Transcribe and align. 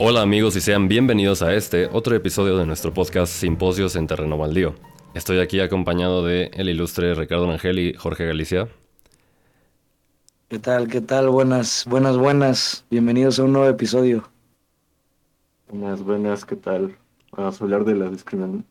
Hola 0.00 0.22
amigos 0.22 0.54
y 0.54 0.60
sean 0.60 0.86
bienvenidos 0.86 1.42
a 1.42 1.52
este 1.54 1.86
otro 1.86 2.14
episodio 2.14 2.56
de 2.56 2.64
nuestro 2.64 2.94
podcast 2.94 3.32
Simposios 3.32 3.96
en 3.96 4.06
Terreno 4.06 4.38
Baldío. 4.38 4.76
Estoy 5.12 5.40
aquí 5.40 5.58
acompañado 5.58 6.24
de 6.24 6.52
el 6.54 6.68
ilustre 6.68 7.16
Ricardo 7.16 7.50
Angel 7.50 7.80
y 7.80 7.94
Jorge 7.94 8.24
Galicia. 8.24 8.68
¿Qué 10.48 10.60
tal? 10.60 10.86
¿Qué 10.86 11.00
tal? 11.00 11.30
Buenas, 11.30 11.84
buenas, 11.88 12.16
buenas. 12.16 12.84
Bienvenidos 12.88 13.40
a 13.40 13.42
un 13.42 13.54
nuevo 13.54 13.68
episodio. 13.68 14.22
Buenas, 15.68 16.00
buenas, 16.00 16.44
¿qué 16.44 16.54
tal? 16.54 16.96
Vamos 17.32 17.60
a 17.60 17.64
hablar 17.64 17.84
de 17.84 17.96
la 17.96 18.08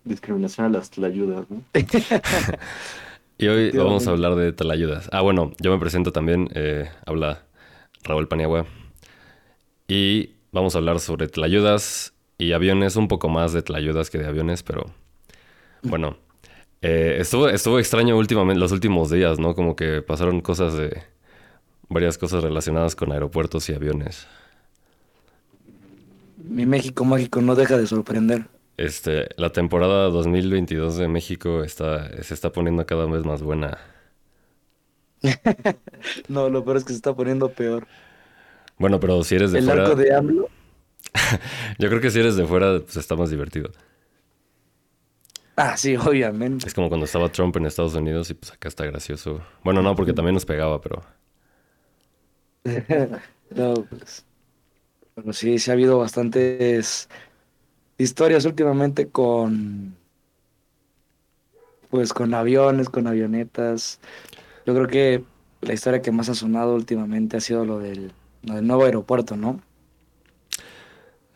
discriminación 0.05 0.67
a 0.67 0.69
las 0.69 0.91
tlayudas, 0.91 1.45
¿no? 1.49 1.61
y 3.37 3.47
hoy 3.47 3.71
vamos 3.71 4.07
a 4.07 4.11
hablar 4.11 4.35
de 4.35 4.53
tlayudas. 4.53 5.09
Ah, 5.11 5.19
bueno, 5.19 5.51
yo 5.59 5.71
me 5.71 5.77
presento 5.77 6.13
también. 6.13 6.47
Eh, 6.53 6.89
habla 7.05 7.43
Raúl 8.03 8.29
Paniagua. 8.29 8.65
Y 9.89 10.36
vamos 10.57 10.73
a 10.73 10.79
hablar 10.79 10.99
sobre 10.99 11.27
tlayudas 11.27 12.13
y 12.39 12.51
aviones, 12.51 12.95
un 12.95 13.07
poco 13.07 13.29
más 13.29 13.53
de 13.53 13.61
tlayudas 13.61 14.09
que 14.09 14.17
de 14.17 14.25
aviones, 14.25 14.63
pero 14.63 14.91
bueno. 15.83 16.17
Eh, 16.81 17.17
estuvo, 17.19 17.49
estuvo 17.49 17.79
extraño 17.79 18.17
últimamente, 18.17 18.59
los 18.59 18.71
últimos 18.71 19.09
días, 19.09 19.39
¿no? 19.39 19.55
Como 19.55 19.75
que 19.75 20.01
pasaron 20.01 20.41
cosas 20.41 20.75
de... 20.75 21.03
Varias 21.89 22.17
cosas 22.17 22.43
relacionadas 22.43 22.95
con 22.95 23.13
aeropuertos 23.13 23.69
y 23.69 23.73
aviones. 23.73 24.27
Mi 26.37 26.65
México 26.65 27.05
mágico 27.05 27.41
no 27.41 27.55
deja 27.55 27.77
de 27.77 27.87
sorprender. 27.87 28.45
Este, 28.75 29.29
la 29.37 29.51
temporada 29.51 30.09
2022 30.09 30.97
de 30.97 31.07
México 31.07 31.63
está, 31.63 32.21
se 32.21 32.33
está 32.33 32.51
poniendo 32.51 32.85
cada 32.85 33.05
vez 33.05 33.23
más 33.23 33.41
buena. 33.41 33.77
no, 36.27 36.49
lo 36.49 36.65
peor 36.65 36.77
es 36.77 36.83
que 36.83 36.89
se 36.89 36.97
está 36.97 37.15
poniendo 37.15 37.49
peor. 37.49 37.87
Bueno, 38.77 38.99
pero 38.99 39.23
si 39.23 39.35
eres 39.35 39.53
de 39.53 39.61
fuera. 39.61 39.85
¿El 39.85 39.87
arco 39.87 39.95
de 39.95 40.13
AMLO? 40.13 40.49
Yo 41.79 41.89
creo 41.89 42.01
que 42.01 42.11
si 42.11 42.19
eres 42.19 42.35
de 42.35 42.45
fuera, 42.45 42.79
pues 42.79 42.97
está 42.97 43.15
más 43.15 43.29
divertido. 43.29 43.71
Ah, 45.55 45.75
sí, 45.75 45.95
obviamente. 45.95 46.67
Es 46.67 46.73
como 46.73 46.87
cuando 46.87 47.05
estaba 47.05 47.31
Trump 47.31 47.55
en 47.57 47.65
Estados 47.65 47.95
Unidos 47.95 48.29
y 48.29 48.35
pues 48.35 48.51
acá 48.51 48.67
está 48.67 48.85
gracioso. 48.85 49.41
Bueno, 49.63 49.81
no, 49.81 49.95
porque 49.95 50.13
también 50.13 50.35
nos 50.35 50.45
pegaba, 50.45 50.79
pero. 50.81 51.01
no, 53.49 53.73
pues. 53.89 54.23
Bueno, 55.15 55.33
sí, 55.33 55.57
sí 55.57 55.71
ha 55.71 55.73
habido 55.73 55.97
bastantes 55.97 57.09
historias 57.97 58.45
últimamente 58.45 59.09
con. 59.09 59.95
Pues 61.89 62.13
con 62.13 62.33
aviones, 62.33 62.89
con 62.89 63.07
avionetas. 63.07 63.99
Yo 64.65 64.75
creo 64.75 64.87
que 64.87 65.23
la 65.61 65.73
historia 65.73 66.01
que 66.01 66.11
más 66.11 66.29
ha 66.29 66.35
sonado 66.35 66.75
últimamente 66.75 67.37
ha 67.37 67.41
sido 67.41 67.65
lo 67.65 67.79
del, 67.79 68.11
nuevo 68.43 68.85
aeropuerto, 68.85 69.35
¿no? 69.37 69.61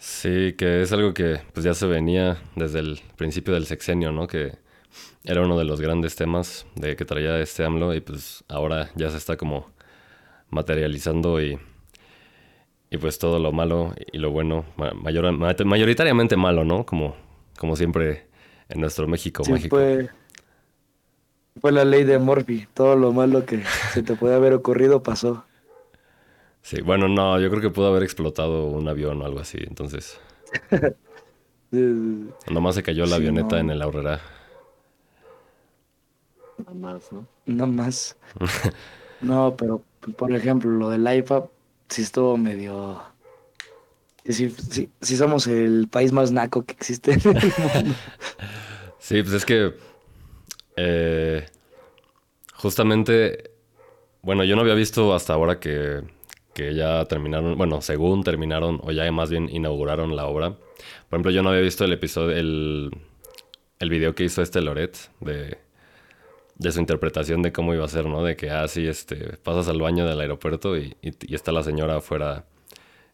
Sí, 0.03 0.53
que 0.57 0.81
es 0.81 0.91
algo 0.93 1.13
que 1.13 1.41
pues 1.53 1.63
ya 1.63 1.75
se 1.75 1.85
venía 1.85 2.41
desde 2.55 2.79
el 2.79 2.99
principio 3.17 3.53
del 3.53 3.67
sexenio, 3.67 4.11
¿no? 4.11 4.25
Que 4.25 4.53
era 5.23 5.41
uno 5.41 5.59
de 5.59 5.63
los 5.63 5.79
grandes 5.79 6.15
temas 6.15 6.65
de 6.73 6.95
que 6.95 7.05
traía 7.05 7.39
este 7.39 7.63
AMLO 7.63 7.93
y 7.93 8.01
pues 8.01 8.43
ahora 8.47 8.89
ya 8.95 9.11
se 9.11 9.17
está 9.17 9.37
como 9.37 9.67
materializando 10.49 11.39
y, 11.39 11.59
y 12.89 12.97
pues 12.97 13.19
todo 13.19 13.37
lo 13.37 13.51
malo 13.51 13.93
y 14.11 14.17
lo 14.17 14.31
bueno, 14.31 14.65
mayor, 14.95 15.31
mayoritariamente 15.33 16.35
malo, 16.35 16.65
¿no? 16.65 16.83
Como, 16.83 17.15
como 17.59 17.75
siempre 17.75 18.25
en 18.69 18.81
nuestro 18.81 19.07
México 19.07 19.43
sí, 19.43 19.69
Fue, 19.69 20.09
fue 21.59 21.71
la 21.71 21.85
ley 21.85 22.05
de 22.05 22.17
Morphy, 22.17 22.67
todo 22.73 22.95
lo 22.95 23.11
malo 23.11 23.45
que 23.45 23.61
se 23.93 24.01
te 24.01 24.15
puede 24.15 24.33
haber 24.33 24.53
ocurrido 24.53 25.03
pasó. 25.03 25.45
Sí, 26.61 26.81
bueno, 26.81 27.07
no, 27.07 27.39
yo 27.39 27.49
creo 27.49 27.61
que 27.61 27.69
pudo 27.69 27.87
haber 27.87 28.03
explotado 28.03 28.67
un 28.67 28.87
avión 28.87 29.21
o 29.21 29.25
algo 29.25 29.39
así, 29.39 29.57
entonces. 29.61 30.19
Nomás 31.71 32.75
se 32.75 32.83
cayó 32.83 33.05
la 33.05 33.15
avioneta 33.15 33.59
en 33.59 33.69
el 33.69 33.81
Aurrera. 33.81 34.19
Nada 36.57 36.73
más, 36.73 37.11
¿no? 37.11 37.25
Nada 37.45 37.71
más. 37.71 38.17
no, 39.21 39.55
pero 39.57 39.83
por 40.17 40.31
ejemplo, 40.33 40.69
lo 40.69 40.89
del 40.89 41.07
IFA 41.07 41.47
sí 41.89 42.01
estuvo 42.01 42.37
medio. 42.37 43.01
Sí, 44.25 44.53
sí, 45.01 45.17
somos 45.17 45.47
el 45.47 45.87
país 45.89 46.11
más 46.11 46.31
naco 46.31 46.63
que 46.63 46.73
existe 46.73 47.13
en 47.13 47.21
el 47.25 47.53
mundo. 47.57 47.95
Sí, 48.99 49.23
pues 49.23 49.33
es 49.33 49.45
que. 49.45 49.73
Eh, 50.77 51.43
justamente. 52.53 53.51
Bueno, 54.21 54.43
yo 54.43 54.55
no 54.55 54.61
había 54.61 54.75
visto 54.75 55.15
hasta 55.15 55.33
ahora 55.33 55.59
que 55.59 56.03
que 56.53 56.75
ya 56.75 57.05
terminaron, 57.05 57.57
bueno, 57.57 57.81
según 57.81 58.23
terminaron, 58.23 58.79
o 58.83 58.91
ya 58.91 59.09
más 59.11 59.29
bien 59.29 59.49
inauguraron 59.49 60.15
la 60.15 60.25
obra. 60.25 60.51
Por 61.09 61.17
ejemplo, 61.17 61.31
yo 61.31 61.43
no 61.43 61.49
había 61.49 61.61
visto 61.61 61.85
el 61.85 61.93
episodio, 61.93 62.35
el, 62.35 62.91
el 63.79 63.89
video 63.89 64.15
que 64.15 64.23
hizo 64.23 64.41
este 64.41 64.61
Loret 64.61 64.97
de, 65.19 65.57
de 66.55 66.71
su 66.71 66.79
interpretación 66.79 67.41
de 67.41 67.51
cómo 67.51 67.73
iba 67.73 67.85
a 67.85 67.87
ser, 67.87 68.05
¿no? 68.05 68.23
De 68.23 68.35
que, 68.35 68.49
ah, 68.49 68.67
sí, 68.67 68.87
este, 68.87 69.37
pasas 69.37 69.67
al 69.67 69.81
baño 69.81 70.05
del 70.05 70.19
aeropuerto 70.19 70.77
y, 70.77 70.95
y, 71.01 71.33
está 71.33 71.51
la 71.51 71.63
señora 71.63 71.97
afuera, 71.97 72.45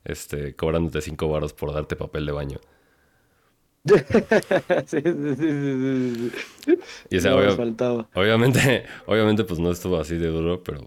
este, 0.04 0.56
cobrándote 0.56 1.02
cinco 1.02 1.30
baros 1.30 1.54
por 1.54 1.74
darte 1.74 1.96
papel 1.96 2.26
de 2.26 2.32
baño. 2.32 2.60
sí, 4.86 5.00
sí, 5.02 5.36
sí, 5.38 6.32
y 7.10 7.18
o 7.18 7.22
sea, 7.22 7.36
obviamente, 7.36 8.84
obviamente, 9.06 9.46
pues 9.46 9.60
no 9.60 9.72
estuvo 9.72 9.98
así 9.98 10.18
de 10.18 10.28
duro, 10.28 10.62
pero 10.62 10.82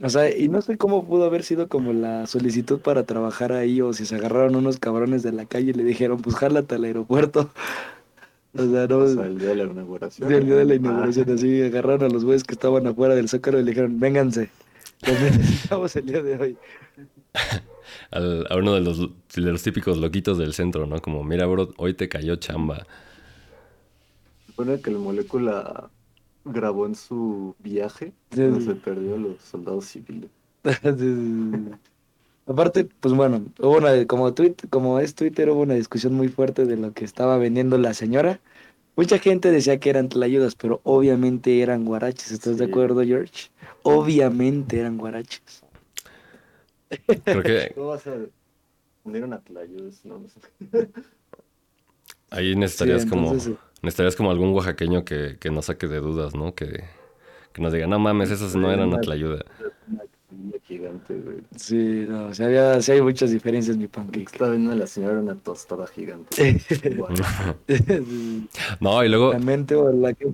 o 0.00 0.08
sea, 0.08 0.34
y 0.34 0.48
no 0.48 0.62
sé 0.62 0.78
cómo 0.78 1.06
pudo 1.06 1.24
haber 1.24 1.42
sido 1.42 1.68
como 1.68 1.92
la 1.92 2.26
solicitud 2.26 2.80
para 2.80 3.04
trabajar 3.04 3.52
ahí 3.52 3.80
o 3.80 3.92
si 3.92 4.06
se 4.06 4.14
agarraron 4.14 4.54
unos 4.54 4.78
cabrones 4.78 5.24
de 5.24 5.32
la 5.32 5.44
calle 5.46 5.70
y 5.70 5.74
le 5.74 5.82
dijeron, 5.82 6.20
pues 6.20 6.36
jálate 6.36 6.76
al 6.76 6.84
aeropuerto. 6.84 7.50
O 8.54 8.64
sea, 8.64 8.86
no. 8.86 8.98
O 8.98 9.06
sea, 9.06 9.26
el 9.26 9.38
día 9.38 9.50
de 9.50 9.56
la 9.56 9.64
inauguración. 9.64 10.32
el 10.32 10.46
día 10.46 10.56
de 10.56 10.64
la 10.64 10.74
inauguración, 10.74 11.30
así 11.30 11.62
agarraron 11.62 12.10
a 12.10 12.12
los 12.12 12.24
güeyes 12.24 12.44
que 12.44 12.54
estaban 12.54 12.86
afuera 12.86 13.14
del 13.14 13.28
zócalo 13.28 13.60
y 13.60 13.62
le 13.62 13.70
dijeron, 13.70 14.00
vénganse, 14.00 14.48
los 15.06 15.20
necesitamos 15.20 15.94
el 15.96 16.06
día 16.06 16.22
de 16.22 16.36
hoy. 16.38 16.56
a 18.10 18.56
uno 18.56 18.74
de 18.74 18.80
los, 18.80 18.98
de 19.00 19.52
los 19.52 19.62
típicos 19.62 19.98
loquitos 19.98 20.38
del 20.38 20.54
centro, 20.54 20.86
¿no? 20.86 21.00
Como, 21.00 21.22
mira, 21.24 21.46
bro, 21.46 21.74
hoy 21.76 21.92
te 21.92 22.08
cayó 22.08 22.36
chamba. 22.36 22.86
Supone 24.46 24.80
que 24.80 24.90
la 24.90 24.98
molécula 24.98 25.90
grabó 26.52 26.86
en 26.86 26.94
su 26.94 27.54
viaje 27.58 28.12
cuando 28.34 28.60
se 28.60 28.74
perdió 28.74 29.14
a 29.14 29.18
los 29.18 29.42
soldados 29.42 29.86
civiles. 29.86 30.30
Aparte, 32.46 32.88
pues 33.00 33.14
bueno, 33.14 33.44
hubo 33.58 33.76
una, 33.76 34.06
como, 34.06 34.32
tweet, 34.32 34.54
como 34.70 34.98
es 35.00 35.14
Twitter, 35.14 35.50
hubo 35.50 35.60
una 35.60 35.74
discusión 35.74 36.14
muy 36.14 36.28
fuerte 36.28 36.64
de 36.64 36.76
lo 36.76 36.92
que 36.92 37.04
estaba 37.04 37.36
vendiendo 37.36 37.76
la 37.76 37.92
señora. 37.92 38.40
Mucha 38.96 39.18
gente 39.18 39.50
decía 39.50 39.78
que 39.78 39.90
eran 39.90 40.08
tlayudas, 40.08 40.54
pero 40.54 40.80
obviamente 40.82 41.60
eran 41.60 41.84
guaraches. 41.84 42.32
¿Estás 42.32 42.56
de 42.56 42.64
acuerdo, 42.64 43.04
George? 43.04 43.50
Obviamente 43.82 44.80
eran 44.80 44.96
guaraches. 44.96 45.62
Creo 47.24 47.42
que... 47.42 47.70
¿Cómo 47.74 47.88
vas 47.88 48.06
a 48.06 48.14
poner 49.02 49.24
una? 49.24 49.42
No, 50.04 50.18
no 50.18 50.28
sé. 50.28 50.40
Ahí 52.30 52.56
necesitarías 52.56 53.06
como... 53.06 53.36
Necesitarías 53.82 54.16
como 54.16 54.30
algún 54.30 54.52
oaxaqueño 54.52 55.04
que, 55.04 55.36
que 55.38 55.50
nos 55.50 55.66
saque 55.66 55.86
de 55.86 56.00
dudas, 56.00 56.34
¿no? 56.34 56.54
Que, 56.54 56.84
que 57.52 57.62
nos 57.62 57.72
diga, 57.72 57.86
no 57.86 57.98
mames, 57.98 58.30
esas 58.30 58.54
no 58.56 58.70
eran 58.70 58.92
ayuda. 58.94 59.44
gigante, 60.64 61.14
güey. 61.14 61.38
Sí, 61.56 62.06
no, 62.08 62.26
o 62.26 62.34
sea, 62.34 62.46
había, 62.46 62.80
sí 62.82 62.92
hay 62.92 63.02
muchas 63.02 63.30
diferencias 63.30 63.76
mi 63.76 63.86
pancake. 63.86 64.26
Estaba 64.32 64.50
viendo 64.50 64.72
a 64.72 64.74
la 64.74 64.86
señora 64.86 65.20
una 65.20 65.36
tostada 65.36 65.86
gigante. 65.86 66.60
no, 68.80 69.04
y 69.04 69.08
luego... 69.08 69.32
La 69.32 69.38
mente 69.38 69.74
o 69.74 69.92
la 69.92 70.12
que 70.12 70.26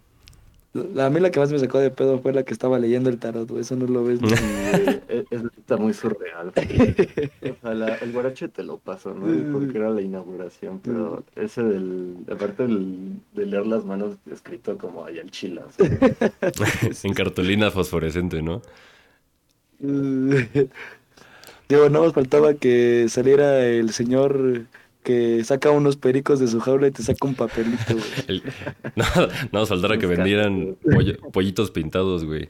la, 0.74 1.06
a 1.06 1.10
mí 1.10 1.20
la 1.20 1.30
que 1.30 1.38
más 1.38 1.52
me 1.52 1.58
sacó 1.60 1.78
de 1.78 1.90
pedo 1.90 2.18
fue 2.18 2.32
la 2.32 2.42
que 2.42 2.52
estaba 2.52 2.80
leyendo 2.80 3.08
el 3.08 3.18
tarot, 3.18 3.48
Eso 3.56 3.76
no 3.76 3.86
lo 3.86 4.02
ves. 4.02 4.20
Ni... 4.20 4.32
E, 4.32 5.24
eso 5.30 5.48
está 5.56 5.76
muy 5.76 5.94
surreal. 5.94 6.52
el 6.56 8.12
guarache 8.12 8.48
te 8.48 8.64
lo 8.64 8.78
paso, 8.78 9.14
¿no? 9.14 9.52
Porque 9.52 9.78
era 9.78 9.90
la 9.90 10.02
inauguración, 10.02 10.80
pero 10.80 11.22
ese 11.36 11.62
del. 11.62 12.16
Aparte 12.30 12.64
del, 12.64 13.20
de 13.34 13.46
leer 13.46 13.66
las 13.66 13.84
manos 13.84 14.16
escrito 14.30 14.76
como 14.76 15.04
allá 15.04 15.22
el 15.22 15.30
chilas. 15.30 15.76
en 17.04 17.14
cartulina 17.14 17.70
fosforescente, 17.70 18.42
¿no? 18.42 18.60
Digo, 21.68 21.88
no 21.88 22.02
nos 22.02 22.12
faltaba 22.12 22.54
que 22.54 23.06
saliera 23.08 23.64
el 23.64 23.90
señor 23.90 24.66
que 25.04 25.44
saca 25.44 25.70
unos 25.70 25.96
pericos 25.96 26.40
de 26.40 26.48
su 26.48 26.58
jaula 26.58 26.88
y 26.88 26.90
te 26.90 27.02
saca 27.02 27.28
un 27.28 27.34
papelito, 27.34 27.94
güey. 27.94 28.42
no, 28.96 29.04
no 29.52 29.66
faltara 29.66 29.98
que 29.98 30.06
vendieran 30.06 30.76
pollitos 31.32 31.70
pintados, 31.70 32.24
güey. 32.24 32.48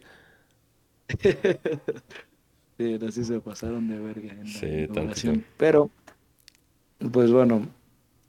sí, 2.79 2.99
así 3.07 3.25
se 3.25 3.41
pasaron 3.41 3.89
de 3.89 3.99
verga 3.99 4.33
en 4.33 4.47
sí, 4.47 4.87
la 4.87 5.39
Pero, 5.59 5.91
pues 7.13 7.31
bueno, 7.31 7.67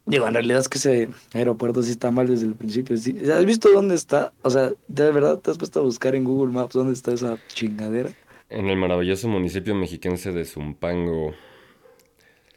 digo, 0.06 0.28
en 0.28 0.34
realidad 0.34 0.60
es 0.60 0.70
que 0.70 0.80
ese 0.80 1.10
aeropuerto 1.34 1.84
sí 1.84 1.92
está 1.92 2.10
mal 2.10 2.28
desde 2.28 2.48
el 2.48 2.56
principio. 2.56 2.96
¿Has 2.96 3.46
visto 3.46 3.72
dónde 3.72 3.96
está? 3.96 4.34
O 4.42 4.50
sea, 4.50 4.72
de 4.88 5.12
verdad 5.12 5.40
te 5.40 5.52
has 5.52 5.58
puesto 5.58 5.80
a 5.80 5.84
buscar 5.84 6.16
en 6.16 6.24
Google 6.24 6.52
Maps 6.52 6.74
dónde 6.74 6.94
está 6.94 7.14
esa 7.14 7.38
chingadera. 7.48 8.10
En 8.50 8.68
el 8.70 8.78
maravilloso 8.78 9.28
municipio 9.28 9.76
mexiquense 9.76 10.32
de 10.32 10.46
Zumpango. 10.46 11.34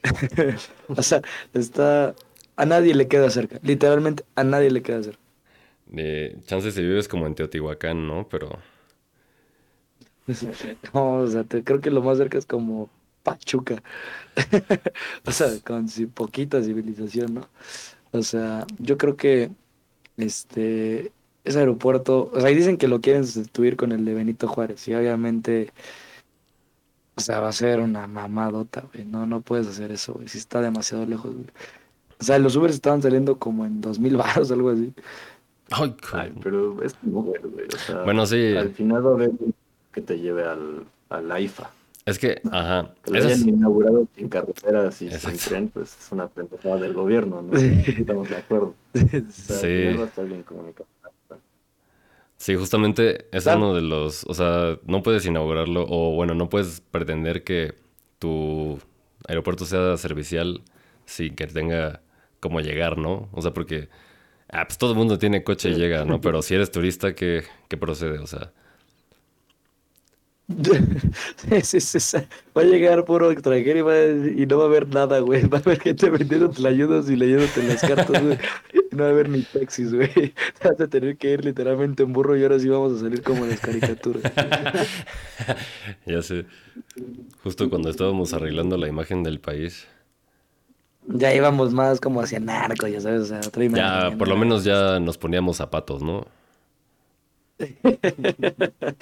o 0.89 1.03
sea, 1.03 1.23
está... 1.55 2.15
A 2.57 2.67
nadie 2.67 2.95
le 2.95 3.07
queda 3.09 3.31
cerca. 3.31 3.61
Literalmente 3.63 4.25
a 4.35 4.43
nadie 4.45 4.71
le 4.71 4.83
queda 4.83 5.03
cerca. 5.03 5.21
De 5.87 6.37
chances 6.47 6.75
si 6.75 6.83
vives 6.83 7.09
como 7.09 7.27
en 7.27 7.35
Teotihuacán, 7.35 8.07
¿no? 8.07 8.29
Pero 8.29 8.59
No, 10.95 11.19
o 11.21 11.27
sea, 11.27 11.45
te- 11.45 11.65
creo 11.65 11.81
que 11.81 11.91
lo 11.91 12.03
más 12.03 12.19
cerca 12.19 12.39
es 12.39 12.47
como 12.47 12.91
Pachuca. 13.23 13.83
O 15.27 15.33
sea, 15.33 15.49
con 15.65 15.87
poquita 16.15 16.63
civilización, 16.63 17.35
¿no? 17.35 17.49
O 18.13 18.23
sea, 18.23 18.67
yo 18.79 18.99
creo 18.99 19.17
que 19.17 19.51
este 20.17 21.13
ese 21.45 21.61
aeropuerto, 21.61 22.31
o 22.35 22.41
sea, 22.41 22.51
y 22.51 22.55
dicen 22.57 22.79
que 22.79 22.89
lo 22.89 23.01
quieren 23.03 23.27
sustituir 23.27 23.77
con 23.77 23.93
el 23.93 24.05
de 24.05 24.15
Benito 24.15 24.49
Juárez, 24.49 24.87
y 24.89 24.95
obviamente, 24.95 25.73
o 27.19 27.21
sea, 27.21 27.41
va 27.41 27.49
a 27.49 27.53
ser 27.53 27.81
una 27.81 28.07
mamadota, 28.07 28.85
güey. 28.93 29.05
No, 29.05 29.27
no 29.27 29.41
puedes 29.41 29.67
hacer 29.67 29.91
eso, 29.93 30.15
güey. 30.15 30.29
Si 30.29 30.39
está 30.39 30.61
demasiado 30.61 31.05
lejos, 31.05 31.33
güey. 31.35 31.47
O 32.21 32.25
sea, 32.25 32.39
los 32.39 32.57
Ubers 32.57 32.75
estaban 32.75 33.03
saliendo 33.03 33.39
como 33.39 33.67
en 33.67 33.81
dos 33.81 33.99
mil 33.99 34.17
baros, 34.17 34.51
algo 34.53 34.71
así. 34.71 34.93
Ay, 35.71 35.95
Ay, 36.13 36.33
pero 36.43 36.83
es 36.83 36.97
Uber, 37.05 37.41
güey. 37.47 37.67
O 37.67 37.79
sea, 37.79 38.03
Bueno, 38.03 38.25
sí. 38.27 38.57
al 38.57 38.71
final 38.71 39.05
va 39.07 39.11
a 39.11 39.15
haber 39.15 39.29
un 39.31 39.55
que 39.93 40.01
te 40.01 40.19
lleve 40.19 40.45
al, 40.45 40.85
al 41.11 41.31
AIFA. 41.31 41.71
Es 42.07 42.19
que, 42.19 42.41
ajá. 42.51 42.95
Que 43.05 43.11
lo 43.11 43.17
hayan 43.19 43.31
es- 43.33 43.47
inaugurado 43.47 44.07
sin 44.17 44.29
carreteras 44.31 44.95
y 45.03 45.07
sin 45.09 45.15
Exacto. 45.15 45.39
tren, 45.49 45.69
pues 45.69 45.95
es 46.01 46.11
una 46.13 46.27
pendejada 46.29 46.77
del 46.77 46.95
gobierno, 46.95 47.43
¿no? 47.43 47.53
Estamos 47.59 48.31
de 48.31 48.37
acuerdo. 48.37 48.75
O 48.95 48.99
sea, 49.31 49.57
Sí. 49.59 49.69
estar 50.03 50.25
bien 50.27 50.43
comunicado. 50.43 50.87
Sí, 52.39 52.55
justamente 52.55 53.27
es 53.33 53.47
uno 53.47 53.75
de 53.75 53.83
los, 53.83 54.25
o 54.25 54.33
sea, 54.33 54.79
no 54.87 55.03
puedes 55.03 55.27
inaugurarlo 55.27 55.85
o 55.89 56.13
bueno, 56.15 56.35
no 56.35 56.49
puedes 56.49 56.81
pretender 56.81 57.43
que 57.43 57.75
tu 58.21 58.79
aeropuerto 59.29 59.65
sea 59.65 59.97
servicial 59.97 60.63
sin 61.05 61.35
que 61.35 61.47
tenga 61.49 62.01
cómo 62.41 62.61
llegar, 62.61 62.97
¿no? 62.97 63.29
O 63.33 63.43
sea, 63.43 63.53
porque, 63.53 63.89
ah, 64.51 64.67
pues 64.69 64.79
todo 64.79 64.93
el 64.93 64.99
mundo 64.99 65.19
tiene 65.19 65.43
coche 65.43 65.71
y 65.71 65.75
llega, 65.75 66.05
¿no? 66.05 66.21
Pero 66.23 66.41
si 66.43 66.55
eres 66.55 66.71
turista, 66.71 67.15
¿qué, 67.15 67.43
qué 67.69 67.77
procede? 67.77 68.19
O 68.21 68.27
sea. 68.29 68.53
Va 72.57 72.63
a 72.63 72.65
llegar 72.65 73.05
puro 73.05 73.31
extranjero 73.31 73.79
y, 73.79 73.83
va 73.83 73.93
a- 73.93 74.07
y 74.43 74.47
no 74.47 74.59
va 74.59 74.65
a 74.65 74.67
haber 74.67 74.89
nada, 74.89 75.19
güey. 75.21 75.47
Va 75.47 75.59
a 75.59 75.61
haber 75.61 75.81
gente 75.81 76.09
vendiendo 76.11 76.51
ayudas 76.67 77.11
y 77.11 77.17
leyéndote 77.17 77.63
las 77.65 77.81
cartas, 77.83 78.23
güey. 78.23 78.39
No 78.99 79.05
va 79.05 79.11
a 79.11 79.13
haber 79.13 79.29
ni 79.29 79.43
taxis, 79.45 79.93
güey. 79.95 80.35
Vas 80.65 80.81
a 80.81 80.89
tener 80.89 81.17
que 81.19 81.33
ir 81.33 81.45
literalmente 81.45 82.03
en 82.03 82.13
burro 82.13 82.37
y 82.37 82.43
ahora 82.43 82.59
sí 82.59 82.69
vamos 82.69 82.93
a 82.95 83.01
salir 83.01 83.23
como 83.23 83.45
en 83.45 83.51
las 83.51 83.61
caricaturas. 83.61 84.27
ya 86.07 86.23
sé, 86.23 86.47
justo 87.43 87.69
cuando 87.71 87.91
estábamos 87.91 88.33
arreglando 88.35 88.77
la 88.77 88.89
imagen 88.89 89.23
del 89.23 89.41
país, 89.41 89.89
Ya 91.07 91.35
íbamos 91.35 91.73
más 91.73 92.01
como 92.01 92.21
hacia 92.21 92.39
narco, 92.41 92.87
ya 92.87 93.01
sabes, 93.01 93.23
o 93.23 93.27
sea, 93.27 93.47
otra 93.47 93.65
ya 93.73 94.11
imagen, 94.11 94.19
por 94.19 94.29
lo 94.29 94.37
¿no? 94.37 94.37
menos 94.37 94.65
ya 94.65 95.01
nos 95.01 95.19
poníamos 95.19 95.57
zapatos, 95.59 96.03
¿no? 96.03 96.27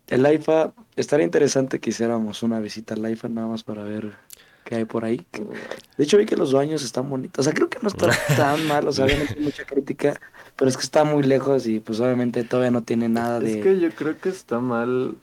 el 0.08 0.26
AIFA, 0.26 0.74
estaría 0.96 1.24
interesante 1.26 1.80
que 1.80 1.90
hiciéramos 1.90 2.42
una 2.42 2.60
visita 2.60 2.94
al 2.94 3.04
AIFA 3.04 3.28
nada 3.30 3.48
más 3.48 3.64
para 3.64 3.84
ver 3.84 4.14
qué 4.64 4.76
hay 4.76 4.84
por 4.84 5.04
ahí. 5.04 5.24
De 5.96 6.04
hecho, 6.04 6.18
vi 6.18 6.26
que 6.26 6.36
los 6.36 6.52
baños 6.52 6.82
están 6.82 7.08
bonitos. 7.10 7.40
O 7.40 7.42
sea, 7.44 7.52
creo 7.54 7.68
que 7.68 7.78
no 7.82 7.88
está 7.88 8.10
tan 8.36 8.66
mal, 8.66 8.88
o 8.88 8.92
sea, 8.92 9.04
obviamente 9.06 9.34
hay 9.38 9.44
mucha 9.44 9.64
crítica, 9.64 10.20
pero 10.56 10.68
es 10.68 10.76
que 10.76 10.82
está 10.82 11.04
muy 11.04 11.22
lejos 11.22 11.66
y 11.66 11.80
pues 11.80 12.00
obviamente 12.00 12.44
todavía 12.44 12.70
no 12.70 12.82
tiene 12.82 13.08
nada 13.08 13.40
de... 13.40 13.58
Es 13.60 13.62
que 13.64 13.80
yo 13.80 13.90
creo 13.90 14.18
que 14.18 14.28
está 14.30 14.60
mal 14.60 15.16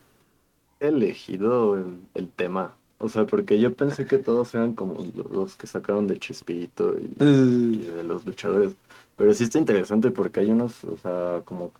elegido 0.79 1.77
el, 1.77 1.99
el 2.15 2.29
tema. 2.29 2.75
O 2.97 3.09
sea, 3.09 3.25
porque 3.25 3.59
yo 3.59 3.73
pensé 3.73 4.05
que 4.05 4.17
todos 4.19 4.53
eran 4.53 4.73
como 4.75 5.03
lo- 5.15 5.23
los 5.29 5.55
que 5.55 5.65
sacaron 5.67 6.07
de 6.07 6.19
Chespirito 6.19 6.95
y, 6.99 7.15
y 7.19 7.77
de 7.95 8.03
los 8.03 8.25
luchadores. 8.25 8.73
Pero 9.17 9.33
sí 9.33 9.43
está 9.43 9.57
interesante 9.59 10.11
porque 10.11 10.39
hay 10.41 10.51
unos, 10.51 10.83
o 10.83 10.97
sea, 10.97 11.41
como 11.45 11.71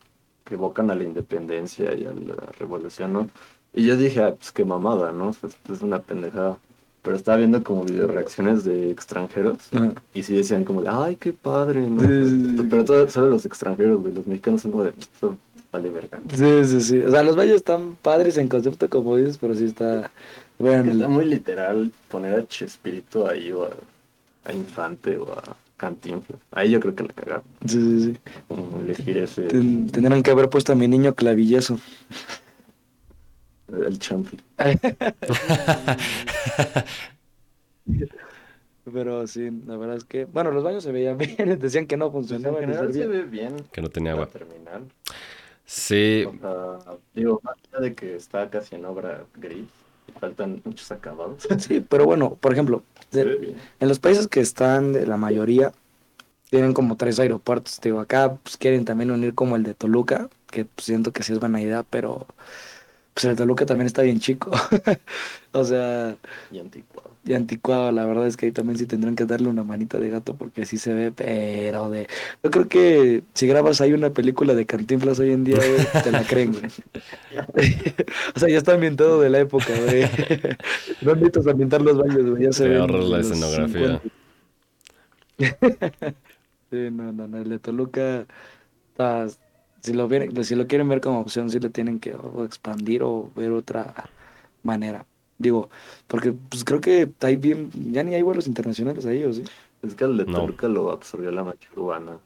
que 0.46 0.56
evocan 0.56 0.90
a 0.92 0.96
la 0.96 1.04
independencia 1.04 1.94
y 1.96 2.06
a 2.06 2.12
la 2.14 2.36
revolución, 2.60 3.14
¿no? 3.14 3.30
Y 3.74 3.86
yo 3.86 3.96
dije, 3.98 4.22
ah, 4.24 4.36
pues 4.36 4.52
qué 4.52 4.66
mamada, 4.66 5.12
¿no? 5.12 5.30
O 5.30 5.34
sea, 5.34 5.50
esto 5.50 5.74
es 5.74 5.82
una 5.82 6.00
pendejada. 6.02 6.58
Pero 7.04 7.16
estaba 7.16 7.38
viendo 7.38 7.64
como 7.64 7.84
video 7.84 8.08
reacciones 8.08 8.64
de 8.64 8.92
extranjeros 8.92 9.58
Ajá. 9.74 9.94
y 10.14 10.22
sí 10.24 10.36
decían 10.36 10.64
como 10.64 10.84
de, 10.84 10.90
ay, 10.92 11.16
qué 11.16 11.34
padre, 11.34 11.82
¿no? 11.90 12.02
Sí. 12.02 12.58
Pero 12.70 12.86
todo, 12.86 13.10
solo 13.10 13.30
los 13.30 13.46
extranjeros, 13.46 14.00
güey, 14.02 14.14
los 14.14 14.28
mexicanos 14.28 14.62
son 14.62 14.72
como 14.72 14.84
de, 14.84 14.94
"Esto 15.00 15.36
vale 15.72 15.90
verga. 15.90 16.20
Sí, 16.34 16.66
sí, 16.66 16.82
sí. 16.82 17.00
O 17.00 17.10
sea, 17.10 17.24
los 17.24 17.36
baños 17.36 17.56
están 17.56 17.96
padres 18.02 18.38
en 18.38 18.48
concepto, 18.48 18.88
como 18.90 19.16
dices, 19.18 19.38
pero 19.40 19.56
sí 19.56 19.66
está... 19.66 20.12
Bueno, 20.60 20.84
Que 20.84 20.92
Está 20.92 21.08
muy 21.08 21.26
literal 21.26 21.92
poner 22.10 22.36
a 22.40 22.46
Chespirito 22.48 23.28
ahí 23.28 23.52
o 23.52 23.64
a, 23.64 23.70
a 24.46 24.54
Infante 24.54 25.18
o 25.18 25.32
a 25.34 25.42
Cantinflas. 25.78 26.40
Ahí 26.52 26.70
yo 26.70 26.80
creo 26.80 26.94
que 26.94 27.04
la 27.04 27.14
cagaron. 27.14 27.44
sí, 27.66 27.80
sí, 27.80 28.04
sí. 28.14 28.18
Como 28.48 28.80
elegir 28.82 29.18
ese, 29.18 29.42
Ten- 29.44 29.90
tendrán 29.90 30.22
que 30.22 30.30
haber 30.30 30.50
puesto 30.52 30.74
a 30.74 30.76
mi 30.76 30.88
niño 30.88 31.16
clavillazo. 31.16 31.80
El 33.88 34.00
champi. 34.00 34.38
Pero 38.92 39.28
sí, 39.28 39.50
la 39.68 39.78
verdad 39.78 39.98
es 39.98 40.06
que, 40.06 40.26
bueno, 40.26 40.50
los 40.52 40.64
baños 40.64 40.84
se 40.84 40.92
veían 40.92 41.18
bien, 41.18 41.60
decían 41.60 41.86
que 41.88 41.98
no 41.98 42.12
Pues 42.12 42.32
en 42.32 42.42
funcionaban. 42.42 42.62
general 42.62 42.94
se 42.94 43.08
ve 43.08 43.24
bien 43.24 43.56
Que 43.72 43.82
no 43.82 43.90
tenía 43.90 44.12
agua. 44.14 44.28
terminal. 44.28 44.86
Sí, 45.66 46.26
O 46.28 46.34
sea, 46.40 46.96
digo, 47.14 47.40
más 47.44 47.56
allá 47.72 47.80
de 47.82 47.94
que 47.96 48.16
está 48.16 48.50
casi 48.50 48.76
en 48.76 48.86
obra 48.86 49.24
gris, 49.36 49.68
y 50.08 50.12
faltan 50.20 50.62
muchos 50.66 50.92
acabados. 50.92 51.48
Sí, 51.60 51.86
pero 51.88 52.06
bueno, 52.06 52.36
por 52.36 52.52
ejemplo, 52.54 52.84
de- 53.12 53.56
en 53.80 53.88
los 53.88 54.00
países 54.00 54.28
que 54.28 54.40
están, 54.42 54.94
de 54.94 55.06
la 55.06 55.18
mayoría, 55.18 55.72
tienen 56.50 56.74
como 56.74 56.98
tres 56.98 57.20
aeropuertos. 57.20 57.80
Digo, 57.82 58.00
acá 58.02 58.36
pues, 58.44 58.58
quieren 58.58 58.84
también 58.86 59.12
unir 59.12 59.34
como 59.36 59.56
el 59.56 59.64
de 59.64 59.74
Toluca, 59.76 60.30
que 60.48 60.66
pues, 60.66 60.86
siento 60.86 61.14
que 61.14 61.24
sí 61.24 61.32
es 61.34 61.40
buena 61.40 61.62
idea, 61.62 61.84
pero 61.84 62.28
pues 63.14 63.26
el 63.26 63.32
de 63.32 63.36
Toluca 63.38 63.66
también 63.66 63.88
está 63.88 64.02
bien 64.04 64.20
chico. 64.20 64.52
O 65.54 65.66
sea, 65.66 66.16
Y 66.50 66.60
anticuado. 66.60 67.12
y 67.26 67.34
anticuado, 67.34 67.92
la 67.92 68.06
verdad 68.06 68.26
es 68.26 68.38
que 68.38 68.46
ahí 68.46 68.52
también 68.54 68.78
sí 68.78 68.86
tendrán 68.86 69.18
que 69.18 69.26
darle 69.26 69.50
una 69.50 69.66
manita 69.66 70.00
de 70.00 70.10
gato 70.10 70.34
porque 70.38 70.66
sí 70.66 70.78
se 70.78 70.94
ve, 70.94 71.12
pero 71.12 71.90
de... 71.90 72.08
Yo 72.42 72.50
creo 72.52 72.70
que 72.70 73.24
si 73.34 73.48
grabas 73.48 73.82
ahí 73.82 73.92
una 73.92 74.12
película 74.12 74.54
de 74.56 74.66
Cantinflas 74.66 75.20
hoy 75.20 75.32
en 75.34 75.44
día, 75.44 75.58
güey, 75.58 76.04
te 76.04 76.10
la 76.12 76.24
creen, 76.24 76.54
güey. 76.54 76.72
O 78.36 78.40
sea, 78.40 78.48
ya 78.48 78.58
está 78.58 78.76
ambientado 78.76 79.20
de 79.20 79.30
la 79.30 79.40
época, 79.40 79.74
güey. 79.86 80.04
No 81.02 81.16
necesitas 81.16 81.46
ambientar 81.48 81.82
los 81.82 81.98
baños, 81.98 82.30
güey, 82.30 82.44
ya 82.44 82.54
se 82.54 82.74
ahorras 82.78 83.04
la 83.06 83.20
escenografía. 83.20 84.02
50. 85.38 86.16
Sí, 86.72 86.90
no, 86.92 87.12
no, 87.12 87.28
no, 87.28 87.38
el 87.40 87.50
de 87.50 87.60
Toluca, 87.60 88.26
está- 88.92 89.28
si 89.82 89.94
lo, 89.94 90.08
vienen- 90.08 90.44
si 90.44 90.56
lo 90.56 90.68
quieren 90.68 90.90
ver 90.90 91.02
como 91.02 91.20
opción, 91.22 91.50
sí 91.50 91.60
le 91.60 91.70
tienen 91.70 92.00
que 92.00 92.14
o 92.16 92.44
expandir 92.46 93.04
o 93.04 93.32
ver 93.36 93.52
otra 93.52 93.94
manera. 94.64 95.06
Digo, 95.38 95.70
porque 96.08 96.34
pues 96.34 96.64
creo 96.64 96.82
que 96.82 97.12
hay 97.22 97.36
bien, 97.36 97.72
ya 97.92 98.04
ni 98.04 98.14
hay 98.16 98.22
vuelos 98.22 98.48
internacionales 98.48 99.06
ahí, 99.06 99.24
¿o 99.24 99.34
sí? 99.34 99.44
Es 99.82 99.96
que 99.96 100.04
el 100.06 100.18
de 100.18 100.26
No. 100.26 100.34
Toluca 100.42 100.68
lo 100.68 100.92
absorbió 100.92 101.32
la 101.32 101.44
magia 101.44 101.68
urbana. 101.76 102.20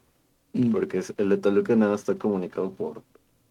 Mm, 0.54 0.72
Porque 0.72 1.00
es- 1.00 1.14
el 1.18 1.30
de 1.30 1.38
Toluca 1.38 1.76
nada 1.76 1.96
está 1.96 2.16
comunicado 2.16 2.72
por 2.72 3.02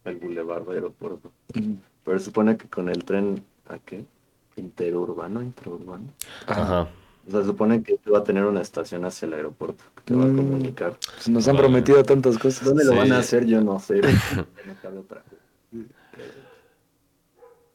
el 0.05 0.17
bulevar 0.17 0.65
de 0.67 0.75
aeropuerto. 0.75 1.31
mm, 1.55 1.75
Pero 2.05 2.19
se 2.19 2.27
supone 2.27 2.57
que 2.57 2.69
con 2.69 2.89
el 2.89 3.05
tren, 3.05 3.43
¿a 3.69 3.79
qué? 3.79 4.05
Interurbano, 4.57 5.43
interurbano. 5.43 6.05
ajá. 6.47 6.63
ajá. 6.63 6.89
O 7.27 7.31
sea, 7.31 7.41
se 7.41 7.47
supone 7.47 7.83
que 7.83 7.99
va 8.13 8.19
a 8.19 8.25
tener 8.25 8.45
una 8.45 8.61
estación 8.61 9.05
hacia 9.05 9.27
el 9.27 9.35
aeropuerto 9.35 9.83
que 9.97 10.03
te 10.03 10.15
va 10.15 10.25
a 10.25 10.27
Mm. 10.27 10.37
comunicar. 10.37 10.99
Pues 11.15 11.29
nos 11.29 11.49
han 11.49 11.57
prometido 11.57 12.03
tantas 12.05 12.39
cosas. 12.39 12.65
¿Dónde 12.67 12.85
lo 12.85 12.93
Sí. 12.93 12.99
van 12.99 13.13
a 13.13 13.19
hacer? 13.19 13.47
Yo 13.47 13.61
no 13.63 13.79
sé. 13.81 14.01
No 14.67 14.75
cabe 14.83 14.99
otra. 14.99 15.23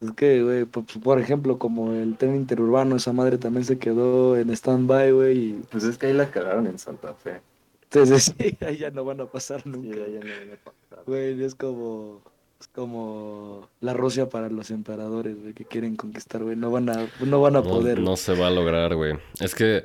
Es 0.01 0.11
que, 0.11 0.43
güey, 0.43 0.63
por, 0.65 0.85
por 1.01 1.19
ejemplo, 1.19 1.57
como 1.59 1.91
el 1.93 2.15
tren 2.15 2.35
interurbano, 2.35 2.95
esa 2.95 3.11
madre 3.11 3.37
también 3.37 3.65
se 3.65 3.77
quedó 3.79 4.37
en 4.37 4.49
stand-by, 4.51 5.11
güey, 5.11 5.37
y 5.37 5.53
Pues 5.71 5.83
es 5.83 5.97
que 5.97 6.07
ahí 6.07 6.13
la 6.13 6.31
cagaron 6.31 6.67
en 6.67 6.79
Santa 6.79 7.13
Fe. 7.15 7.41
entonces 7.83 8.33
sí, 8.37 8.57
ahí 8.65 8.77
ya 8.77 8.91
no 8.91 9.03
van 9.03 9.19
a 9.19 9.25
pasar 9.25 9.61
Sí, 9.63 9.69
nunca. 9.69 9.97
ahí 9.97 10.13
ya 10.13 10.19
no 10.19 10.25
viene 10.25 10.53
a 10.53 10.57
pasar. 10.57 11.03
Güey, 11.05 11.43
es 11.43 11.53
como, 11.53 12.21
es 12.59 12.67
como 12.67 13.69
la 13.79 13.93
Rusia 13.93 14.29
para 14.29 14.49
los 14.49 14.71
emperadores, 14.71 15.39
güey, 15.41 15.53
que 15.53 15.65
quieren 15.65 15.95
conquistar, 15.95 16.43
güey, 16.43 16.55
no 16.57 16.71
van 16.71 16.89
a, 16.89 17.13
no 17.19 17.41
van 17.41 17.55
a 17.55 17.61
No, 17.61 17.67
poder. 17.67 17.99
no 17.99 18.15
se 18.17 18.35
va 18.35 18.47
a 18.47 18.51
lograr, 18.51 18.95
güey. 18.95 19.13
Es 19.39 19.55
que 19.55 19.83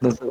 No 0.00 0.10
sé. 0.12 0.26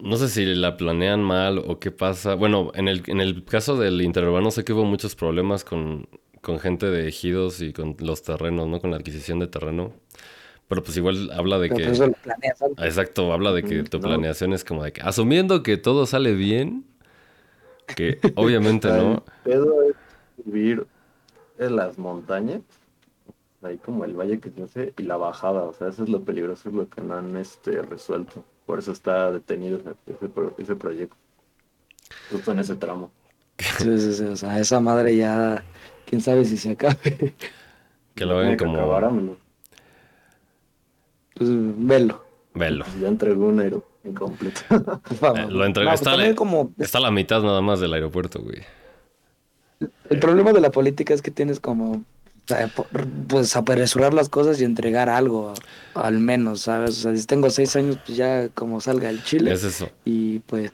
no 0.00 0.16
sé 0.16 0.28
si 0.28 0.44
la 0.54 0.76
planean 0.76 1.22
mal 1.22 1.58
o 1.58 1.78
qué 1.80 1.90
pasa. 1.90 2.34
Bueno, 2.34 2.70
en 2.74 2.88
el, 2.88 3.02
en 3.06 3.20
el 3.20 3.44
caso 3.44 3.76
del 3.78 4.00
interurbano 4.02 4.50
sé 4.50 4.64
que 4.64 4.72
hubo 4.72 4.84
muchos 4.84 5.14
problemas 5.16 5.64
con, 5.64 6.08
con 6.42 6.58
gente 6.60 6.86
de 6.86 7.08
ejidos 7.08 7.60
y 7.62 7.72
con 7.72 7.96
los 8.00 8.22
terrenos, 8.22 8.68
¿no? 8.68 8.80
Con 8.80 8.90
la 8.92 8.98
adquisición 8.98 9.38
de 9.40 9.48
terreno. 9.48 9.92
Pero 10.68 10.82
pues 10.82 10.96
igual 10.98 11.30
habla 11.32 11.58
de 11.58 11.68
Pero 11.68 11.80
que... 11.80 11.84
por 11.84 11.92
eso 11.92 12.06
lo 12.06 12.12
planeas 12.14 12.62
antes. 12.62 12.84
Exacto, 12.86 13.32
habla 13.32 13.52
de 13.52 13.64
que 13.64 13.84
tu 13.84 14.00
no. 14.00 14.08
planeación 14.08 14.52
es 14.52 14.64
como 14.64 14.84
de 14.84 14.92
que, 14.92 15.00
asumiendo 15.02 15.62
que 15.62 15.76
todo 15.78 16.06
sale 16.06 16.34
bien, 16.34 16.86
que 17.94 18.20
obviamente 18.36 18.88
no. 18.92 19.24
Es 19.44 19.60
subir 20.44 20.86
en 21.58 21.76
las 21.76 21.98
montañas 21.98 22.60
ahí 23.62 23.76
como 23.78 24.04
el 24.04 24.14
valle 24.14 24.38
que 24.38 24.50
se 24.50 24.62
hace 24.62 24.94
y 24.96 25.02
la 25.02 25.16
bajada, 25.16 25.64
o 25.64 25.72
sea, 25.72 25.88
eso 25.88 26.04
es 26.04 26.08
lo 26.08 26.22
peligroso, 26.22 26.68
es 26.68 26.74
lo 26.74 26.88
que 26.88 27.00
no 27.00 27.14
han 27.14 27.36
este, 27.36 27.82
resuelto. 27.82 28.44
Por 28.66 28.78
eso 28.78 28.92
está 28.92 29.32
detenido 29.32 29.78
ese, 29.78 29.90
ese, 30.06 30.28
pro- 30.28 30.54
ese 30.58 30.76
proyecto. 30.76 31.16
Justo 32.30 32.52
en 32.52 32.60
ese 32.60 32.76
tramo. 32.76 33.10
Sí, 33.58 33.98
sí, 33.98 34.12
sí, 34.12 34.24
o 34.24 34.36
sea, 34.36 34.58
esa 34.60 34.78
madre 34.78 35.16
ya, 35.16 35.64
quién 36.06 36.20
sabe 36.20 36.44
si 36.44 36.56
se 36.56 36.70
acabe. 36.72 37.34
Que 38.14 38.24
lo 38.26 38.36
ven 38.36 38.56
como... 38.56 38.74
acabar. 38.76 39.10
Pues 41.34 41.48
velo. 41.52 42.24
Velo. 42.54 42.84
Pues 42.84 43.00
ya 43.00 43.08
entregó 43.08 43.46
un 43.48 43.60
aero 43.60 43.84
incompleto. 44.04 44.60
Eh, 45.36 45.46
lo 45.48 45.64
entregó. 45.64 45.86
No, 45.86 45.90
pues 45.90 46.00
está, 46.00 46.10
también 46.12 46.30
la- 46.30 46.36
como 46.36 46.72
está 46.78 46.98
a 46.98 47.00
la 47.02 47.10
mitad 47.10 47.42
nada 47.42 47.60
más 47.60 47.80
del 47.80 47.92
aeropuerto, 47.94 48.40
güey. 48.40 48.58
El 49.80 50.18
problema 50.18 50.52
de 50.52 50.60
la 50.60 50.70
política 50.70 51.14
es 51.14 51.22
que 51.22 51.30
tienes 51.30 51.60
como 51.60 52.04
pues 53.26 53.54
apresurar 53.56 54.14
las 54.14 54.30
cosas 54.30 54.58
y 54.60 54.64
entregar 54.64 55.10
algo, 55.10 55.52
al 55.94 56.18
menos, 56.18 56.62
¿sabes? 56.62 56.90
O 56.98 57.02
sea, 57.02 57.16
si 57.16 57.26
tengo 57.26 57.50
seis 57.50 57.76
años, 57.76 57.98
pues 58.06 58.16
ya 58.16 58.48
como 58.50 58.80
salga 58.80 59.10
el 59.10 59.22
chile 59.22 59.52
Es 59.52 59.64
eso. 59.64 59.90
y 60.04 60.38
pues 60.40 60.72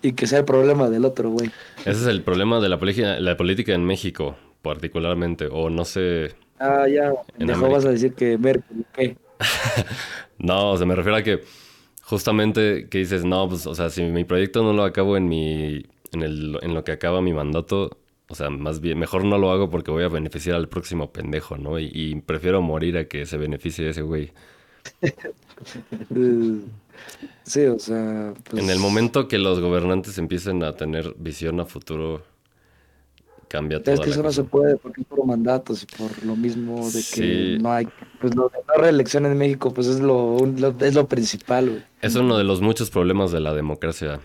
y 0.00 0.12
que 0.14 0.26
sea 0.26 0.40
el 0.40 0.44
problema 0.44 0.90
del 0.90 1.04
otro, 1.04 1.30
güey. 1.30 1.50
Ese 1.80 1.90
es 1.90 2.06
el 2.06 2.22
problema 2.22 2.60
de 2.60 2.68
la 2.68 2.78
política, 2.78 3.20
la 3.20 3.36
política 3.36 3.72
en 3.72 3.84
México, 3.84 4.36
particularmente. 4.60 5.48
O 5.50 5.70
no 5.70 5.84
sé. 5.84 6.34
Ah, 6.58 6.86
ya, 6.88 7.12
dejó 7.38 7.68
vas 7.70 7.84
a 7.84 7.90
decir 7.90 8.14
que 8.14 8.36
Merkel, 8.38 8.84
¿qué? 8.92 9.16
No, 10.38 10.72
o 10.72 10.76
sea, 10.76 10.86
me 10.86 10.96
refiero 10.96 11.16
a 11.16 11.22
que 11.22 11.40
justamente 12.02 12.88
que 12.88 12.98
dices, 12.98 13.24
no, 13.24 13.48
pues, 13.48 13.66
o 13.66 13.74
sea, 13.74 13.90
si 13.90 14.02
mi 14.02 14.24
proyecto 14.24 14.62
no 14.64 14.72
lo 14.72 14.82
acabo 14.82 15.16
en 15.16 15.28
mi, 15.28 15.86
en 16.12 16.22
el, 16.22 16.58
en 16.62 16.74
lo 16.74 16.82
que 16.82 16.92
acaba 16.92 17.22
mi 17.22 17.32
mandato, 17.32 17.96
o 18.32 18.34
sea, 18.34 18.48
más 18.50 18.80
bien, 18.80 18.98
mejor 18.98 19.24
no 19.24 19.36
lo 19.38 19.52
hago 19.52 19.68
porque 19.70 19.90
voy 19.90 20.04
a 20.04 20.08
beneficiar 20.08 20.56
al 20.56 20.68
próximo 20.68 21.12
pendejo, 21.12 21.58
¿no? 21.58 21.78
Y, 21.78 21.90
y 21.92 22.14
prefiero 22.22 22.62
morir 22.62 22.96
a 22.96 23.04
que 23.06 23.26
se 23.26 23.36
beneficie 23.36 23.88
ese 23.90 24.02
güey. 24.02 24.32
Sí, 27.44 27.64
o 27.66 27.78
sea, 27.78 28.34
pues 28.48 28.62
En 28.62 28.70
el 28.70 28.78
momento 28.78 29.26
que 29.28 29.38
los 29.38 29.60
gobernantes 29.60 30.16
empiecen 30.18 30.62
a 30.62 30.74
tener 30.76 31.14
visión 31.18 31.58
a 31.60 31.64
futuro, 31.66 32.22
cambia 33.48 33.78
Es 33.78 33.84
toda 33.84 33.96
que 33.98 34.06
la 34.06 34.12
eso 34.12 34.22
no 34.22 34.32
se 34.32 34.44
puede 34.44 34.76
porque 34.76 35.00
es 35.00 35.06
por 35.06 35.24
mandatos 35.26 35.82
y 35.82 35.86
por 35.86 36.24
lo 36.24 36.36
mismo 36.36 36.86
de 36.88 36.98
que 36.98 37.56
Sí. 37.56 37.58
no 37.60 37.72
hay, 37.72 37.88
pues 38.20 38.34
lo 38.36 38.48
de 38.48 38.58
no 38.68 38.80
reelección 38.82 39.26
en 39.26 39.36
México, 39.36 39.74
pues 39.74 39.88
es 39.88 40.00
lo, 40.00 40.38
lo- 40.46 40.74
es 40.80 40.94
lo 40.94 41.06
principal, 41.08 41.68
güey. 41.70 41.82
Es 42.00 42.14
uno 42.14 42.38
de 42.38 42.44
los 42.44 42.60
muchos 42.60 42.90
problemas 42.90 43.32
de 43.32 43.40
la 43.40 43.52
democracia. 43.54 44.20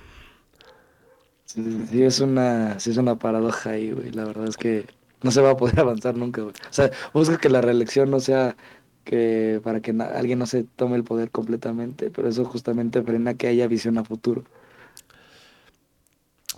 Sí, 1.57 1.87
sí, 1.89 2.03
es 2.03 2.19
una, 2.19 2.79
sí 2.79 2.91
es 2.91 2.97
una 2.97 3.17
paradoja 3.17 3.71
ahí, 3.71 3.91
güey. 3.91 4.11
La 4.11 4.25
verdad 4.25 4.47
es 4.47 4.57
que 4.57 4.85
no 5.23 5.31
se 5.31 5.41
va 5.41 5.51
a 5.51 5.57
poder 5.57 5.79
avanzar 5.79 6.15
nunca, 6.15 6.43
güey. 6.43 6.53
O 6.53 6.73
sea, 6.73 6.91
busca 7.13 7.39
que 7.39 7.49
la 7.49 7.61
reelección 7.61 8.11
no 8.11 8.19
sea 8.19 8.55
que 9.03 9.59
para 9.63 9.81
que 9.81 9.91
alguien 9.91 10.37
no 10.39 10.45
se 10.45 10.63
tome 10.65 10.97
el 10.97 11.03
poder 11.03 11.31
completamente, 11.31 12.11
pero 12.11 12.27
eso 12.29 12.45
justamente 12.45 13.01
frena 13.01 13.35
que 13.35 13.47
haya 13.47 13.67
visión 13.67 13.97
a 13.97 14.03
futuro. 14.03 14.43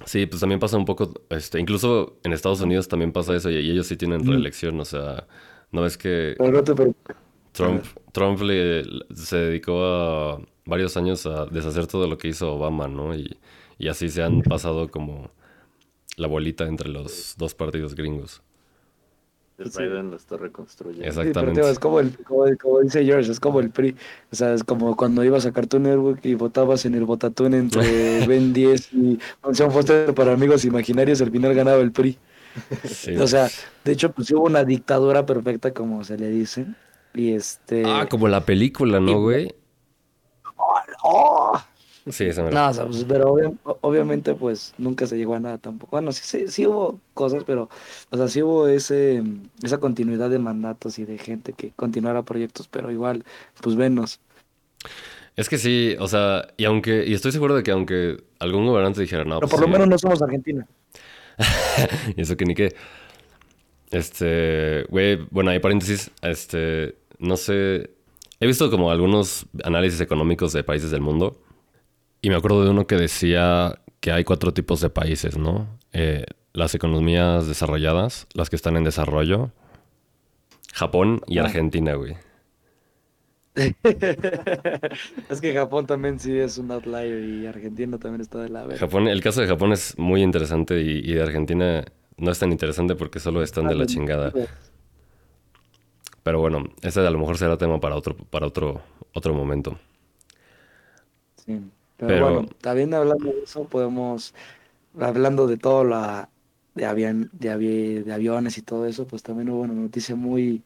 Sí, 0.06 0.26
pues 0.26 0.42
también 0.42 0.60
pasa 0.60 0.78
un 0.78 0.86
poco, 0.86 1.14
este, 1.30 1.60
incluso 1.60 2.20
en 2.24 2.34
Estados 2.34 2.62
Unidos 2.62 2.88
también 2.88 3.12
pasa 3.12 3.36
eso 3.36 3.50
y, 3.50 3.58
y 3.58 3.72
ellos 3.72 3.88
sí 3.88 3.98
tienen 3.98 4.26
reelección, 4.26 4.80
o 4.80 4.86
sea, 4.86 5.28
no 5.72 5.86
es 5.86 5.98
que 5.98 6.36
Pero 6.38 6.52
no. 6.52 6.64
Trump, 7.52 7.86
Trump 8.14 8.42
le, 8.42 8.84
se 9.16 9.38
dedicó 9.38 9.84
a 9.86 10.42
varios 10.66 10.98
años 10.98 11.26
a 11.26 11.46
deshacer 11.46 11.88
todo 11.88 12.08
lo 12.08 12.18
que 12.18 12.30
hizo 12.30 12.54
Obama, 12.54 12.88
¿no? 12.88 13.16
Y, 13.16 13.38
y 13.80 13.88
así 13.88 14.10
se 14.10 14.22
han 14.22 14.42
pasado 14.42 14.92
como 14.92 15.32
la 16.18 16.28
bolita 16.28 16.66
entre 16.66 16.90
los 16.90 17.36
dos 17.38 17.56
partidos 17.56 17.96
gringos. 17.96 18.44
El. 19.58 19.72
Biden 19.72 20.12
lo 20.12 20.18
está 20.18 20.38
reconstruyendo. 20.38 21.04
Sí, 21.04 21.10
pero 21.10 21.22
Exactamente. 21.22 21.62
tío, 21.62 21.70
es 21.70 21.80
como, 21.80 22.00
el, 22.00 22.18
como, 22.24 22.46
como 22.62 22.80
dice 22.80 23.04
George, 23.04 23.32
es 23.32 23.40
como 23.40 23.60
el 23.60 23.72
PRI. 23.72 23.96
O 24.32 24.36
sea, 24.36 24.54
es 24.54 24.64
como 24.64 24.96
cuando 24.96 25.24
ibas 25.24 25.46
a 25.46 25.52
Cartoon 25.52 25.84
Network 25.84 26.24
y 26.24 26.36
votabas 26.36 26.86
en 26.86 26.96
el 26.96 27.04
votatún 27.04 27.54
entre 27.54 27.82
Ben 28.28 28.54
10 28.54 28.94
y 28.94 29.20
Mansión 29.44 29.72
Foster 29.72 30.14
para 30.14 30.34
amigos 30.34 30.64
imaginarios, 30.64 31.22
al 31.22 31.32
final 31.32 31.54
ganaba 31.54 31.82
el 31.82 31.92
PRI. 31.92 32.18
Sí. 32.86 33.16
O 33.18 33.28
sea, 33.28 33.50
de 33.84 33.92
hecho, 33.92 34.12
pues 34.12 34.32
hubo 34.32 34.44
una 34.46 34.64
dictadura 34.64 35.26
perfecta, 35.26 35.74
como 35.74 36.04
se 36.04 36.18
le 36.18 36.30
dice. 36.30 36.66
Y 37.14 37.34
este. 37.34 37.84
Ah, 37.86 38.08
como 38.10 38.28
la 38.28 38.46
película, 38.46 39.00
¿no, 39.00 39.22
güey? 39.22 39.54
¡Oh! 41.04 41.60
Sí, 42.10 42.26
esa 42.26 42.44
me 42.44 42.50
No, 42.50 42.70
o 42.70 42.74
sea, 42.74 42.86
pues, 42.88 43.06
pero 43.08 43.32
obvia- 43.34 43.54
obviamente, 43.82 44.34
pues 44.36 44.74
nunca 44.78 45.06
se 45.08 45.18
llegó 45.18 45.36
a 45.36 45.40
nada 45.40 45.58
tampoco. 45.60 45.92
Bueno, 45.98 46.12
sí, 46.12 46.22
sí, 46.24 46.48
sí 46.48 46.66
hubo 46.68 47.00
cosas, 47.14 47.44
pero, 47.46 47.70
o 48.10 48.18
sea, 48.18 48.28
sí 48.28 48.42
hubo 48.42 48.68
ese, 48.68 49.24
esa 49.64 49.80
continuidad 49.80 50.30
de 50.32 50.40
mandatos 50.40 50.98
y 51.00 51.06
de 51.06 51.18
gente 51.20 51.54
que 51.54 51.72
continuara 51.74 52.24
proyectos, 52.24 52.68
pero 52.68 52.92
igual, 52.92 53.24
pues 53.62 53.76
venos. 53.76 54.20
Es 55.36 55.48
que 55.50 55.58
sí, 55.58 55.96
o 56.00 56.08
sea, 56.08 56.48
y 56.58 56.66
aunque, 56.66 57.06
y 57.08 57.14
estoy 57.14 57.32
seguro 57.32 57.56
de 57.56 57.64
que 57.64 57.72
aunque 57.72 58.24
algún 58.40 58.66
gobernante 58.66 59.02
dijera, 59.02 59.24
no, 59.26 59.40
Pero 59.40 59.50
pues 59.50 59.52
por 59.52 59.60
lo 59.62 59.68
sí, 59.68 59.74
menos 59.74 59.88
no 59.88 59.98
somos 59.98 60.22
Argentina. 60.22 60.68
y 62.16 62.22
eso 62.22 62.36
que 62.38 62.46
ni 62.46 62.56
qué. 62.56 62.76
Este, 63.92 64.84
güey, 64.90 65.18
bueno, 65.32 65.50
hay 65.50 65.60
paréntesis, 65.60 66.12
este, 66.22 66.96
no 67.18 67.38
sé, 67.38 67.90
he 68.40 68.46
visto 68.48 68.70
como 68.70 68.92
algunos 68.92 69.48
análisis 69.64 70.00
económicos 70.00 70.54
de 70.54 70.64
países 70.64 70.92
del 70.92 71.02
mundo 71.02 71.42
y 72.22 72.30
me 72.30 72.36
acuerdo 72.36 72.64
de 72.64 72.70
uno 72.72 72.88
que 72.88 72.96
decía 72.96 73.80
que 74.00 74.12
hay 74.12 74.24
cuatro 74.24 74.54
tipos 74.54 74.82
de 74.82 74.90
países, 74.90 75.38
¿no? 75.38 75.68
Eh, 75.94 76.26
las 76.54 76.74
economías 76.76 77.48
desarrolladas, 77.48 78.28
las 78.34 78.50
que 78.50 78.56
están 78.56 78.76
en 78.78 78.84
desarrollo, 78.84 79.52
Japón 80.74 81.22
y 81.28 81.40
Ah. 81.40 81.44
Argentina, 81.46 81.94
güey. 81.96 82.16
Es 85.30 85.42
que 85.42 85.54
Japón 85.54 85.86
también 85.86 86.20
sí 86.20 86.38
es 86.38 86.58
un 86.58 86.72
outlier 86.72 87.24
y 87.24 87.46
Argentina 87.46 87.98
también 87.98 88.22
está 88.22 88.40
de 88.40 88.50
la 88.50 88.62
verga. 88.64 88.78
Japón, 88.80 89.08
el 89.08 89.22
caso 89.22 89.42
de 89.42 89.48
Japón 89.48 89.74
es 89.74 89.98
muy 89.98 90.22
interesante 90.22 90.82
y, 90.82 91.00
y 91.00 91.14
de 91.14 91.22
Argentina 91.22 91.84
no 92.18 92.32
es 92.32 92.40
tan 92.40 92.52
interesante 92.52 92.96
porque 92.96 93.20
solo 93.20 93.42
están 93.44 93.68
de 93.68 93.76
la 93.76 93.86
chingada. 93.86 94.32
Pero 96.24 96.40
bueno, 96.40 96.64
ese 96.82 97.06
a 97.06 97.10
lo 97.10 97.20
mejor 97.20 97.38
será 97.38 97.58
tema 97.58 97.80
para 97.80 97.96
otro, 97.96 98.16
para 98.16 98.46
otro, 98.48 98.82
otro 99.14 99.34
momento. 99.34 99.80
Sí, 101.46 101.60
pero, 102.00 102.08
Pero- 102.14 102.34
bueno, 102.34 102.50
también 102.62 102.94
hablando 102.94 103.26
de 103.32 103.44
eso, 103.44 103.66
podemos, 103.66 104.34
hablando 105.00 105.48
de 105.48 105.58
todo 105.58 105.84
la, 105.84 106.30
de 106.76 106.86
avión, 106.86 107.30
de, 107.34 107.50
avi- 107.52 108.04
de 108.04 108.14
aviones 108.14 108.58
y 108.58 108.62
todo 108.62 108.86
eso, 108.88 109.06
pues 109.08 109.24
también 109.24 109.50
hubo 109.50 109.62
una 109.62 109.74
noticia 109.74 110.16
muy, 110.16 110.64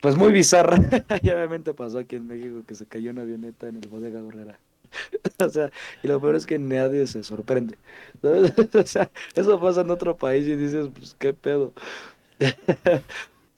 pues 0.00 0.16
muy 0.16 0.32
bizarra. 0.32 0.76
Y 1.22 1.30
obviamente 1.30 1.74
pasó 1.74 1.98
aquí 1.98 2.16
en 2.16 2.26
México 2.26 2.62
que 2.66 2.74
se 2.74 2.86
cayó 2.86 3.10
una 3.10 3.22
avioneta 3.22 3.68
en 3.68 3.76
el 3.82 3.88
Bodega 3.88 4.20
Gorrera. 4.20 4.58
O 5.44 5.48
sea, 5.48 5.70
y 6.02 6.08
lo 6.08 6.20
peor 6.20 6.36
es 6.36 6.46
que 6.46 6.58
nadie 6.58 7.06
se 7.06 7.22
sorprende. 7.24 7.76
¿sabes? 8.22 8.52
O 8.74 8.86
sea, 8.86 9.10
eso 9.34 9.60
pasa 9.60 9.80
en 9.82 9.90
otro 9.90 10.16
país 10.16 10.46
y 10.46 10.56
dices, 10.56 10.88
pues, 10.94 11.16
¿qué 11.18 11.34
pedo? 11.34 11.72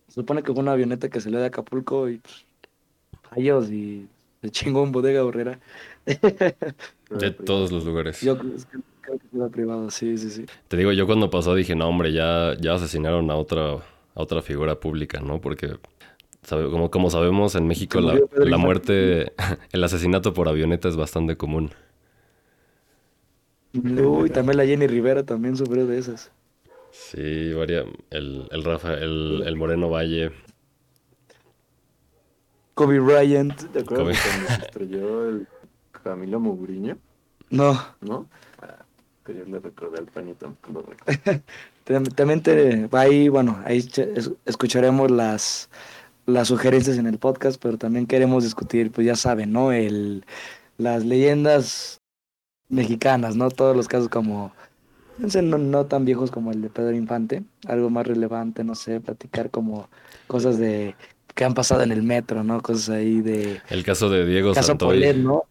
Se 0.08 0.14
supone 0.14 0.42
que 0.42 0.52
fue 0.52 0.62
una 0.62 0.72
avioneta 0.72 1.08
que 1.08 1.20
salió 1.20 1.38
de 1.40 1.46
Acapulco 1.46 2.08
y 2.08 2.18
pues, 2.18 2.46
rayos 3.30 3.70
y 3.70 4.08
chingó 4.50 4.82
un 4.82 4.92
Bodega 4.92 5.22
Gorrera. 5.22 5.60
De 6.06 7.30
todos 7.30 7.72
los 7.72 7.84
lugares. 7.84 8.20
Yo 8.22 8.36
creo, 8.38 8.52
que- 8.52 8.96
fue 9.30 9.50
privado, 9.50 9.90
sí, 9.90 10.18
sí, 10.18 10.30
sí. 10.30 10.46
Te 10.68 10.76
digo, 10.76 10.90
yo 10.92 11.06
cuando 11.06 11.30
pasó 11.30 11.54
dije, 11.54 11.76
no, 11.76 11.88
hombre, 11.88 12.12
ya, 12.12 12.54
ya 12.60 12.74
asesinaron 12.74 13.30
a 13.30 13.36
otra, 13.36 13.74
a 13.74 13.80
otra 14.14 14.42
figura 14.42 14.80
pública, 14.80 15.20
¿no? 15.20 15.40
Porque, 15.40 15.78
como, 16.48 16.90
como 16.90 17.10
sabemos, 17.10 17.54
en 17.54 17.68
México 17.68 18.00
la, 18.00 18.20
la 18.36 18.58
muerte, 18.58 19.32
el 19.72 19.84
asesinato 19.84 20.34
por 20.34 20.48
avioneta 20.48 20.88
es 20.88 20.96
bastante 20.96 21.36
común. 21.36 21.70
Uy, 23.74 24.30
también 24.30 24.56
la 24.56 24.66
Jenny 24.66 24.86
Rivera 24.88 25.24
también 25.24 25.56
sufrió 25.56 25.86
de 25.86 25.98
esas. 25.98 26.32
Sí, 26.90 27.52
varia, 27.52 27.84
el, 28.10 28.48
el 28.50 28.64
Rafa, 28.64 28.94
el, 28.94 29.42
el 29.46 29.56
Moreno 29.56 29.90
Valle. 29.90 30.32
Kobe 32.76 33.00
Bryant. 33.00 33.72
¿Te 33.72 33.80
acuerdas 33.80 34.18
cuando 34.22 34.48
se 34.48 34.66
estrelló 34.66 35.28
el 35.30 35.48
Camilo 36.04 36.38
Mourinho? 36.38 36.98
No, 37.48 37.72
¿No? 38.02 38.28
Ah, 38.60 38.84
que 39.24 39.34
yo 39.34 39.46
le 39.46 39.60
recordé 39.60 39.98
al 39.98 40.04
panito. 40.04 40.54
también 42.14 42.42
te, 42.42 42.86
ahí, 42.92 43.30
bueno, 43.30 43.62
ahí 43.64 43.82
escucharemos 44.44 45.10
las, 45.10 45.70
las 46.26 46.48
sugerencias 46.48 46.98
en 46.98 47.06
el 47.06 47.16
podcast, 47.16 47.58
pero 47.62 47.78
también 47.78 48.06
queremos 48.06 48.44
discutir, 48.44 48.92
pues 48.92 49.06
ya 49.06 49.16
saben, 49.16 49.52
¿no? 49.52 49.72
El, 49.72 50.26
las 50.76 51.02
leyendas 51.02 52.02
mexicanas, 52.68 53.36
¿no? 53.36 53.50
Todos 53.50 53.74
los 53.74 53.88
casos 53.88 54.10
como, 54.10 54.52
no, 55.16 55.56
no 55.56 55.86
tan 55.86 56.04
viejos 56.04 56.30
como 56.30 56.52
el 56.52 56.60
de 56.60 56.68
Pedro 56.68 56.94
Infante, 56.94 57.42
algo 57.66 57.88
más 57.88 58.06
relevante, 58.06 58.64
no 58.64 58.74
sé, 58.74 59.00
platicar 59.00 59.50
como 59.50 59.88
cosas 60.26 60.58
de 60.58 60.94
que 61.36 61.44
han 61.44 61.54
pasado 61.54 61.82
en 61.82 61.92
el 61.92 62.02
metro, 62.02 62.42
¿no? 62.42 62.60
Cosas 62.62 62.88
ahí 62.88 63.20
de 63.20 63.60
El 63.68 63.84
caso 63.84 64.08
de 64.10 64.26
Diego 64.26 64.54
Caso 64.54 64.68
Santoy. 64.68 64.96
Polet, 64.96 65.16
¿no? 65.18 65.44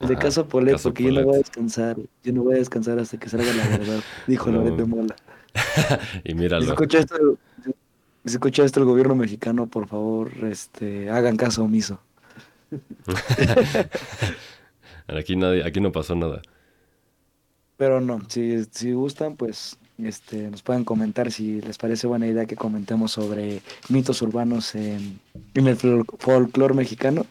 De 0.00 0.14
Ajá, 0.14 0.16
caso 0.16 0.48
Polet, 0.48 0.72
caso 0.72 0.88
porque 0.88 1.04
yo 1.04 1.12
no 1.12 1.22
voy 1.24 1.34
a 1.36 1.38
descansar, 1.38 1.96
yo 2.24 2.32
no 2.32 2.42
voy 2.42 2.54
a 2.54 2.58
descansar 2.58 2.98
hasta 2.98 3.18
que 3.18 3.28
salga 3.28 3.52
la 3.52 3.68
verdad, 3.68 4.00
dijo 4.26 4.50
No. 4.50 4.52
Loret 4.60 4.76
de 4.76 4.84
Mola. 4.84 5.14
Y 6.24 6.34
míralo. 6.34 6.64
escucha 6.64 7.00
esto, 7.00 7.14
Si 8.24 8.32
escucha 8.32 8.64
esto 8.64 8.80
el 8.80 8.86
gobierno 8.86 9.14
mexicano, 9.14 9.66
por 9.68 9.86
favor, 9.86 10.32
este, 10.44 11.10
hagan 11.10 11.36
caso 11.36 11.64
omiso. 11.64 12.00
aquí, 15.06 15.36
nadie, 15.36 15.64
aquí 15.64 15.80
no 15.80 15.92
pasó 15.92 16.14
nada. 16.14 16.42
Pero 17.76 18.00
no, 18.00 18.20
si, 18.28 18.64
si 18.70 18.92
gustan, 18.92 19.36
pues 19.36 19.78
este, 19.98 20.50
nos 20.50 20.62
pueden 20.62 20.84
comentar 20.84 21.30
si 21.30 21.60
les 21.60 21.78
parece 21.78 22.06
buena 22.06 22.26
idea 22.26 22.46
que 22.46 22.56
comentemos 22.56 23.12
sobre 23.12 23.60
mitos 23.88 24.22
urbanos 24.22 24.74
en, 24.74 25.20
el 25.54 26.04
folclore 26.18 26.74
mexicano 26.74 27.26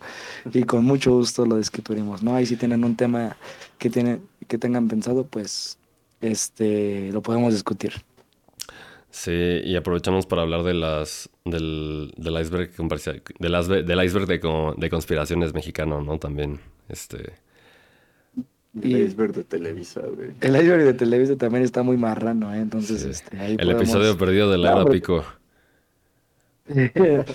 y 0.53 0.63
con 0.63 0.85
mucho 0.85 1.11
gusto 1.11 1.45
lo 1.45 1.57
discutiremos, 1.57 2.23
¿no? 2.23 2.35
Ahí 2.35 2.45
si 2.45 2.55
tienen 2.55 2.83
un 2.83 2.95
tema 2.95 3.35
que, 3.77 3.89
tienen, 3.89 4.21
que 4.47 4.57
tengan 4.57 4.87
pensado, 4.87 5.25
pues 5.25 5.77
este, 6.21 7.11
lo 7.11 7.21
podemos 7.21 7.53
discutir. 7.53 7.93
Sí, 9.09 9.61
y 9.65 9.75
aprovechamos 9.75 10.25
para 10.25 10.43
hablar 10.43 10.63
de 10.63 10.73
las 10.73 11.29
del, 11.43 12.13
del 12.15 12.39
iceberg 12.39 12.71
del, 13.39 13.85
del 13.85 14.05
iceberg 14.05 14.27
de, 14.27 14.73
de 14.77 14.89
conspiraciones 14.89 15.53
mexicano, 15.53 16.01
¿no? 16.01 16.17
También, 16.17 16.59
este... 16.87 17.33
El 18.73 19.07
iceberg 19.07 19.33
de 19.33 19.43
Televisa, 19.43 20.01
güey. 20.01 20.31
El 20.39 20.55
iceberg 20.55 20.83
de 20.83 20.93
Televisa 20.93 21.35
también 21.35 21.63
está 21.63 21.83
muy 21.83 21.97
marrano, 21.97 22.53
¿eh? 22.53 22.59
Entonces, 22.59 23.03
este, 23.03 23.37
ahí 23.37 23.57
El 23.59 23.69
episodio 23.71 24.17
perdido 24.17 24.49
de 24.49 24.57
la 24.57 24.85
pico. 24.85 25.25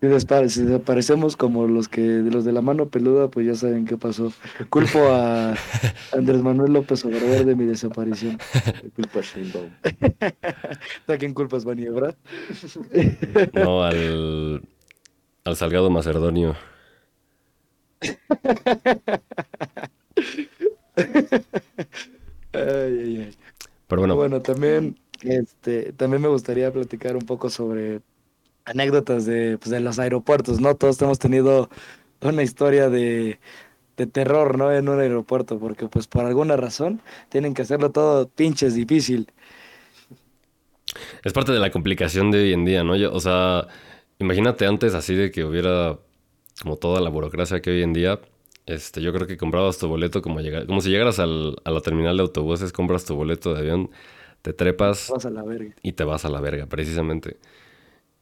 Si, 0.00 0.06
desaparecemos 0.06 1.36
como 1.36 1.66
los 1.66 1.86
que 1.88 2.00
de 2.00 2.30
los 2.30 2.46
de 2.46 2.52
la 2.52 2.62
mano 2.62 2.88
peluda, 2.88 3.28
pues 3.28 3.46
ya 3.46 3.54
saben 3.54 3.84
qué 3.84 3.98
pasó. 3.98 4.32
Culpo 4.70 4.98
a 5.10 5.54
Andrés 6.16 6.40
Manuel 6.40 6.72
López 6.72 7.04
Obrador 7.04 7.44
de 7.44 7.54
mi 7.54 7.66
desaparición. 7.66 8.38
Culpa 8.96 9.18
a 9.18 9.22
Sheinbaum. 9.22 9.68
¿A 11.06 11.16
quién 11.18 11.34
culpas, 11.34 11.66
Maniebra? 11.66 12.16
no, 13.52 13.84
al, 13.84 14.62
al 15.44 15.56
Salgado 15.56 15.90
Macedonio. 15.90 16.56
Pero 22.52 23.32
bueno. 23.88 24.16
Bueno, 24.16 24.40
también, 24.40 24.98
este, 25.22 25.92
también 25.92 26.22
me 26.22 26.28
gustaría 26.28 26.72
platicar 26.72 27.16
un 27.16 27.26
poco 27.26 27.50
sobre 27.50 28.00
anécdotas 28.64 29.26
de, 29.26 29.58
pues, 29.58 29.70
de 29.70 29.80
los 29.80 29.98
aeropuertos, 29.98 30.60
¿no? 30.60 30.74
Todos 30.76 31.00
hemos 31.02 31.18
tenido 31.18 31.70
una 32.20 32.42
historia 32.42 32.88
de, 32.88 33.40
de 33.96 34.06
terror, 34.06 34.56
¿no? 34.58 34.72
En 34.72 34.88
un 34.88 35.00
aeropuerto, 35.00 35.58
porque 35.58 35.88
pues 35.88 36.06
por 36.06 36.24
alguna 36.24 36.56
razón 36.56 37.02
tienen 37.28 37.54
que 37.54 37.62
hacerlo 37.62 37.90
todo 37.90 38.28
pinches 38.28 38.74
difícil. 38.74 39.32
Es 41.22 41.32
parte 41.32 41.52
de 41.52 41.60
la 41.60 41.70
complicación 41.70 42.30
de 42.30 42.42
hoy 42.42 42.52
en 42.52 42.64
día, 42.64 42.82
¿no? 42.82 42.94
o 42.94 43.20
sea, 43.20 43.68
imagínate 44.18 44.66
antes 44.66 44.94
así 44.94 45.14
de 45.14 45.30
que 45.30 45.44
hubiera 45.44 45.98
como 46.62 46.76
toda 46.76 47.00
la 47.00 47.10
burocracia 47.10 47.60
que 47.60 47.70
hoy 47.70 47.82
en 47.82 47.92
día, 47.92 48.20
este, 48.66 49.02
yo 49.02 49.12
creo 49.12 49.26
que 49.26 49.36
comprabas 49.36 49.78
tu 49.78 49.88
boleto 49.88 50.22
como, 50.22 50.40
llegar, 50.40 50.66
como 50.66 50.80
si 50.80 50.90
llegaras 50.90 51.18
al, 51.18 51.56
a 51.64 51.70
la 51.70 51.80
terminal 51.80 52.16
de 52.16 52.22
autobuses, 52.22 52.72
compras 52.72 53.04
tu 53.04 53.14
boleto 53.14 53.54
de 53.54 53.60
avión, 53.60 53.90
te 54.42 54.52
trepas 54.52 55.10
vas 55.10 55.26
a 55.26 55.30
la 55.30 55.42
verga. 55.42 55.74
y 55.82 55.92
te 55.92 56.04
vas 56.04 56.24
a 56.24 56.28
la 56.28 56.40
verga, 56.40 56.66
precisamente. 56.66 57.36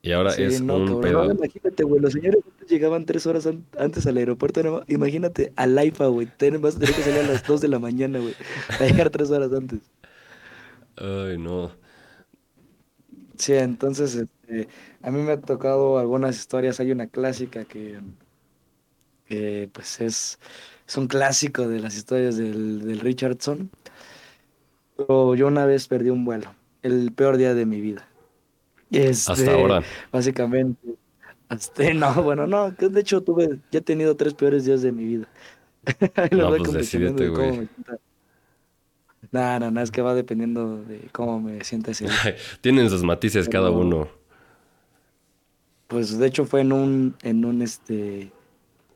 Y 0.01 0.13
ahora 0.13 0.33
es 0.35 0.61
un 0.61 1.01
pedo. 1.01 1.31
imagínate, 1.31 1.83
güey, 1.83 2.01
los 2.01 2.13
señores 2.13 2.41
llegaban 2.69 3.05
tres 3.05 3.27
horas 3.27 3.49
antes 3.79 4.07
al 4.07 4.17
aeropuerto. 4.17 4.85
imagínate 4.87 5.53
al 5.57 5.85
IFA, 5.85 6.07
güey. 6.07 6.29
Vas 6.61 6.77
a 6.77 6.79
tener 6.79 6.95
que 6.95 7.03
salir 7.03 7.21
a 7.21 7.27
las 7.27 7.45
dos 7.47 7.61
de 7.61 7.69
la 7.69 7.79
mañana, 7.79 8.21
güey. 8.21 8.35
Para 8.69 8.87
llegar 8.87 9.11
tres 9.11 9.31
horas 9.31 9.53
antes. 9.53 9.81
Ay, 10.97 11.39
no. 11.39 11.73
Sí, 13.37 13.55
entonces 13.55 14.15
este, 14.15 14.69
a 15.03 15.11
mí 15.11 15.23
me 15.23 15.33
ha 15.33 15.41
tocado 15.41 15.99
algunas 15.99 16.39
historias. 16.39 16.79
Hay 16.81 16.93
una 16.93 17.09
clásica 17.09 17.65
que, 17.65 18.01
pues 19.73 20.01
es, 20.01 20.39
es 20.87 20.97
un 20.97 21.07
clásico 21.07 21.69
de 21.69 21.81
las 21.81 21.97
historias 21.97 22.37
del, 22.37 22.87
del 22.87 23.01
Richardson. 23.01 23.71
Pero 24.97 25.35
yo 25.35 25.47
una 25.47 25.65
vez 25.67 25.87
perdí 25.87 26.11
un 26.11 26.25
vuelo, 26.25 26.55
el 26.83 27.13
peor 27.13 27.37
día 27.37 27.55
de 27.55 27.67
mi 27.67 27.81
vida. 27.81 28.09
Hasta 28.91 29.35
este, 29.35 29.51
ahora. 29.51 29.83
Básicamente. 30.11 30.95
Hasta, 31.49 31.93
no, 31.95 32.23
bueno, 32.23 32.47
no, 32.47 32.71
de 32.71 33.01
hecho 33.01 33.23
tuve, 33.23 33.59
ya 33.71 33.79
he 33.79 33.83
tenido 33.83 34.17
tres 34.17 34.35
peores 34.35 34.65
días 34.65 34.83
de 34.83 34.93
mi 34.93 35.05
vida. 35.05 35.29
no, 36.33 36.57
pues 36.57 36.73
decidete, 36.73 37.29
güey. 37.29 37.69
No, 39.31 39.61
no, 39.61 39.71
no, 39.71 39.81
es 39.81 39.91
que 39.91 40.01
va 40.01 40.15
dependiendo 40.15 40.83
de 40.85 41.09
cómo 41.13 41.41
me 41.41 41.63
sienta 41.65 41.91
ese 41.91 42.05
día. 42.05 42.37
Tienen 42.61 42.89
sus 42.89 43.03
matices 43.03 43.49
cada 43.49 43.71
uno. 43.71 44.09
Pues 45.87 46.19
de 46.19 46.27
hecho 46.27 46.45
fue 46.45 46.61
en 46.61 46.73
un, 46.73 47.17
en 47.23 47.45
un 47.45 47.63
este, 47.63 48.31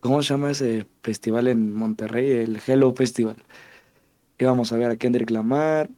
¿cómo 0.02 0.22
se 0.22 0.28
llama 0.34 0.50
ese 0.50 0.86
festival 1.02 1.48
en 1.48 1.72
Monterrey? 1.74 2.30
El 2.32 2.60
Hello 2.66 2.94
Festival. 2.94 3.36
Íbamos 4.38 4.72
a 4.72 4.76
ver 4.76 4.90
a 4.90 4.96
Kendrick 4.96 5.30
Lamar, 5.30 5.88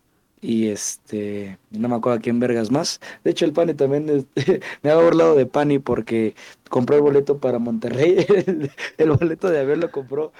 y 0.44 0.68
este, 0.68 1.58
no 1.70 1.88
me 1.88 1.96
acuerdo 1.96 2.18
a 2.18 2.20
quién 2.20 2.38
vergas 2.38 2.70
más. 2.70 3.00
De 3.24 3.30
hecho, 3.30 3.46
el 3.46 3.54
Pani 3.54 3.72
también 3.72 4.26
me 4.82 4.90
ha 4.90 4.96
burlado 4.96 5.34
de 5.34 5.46
Pani 5.46 5.78
porque 5.78 6.34
compró 6.68 6.96
el 6.96 7.02
boleto 7.02 7.38
para 7.38 7.58
Monterrey. 7.58 8.26
el, 8.98 9.10
boleto 9.10 9.48
de 9.48 9.60
avión 9.60 9.80
lo 9.80 9.90
compró. 9.90 10.32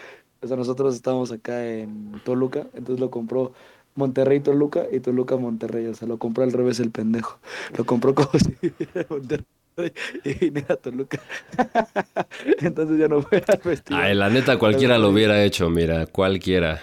O 0.42 0.46
sea, 0.46 0.58
nosotros 0.58 0.94
estábamos 0.94 1.32
acá 1.32 1.66
en 1.66 2.20
Toluca, 2.22 2.66
entonces 2.74 3.00
lo 3.00 3.10
compró 3.10 3.54
Monterrey 3.94 4.40
Toluca 4.40 4.84
y 4.92 5.00
Toluca 5.00 5.38
Monterrey. 5.38 5.86
O 5.86 5.94
sea, 5.94 6.06
lo 6.06 6.18
compró 6.18 6.44
al 6.44 6.52
revés 6.52 6.80
el 6.80 6.90
pendejo. 6.90 7.38
Lo 7.78 7.86
compró 7.86 8.14
como 8.14 8.28
si 8.38 8.54
Monterrey 9.08 9.46
y 10.24 10.34
vine 10.34 10.64
a 10.68 10.76
Toluca. 10.76 11.20
entonces 12.60 12.98
ya 12.98 13.08
no 13.08 13.22
fue 13.22 13.42
al 13.46 13.60
festival. 13.60 14.02
Ay, 14.02 14.14
la 14.14 14.30
neta, 14.30 14.58
cualquiera 14.58 14.98
lo 14.98 15.10
hubiera 15.10 15.42
hecho, 15.42 15.68
mira, 15.70 16.06
cualquiera. 16.06 16.80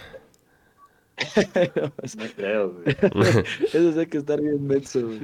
no 2.17 2.25
creo, 2.35 2.71
güey. 2.71 2.85
Eso 3.73 3.99
hay 3.99 4.07
que 4.07 4.17
estar 4.17 4.41
bien 4.41 4.65
menso, 4.65 5.05
güey. 5.05 5.21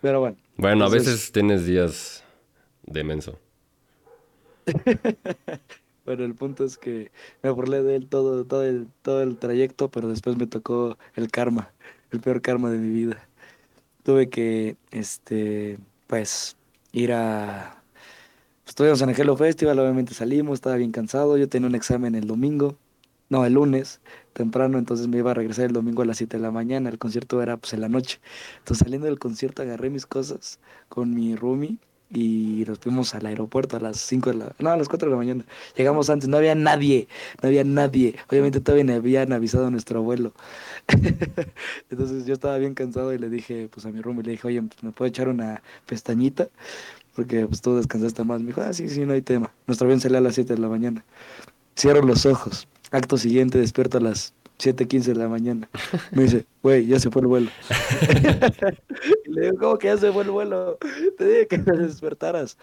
Pero 0.00 0.20
bueno. 0.20 0.36
Bueno, 0.56 0.84
a 0.84 0.88
veces 0.88 1.32
tienes 1.32 1.66
días 1.66 2.24
de 2.84 3.04
menso. 3.04 3.38
bueno, 6.04 6.24
el 6.24 6.34
punto 6.34 6.64
es 6.64 6.78
que 6.78 7.10
me 7.42 7.50
burlé 7.50 7.82
de 7.82 7.96
él 7.96 8.08
todo, 8.08 8.44
todo, 8.44 8.64
el, 8.64 8.88
todo 9.02 9.22
el 9.22 9.36
trayecto, 9.36 9.90
pero 9.90 10.08
después 10.08 10.36
me 10.36 10.46
tocó 10.46 10.96
el 11.14 11.30
karma, 11.30 11.72
el 12.12 12.20
peor 12.20 12.40
karma 12.40 12.70
de 12.70 12.78
mi 12.78 12.90
vida. 12.90 13.26
Tuve 14.04 14.28
que, 14.28 14.76
este, 14.90 15.78
pues, 16.06 16.56
ir 16.94 17.12
a... 17.12 17.82
Pues, 18.62 18.70
estuvimos 18.70 19.02
en 19.02 19.10
el 19.10 19.20
Hello 19.20 19.36
Festival, 19.36 19.78
obviamente 19.78 20.14
salimos, 20.14 20.54
estaba 20.54 20.76
bien 20.76 20.92
cansado, 20.92 21.36
yo 21.36 21.48
tenía 21.48 21.68
un 21.68 21.74
examen 21.74 22.14
el 22.14 22.26
domingo, 22.26 22.78
no, 23.28 23.44
el 23.44 23.54
lunes, 23.54 24.00
temprano, 24.32 24.78
entonces 24.78 25.08
me 25.08 25.18
iba 25.18 25.32
a 25.32 25.34
regresar 25.34 25.66
el 25.66 25.72
domingo 25.72 26.02
a 26.02 26.06
las 26.06 26.18
7 26.18 26.36
de 26.36 26.42
la 26.42 26.50
mañana, 26.50 26.88
el 26.88 26.98
concierto 26.98 27.42
era 27.42 27.56
pues 27.56 27.74
en 27.74 27.80
la 27.80 27.88
noche. 27.88 28.20
Entonces 28.58 28.84
saliendo 28.84 29.06
del 29.06 29.18
concierto 29.18 29.62
agarré 29.62 29.90
mis 29.90 30.06
cosas 30.06 30.60
con 30.88 31.14
mi 31.14 31.34
roomie 31.36 31.78
y 32.10 32.64
nos 32.66 32.78
fuimos 32.78 33.14
al 33.14 33.26
aeropuerto 33.26 33.76
a 33.76 33.80
las 33.80 33.98
5 33.98 34.30
de 34.30 34.36
la... 34.36 34.52
No, 34.58 34.70
a 34.70 34.76
las 34.76 34.88
4 34.88 35.08
de 35.08 35.10
la 35.10 35.16
mañana. 35.16 35.44
Llegamos 35.76 36.10
antes, 36.10 36.28
no 36.28 36.36
había 36.36 36.54
nadie, 36.54 37.08
no 37.42 37.48
había 37.48 37.64
nadie. 37.64 38.16
Obviamente 38.28 38.60
todavía 38.60 38.84
no 38.84 38.94
habían 38.94 39.32
avisado 39.32 39.66
a 39.66 39.70
nuestro 39.70 39.98
abuelo. 40.00 40.32
entonces 41.90 42.26
yo 42.26 42.34
estaba 42.34 42.58
bien 42.58 42.74
cansado 42.74 43.12
y 43.12 43.18
le 43.18 43.28
dije 43.28 43.68
pues 43.72 43.86
a 43.86 43.90
mi 43.90 44.00
roomie, 44.00 44.22
le 44.22 44.32
dije, 44.32 44.46
oye, 44.46 44.62
¿me 44.82 44.92
puedo 44.92 45.08
echar 45.08 45.28
una 45.28 45.62
pestañita? 45.86 46.48
Porque 47.16 47.46
pues 47.46 47.60
tú 47.60 47.76
descansaste 47.76 48.24
más. 48.24 48.40
Me 48.40 48.48
dijo, 48.48 48.60
ah, 48.60 48.72
sí, 48.72 48.88
sí, 48.88 49.04
no 49.06 49.12
hay 49.12 49.22
tema. 49.22 49.52
Nuestro 49.66 49.86
avión 49.86 50.00
sale 50.00 50.18
a 50.18 50.20
las 50.20 50.34
7 50.34 50.54
de 50.54 50.60
la 50.60 50.68
mañana. 50.68 51.04
Cierro 51.76 52.02
los 52.02 52.26
ojos 52.26 52.68
Acto 52.94 53.18
siguiente, 53.18 53.58
despierto 53.58 53.98
a 53.98 54.00
las 54.00 54.34
7:15 54.58 55.04
de 55.04 55.14
la 55.14 55.28
mañana. 55.28 55.68
Me 56.12 56.24
dice, 56.24 56.46
güey, 56.62 56.86
ya 56.86 56.98
se 57.00 57.10
fue 57.10 57.22
el 57.22 57.28
vuelo. 57.28 57.50
y 59.26 59.30
le 59.30 59.40
digo, 59.42 59.58
¿cómo 59.58 59.78
que 59.78 59.88
ya 59.88 59.96
se 59.96 60.12
fue 60.12 60.22
el 60.22 60.30
vuelo? 60.30 60.78
Te 61.18 61.24
dije 61.26 61.46
que 61.46 61.58
te 61.58 61.72
despertaras. 61.72 62.56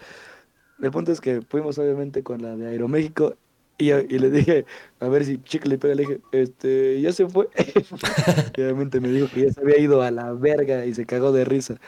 El 0.80 0.90
punto 0.90 1.12
es 1.12 1.20
que 1.20 1.42
fuimos 1.42 1.78
obviamente 1.78 2.22
con 2.22 2.42
la 2.42 2.56
de 2.56 2.68
Aeroméxico 2.68 3.36
y, 3.78 3.92
y 3.92 4.18
le 4.18 4.30
dije, 4.30 4.64
a 5.00 5.08
ver 5.08 5.24
si 5.24 5.42
chicle 5.42 5.70
le 5.70 5.78
pega, 5.78 5.94
le 5.94 6.02
dije, 6.02 6.20
este, 6.32 7.00
ya 7.00 7.12
se 7.12 7.28
fue. 7.28 7.48
y 8.56 8.60
obviamente 8.62 9.00
me 9.00 9.08
dijo 9.08 9.28
que 9.32 9.46
ya 9.46 9.52
se 9.52 9.60
había 9.60 9.78
ido 9.78 10.02
a 10.02 10.10
la 10.10 10.32
verga 10.32 10.86
y 10.86 10.94
se 10.94 11.06
cagó 11.06 11.32
de 11.32 11.44
risa. 11.44 11.80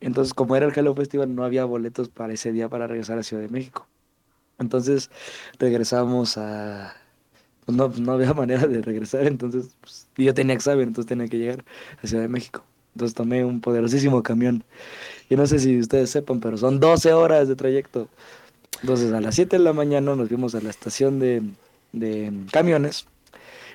Entonces, 0.00 0.34
como 0.34 0.56
era 0.56 0.66
el 0.66 0.72
Hello 0.76 0.94
Festival, 0.94 1.34
no 1.34 1.44
había 1.44 1.64
boletos 1.64 2.08
para 2.08 2.32
ese 2.34 2.52
día 2.52 2.68
para 2.68 2.86
regresar 2.86 3.18
a 3.18 3.22
Ciudad 3.22 3.42
de 3.42 3.48
México. 3.48 3.86
Entonces, 4.58 5.10
regresamos 5.58 6.36
a, 6.36 6.94
pues 7.64 7.76
no, 7.76 7.88
no 7.88 8.12
había 8.12 8.34
manera 8.34 8.66
de 8.66 8.82
regresar, 8.82 9.26
entonces 9.26 9.74
pues, 9.80 10.08
yo 10.16 10.34
tenía 10.34 10.54
examen, 10.54 10.88
entonces 10.88 11.08
tenía 11.08 11.28
que 11.28 11.38
llegar 11.38 11.64
a 12.02 12.06
Ciudad 12.06 12.22
de 12.22 12.28
México. 12.28 12.64
Entonces 12.94 13.14
tomé 13.14 13.44
un 13.44 13.60
poderosísimo 13.60 14.22
camión. 14.22 14.62
Y 15.28 15.34
no 15.34 15.46
sé 15.46 15.58
si 15.58 15.78
ustedes 15.80 16.10
sepan, 16.10 16.38
pero 16.38 16.56
son 16.56 16.78
12 16.78 17.12
horas 17.12 17.48
de 17.48 17.56
trayecto. 17.56 18.08
Entonces 18.82 19.12
a 19.12 19.20
las 19.20 19.34
7 19.34 19.58
de 19.58 19.64
la 19.64 19.72
mañana 19.72 20.14
nos 20.14 20.28
fuimos 20.28 20.54
a 20.54 20.60
la 20.60 20.70
estación 20.70 21.18
de, 21.18 21.42
de 21.92 22.32
camiones. 22.52 23.06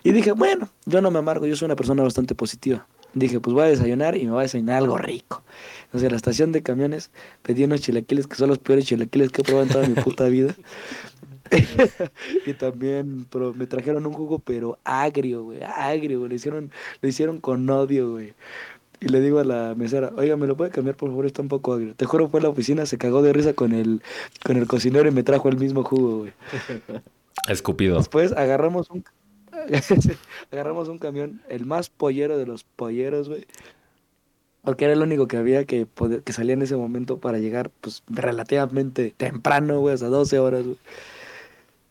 Y 0.04 0.14
dije, 0.14 0.32
bueno, 0.32 0.70
yo 0.86 1.02
no 1.02 1.12
me 1.12 1.20
amargo, 1.20 1.46
yo 1.46 1.56
soy 1.58 1.66
una 1.66 1.76
persona 1.76 2.04
bastante 2.04 2.34
positiva. 2.34 2.88
Dije, 3.14 3.40
pues 3.40 3.54
voy 3.54 3.64
a 3.64 3.68
desayunar 3.68 4.16
y 4.16 4.26
me 4.26 4.32
voy 4.32 4.40
a 4.40 4.44
desayunar 4.44 4.78
algo 4.78 4.98
rico. 4.98 5.44
Entonces, 5.86 6.06
en 6.06 6.12
la 6.12 6.18
estación 6.18 6.52
de 6.52 6.62
camiones 6.62 7.10
pedí 7.42 7.64
unos 7.64 7.82
chilaquiles 7.82 8.28
que 8.28 8.36
son 8.36 8.50
los 8.50 8.60
peores 8.60 8.86
chilaquiles 8.86 9.32
que 9.32 9.42
he 9.42 9.44
probado 9.44 9.66
en 9.66 9.74
toda 9.74 9.88
mi 9.88 9.96
puta 9.96 10.26
vida. 10.26 10.56
y 12.46 12.54
también 12.54 13.26
pero 13.30 13.54
me 13.54 13.68
trajeron 13.68 14.06
un 14.06 14.14
jugo, 14.14 14.40
pero 14.40 14.78
agrio, 14.84 15.44
güey, 15.44 15.60
agrio, 15.64 16.20
güey. 16.20 16.30
Lo 16.30 16.36
hicieron, 16.36 16.72
lo 17.02 17.10
hicieron 17.10 17.40
con 17.40 17.70
odio, 17.70 18.12
güey. 18.12 18.34
Y 19.02 19.08
le 19.08 19.22
digo 19.22 19.40
a 19.40 19.46
la 19.46 19.76
mesera, 19.76 20.12
oiga, 20.18 20.36
¿me 20.36 20.46
lo 20.46 20.58
puede 20.58 20.72
cambiar, 20.72 20.98
por 20.98 21.10
favor? 21.10 21.26
Está 21.26 21.42
un 21.42 21.48
poco 21.48 21.74
agrio. 21.74 21.96
Te 21.96 22.06
juro, 22.06 22.28
fue 22.28 22.42
a 22.42 22.44
la 22.44 22.50
oficina, 22.50 22.86
se 22.86 22.98
cagó 22.98 23.22
de 23.22 23.32
risa 23.32 23.54
con 23.54 23.72
el, 23.72 24.02
con 24.44 24.58
el 24.58 24.68
cocinero 24.68 25.08
y 25.08 25.12
me 25.12 25.24
trajo 25.24 25.48
el 25.48 25.58
mismo 25.58 25.84
jugo, 25.84 26.20
güey. 26.20 26.34
Escupido. 27.48 27.98
Después 27.98 28.34
agarramos 28.34 28.90
un... 28.90 29.06
agarramos 30.52 30.90
un 30.90 31.00
camión, 31.00 31.42
el 31.50 31.66
más 31.66 31.90
pollero 31.90 32.38
de 32.38 32.46
los 32.46 32.64
polleros, 32.64 33.30
güey. 33.30 33.46
Porque 34.64 34.84
era 34.84 34.94
el 34.94 35.02
único 35.02 35.28
que 35.28 35.38
había 35.38 35.64
que, 35.64 35.88
que 36.26 36.34
salía 36.34 36.54
en 36.54 36.62
ese 36.62 36.76
momento 36.76 37.20
para 37.20 37.40
llegar, 37.40 37.72
pues, 37.80 38.04
relativamente 38.10 39.14
temprano, 39.16 39.80
güey, 39.80 39.94
hasta 39.94 40.08
12 40.08 40.40
horas, 40.40 40.66
güey. 40.66 40.78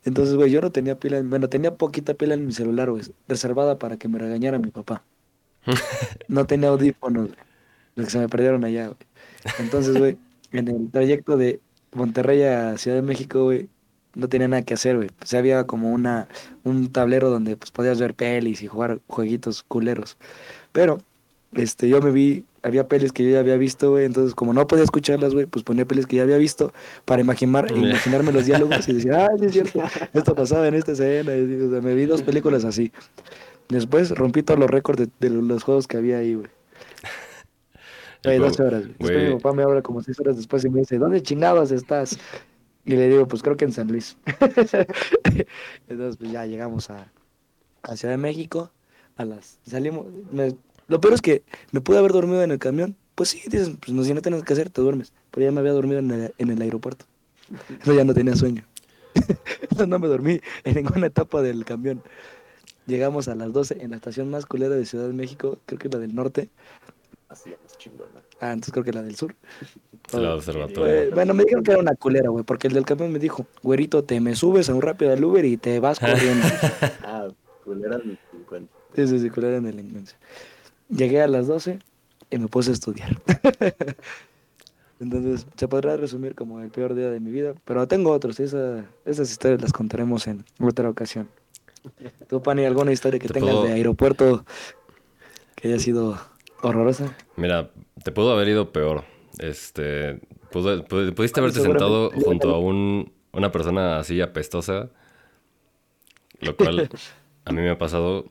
Entonces, 0.05 0.35
güey, 0.37 0.51
yo 0.51 0.61
no 0.61 0.73
tenía 0.73 0.99
pila, 0.99 1.19
en- 1.19 1.31
bueno, 1.31 1.49
tenía 1.49 1.77
poquita 1.77 2.15
pila 2.15 2.35
en 2.35 2.47
mi 2.47 2.53
celular, 2.53 2.91
güey, 2.91 3.03
reservada 3.29 3.79
para 3.79 3.97
que 3.99 4.09
me 4.09 4.19
regañara 4.19 4.59
mi 4.59 4.71
papá. 4.71 5.05
No 6.29 6.47
tenía 6.47 6.69
audífonos, 6.71 7.29
güey, 7.29 7.39
los 7.97 8.07
que 8.07 8.13
se 8.13 8.19
me 8.19 8.29
perdieron 8.29 8.65
allá, 8.65 8.87
güey. 8.89 8.99
Entonces, 9.59 9.97
güey, 9.99 10.19
en 10.53 10.69
el 10.69 10.91
trayecto 10.91 11.37
de 11.37 11.61
Monterrey 11.93 12.43
a 12.45 12.79
Ciudad 12.79 12.97
de 12.99 13.03
México, 13.03 13.45
güey, 13.45 13.71
no 14.15 14.29
tenía 14.29 14.49
nada 14.49 14.63
que 14.65 14.75
hacer, 14.75 14.97
güey. 14.97 15.11
O 15.23 15.27
sea, 15.27 15.41
había 15.41 15.67
como 15.67 15.93
una, 15.93 16.29
un 16.65 16.93
tablero 16.93 17.31
donde, 17.31 17.57
pues, 17.57 17.71
podías 17.73 18.01
ver 18.01 18.15
pelis 18.15 18.63
y 18.63 18.67
jugar 18.69 19.01
jueguitos 19.09 19.63
culeros. 19.65 20.19
Pero, 20.73 20.99
este, 21.55 21.89
yo 21.89 22.01
me 22.03 22.11
vi, 22.13 22.47
había 22.62 22.88
pelis 22.88 23.12
que 23.12 23.25
yo 23.25 23.31
ya 23.31 23.40
había 23.40 23.57
visto, 23.57 23.90
güey, 23.90 24.05
entonces 24.05 24.35
como 24.35 24.53
no 24.53 24.66
podía 24.66 24.85
escucharlas, 24.85 25.35
güey, 25.35 25.47
pues 25.47 25.64
ponía 25.64 25.85
pelis 25.85 26.07
que 26.07 26.16
ya 26.16 26.23
había 26.23 26.38
visto 26.38 26.73
para 27.05 27.21
imaginar, 27.23 27.66
imaginarme 27.77 28.33
los 28.33 28.47
diálogos 28.47 28.88
y 28.88 28.94
decir, 28.94 29.12
ah, 29.12 29.29
sí 29.38 29.47
es 29.47 29.53
cierto, 29.53 29.83
esto 30.12 30.35
pasaba 30.35 30.66
en 30.68 30.75
esta 30.75 30.92
escena, 30.92 31.37
y, 31.37 31.55
o 31.62 31.71
sea, 31.71 31.81
me 31.81 31.94
vi 31.94 32.07
dos 32.07 32.23
películas 32.23 32.64
así. 32.64 32.92
Después 33.68 34.11
rompí 34.11 34.42
todos 34.42 34.59
los 34.59 34.71
récords 34.71 34.99
de, 34.99 35.09
de 35.21 35.31
los 35.31 35.62
juegos 35.62 35.87
que 35.87 35.97
había 35.99 36.18
ahí, 36.18 36.35
güey. 36.35 36.49
Y 38.25 38.29
Hay 38.31 38.38
luego, 38.38 38.51
12 38.51 38.62
horas. 38.62 38.88
Después 38.88 39.29
mi 39.29 39.35
papá 39.37 39.53
me 39.55 39.62
habla 39.62 39.83
como 39.83 40.03
6 40.03 40.18
horas 40.21 40.37
después 40.37 40.64
y 40.64 40.71
me 40.71 40.81
dice, 40.81 40.99
¿dónde 40.99 41.23
chingados 41.23 41.71
estás? 41.71 42.18
Y 42.85 42.92
le 42.97 43.09
digo, 43.09 43.29
pues 43.29 43.42
creo 43.42 43.57
que 43.57 43.64
en 43.66 43.73
San 43.73 43.88
Luis. 43.88 44.16
Entonces, 45.88 46.16
pues 46.16 46.33
ya 46.33 46.47
llegamos 46.47 46.90
a, 46.90 47.12
a 47.83 47.97
Ciudad 47.97 48.14
de 48.14 48.18
México. 48.18 48.73
A 49.16 49.25
las, 49.25 49.59
salimos. 49.66 50.07
me- 50.33 50.57
lo 50.88 51.01
peor 51.01 51.14
es 51.14 51.22
que 51.22 51.42
me 51.70 51.81
pude 51.81 51.98
haber 51.98 52.12
dormido 52.12 52.42
en 52.42 52.51
el 52.51 52.59
camión. 52.59 52.96
Pues 53.14 53.31
sí, 53.31 53.42
dices, 53.46 53.70
pues 53.81 53.92
no, 53.92 54.03
si 54.05 54.14
no 54.14 54.22
tienes 54.22 54.42
que 54.42 54.53
hacer, 54.53 54.70
te 54.70 54.81
duermes. 54.81 55.12
Pero 55.31 55.46
ya 55.46 55.53
me 55.53 55.61
había 55.61 55.72
dormido 55.72 55.98
en 55.98 56.11
el, 56.11 56.35
en 56.38 56.51
el 56.51 56.62
aeropuerto. 56.62 57.05
Entonces 57.68 57.96
ya 57.96 58.05
no 58.05 58.14
tenía 58.14 58.37
sueño. 58.37 58.64
Entonces 59.62 59.88
no 59.88 59.98
me 59.98 60.09
dormí 60.09 60.40
en 60.64 60.74
ninguna 60.74 61.07
etapa 61.07 61.42
del 61.42 61.64
camión. 61.64 62.03
Llegamos 62.87 63.29
a 63.29 63.35
las 63.35 63.53
12 63.53 63.79
en 63.81 63.90
la 63.90 63.96
estación 63.96 64.31
más 64.31 64.46
culera 64.46 64.74
de 64.74 64.87
Ciudad 64.87 65.07
de 65.07 65.12
México, 65.12 65.59
creo 65.66 65.79
que 65.79 65.88
la 65.88 65.98
del 65.98 66.14
norte. 66.14 66.48
Así 67.29 67.51
es 67.51 67.77
chingona. 67.77 68.22
Ah, 68.40 68.53
entonces 68.53 68.72
creo 68.72 68.85
que 68.85 68.92
la 68.92 69.03
del 69.03 69.16
sur. 69.16 69.35
La 70.12 70.37
observatoria. 70.37 71.14
bueno, 71.14 71.35
me 71.35 71.42
dijeron 71.42 71.62
que 71.62 71.72
era 71.72 71.81
una 71.81 71.94
culera, 71.94 72.31
güey, 72.31 72.42
porque 72.42 72.66
el 72.66 72.72
del 72.72 72.87
camión 72.87 73.12
me 73.12 73.18
dijo, 73.18 73.46
güerito, 73.62 74.05
te 74.05 74.20
me 74.20 74.35
subes 74.35 74.70
a 74.70 74.74
un 74.74 74.81
rápido 74.81 75.12
al 75.12 75.22
Uber 75.22 75.44
y 75.44 75.59
te 75.59 75.81
vas 75.81 76.01
corriendo. 76.01 76.46
Ah, 77.03 77.29
culera 77.62 77.98
del 77.98 78.18
50. 78.31 78.72
Sí, 78.96 79.07
sí, 79.07 79.18
sí, 79.18 79.29
culera 79.29 79.59
en 79.59 79.64
delincuencia. 79.64 80.16
Llegué 80.88 81.20
a 81.22 81.29
las 81.29 81.46
12 81.46 81.79
y 82.31 82.38
me 82.38 82.48
puse 82.48 82.70
a 82.70 82.74
estudiar. 82.74 83.20
Entonces, 85.01 85.46
se 85.57 85.68
podrá 85.68 85.96
resumir 85.96 86.35
como 86.35 86.61
el 86.61 86.70
peor 86.70 86.94
día 86.94 87.09
de 87.11 87.20
mi 87.20 87.31
vida, 87.31 87.55
pero 87.64 87.87
tengo 87.87 88.11
otros, 88.11 88.40
esa, 88.40 88.85
esas 89.05 89.31
historias 89.31 89.62
las 89.62 89.72
contaremos 89.72 90.27
en 90.27 90.44
otra 90.61 90.90
ocasión. 90.90 91.29
¿Tú, 92.29 92.42
Pani, 92.42 92.64
alguna 92.64 92.90
historia 92.92 93.20
que 93.20 93.29
Te 93.29 93.35
tengas 93.35 93.51
puedo- 93.55 93.64
de 93.66 93.72
aeropuerto 93.74 94.44
que 95.55 95.68
haya 95.68 95.79
sido 95.79 96.18
horrorosa? 96.62 97.16
Mira, 97.37 97.70
te 98.03 98.11
pudo 98.11 98.33
haber 98.33 98.48
ido 98.48 98.72
peor. 98.72 99.05
Este, 99.38 100.20
pudo- 100.51 100.85
pudiste 100.88 101.38
Ah, 101.38 101.42
haberte 101.44 101.61
sentado 101.61 102.11
junto 102.24 102.51
a 102.55 102.59
un, 102.59 103.12
una 103.33 103.53
persona 103.53 104.01
así 104.01 104.20
apestosa, 104.20 104.90
lo 106.40 106.57
cual 106.57 106.88
a 107.44 107.53
mí 107.53 107.61
me 107.62 107.70
ha 107.70 107.79
pasado. 107.79 108.24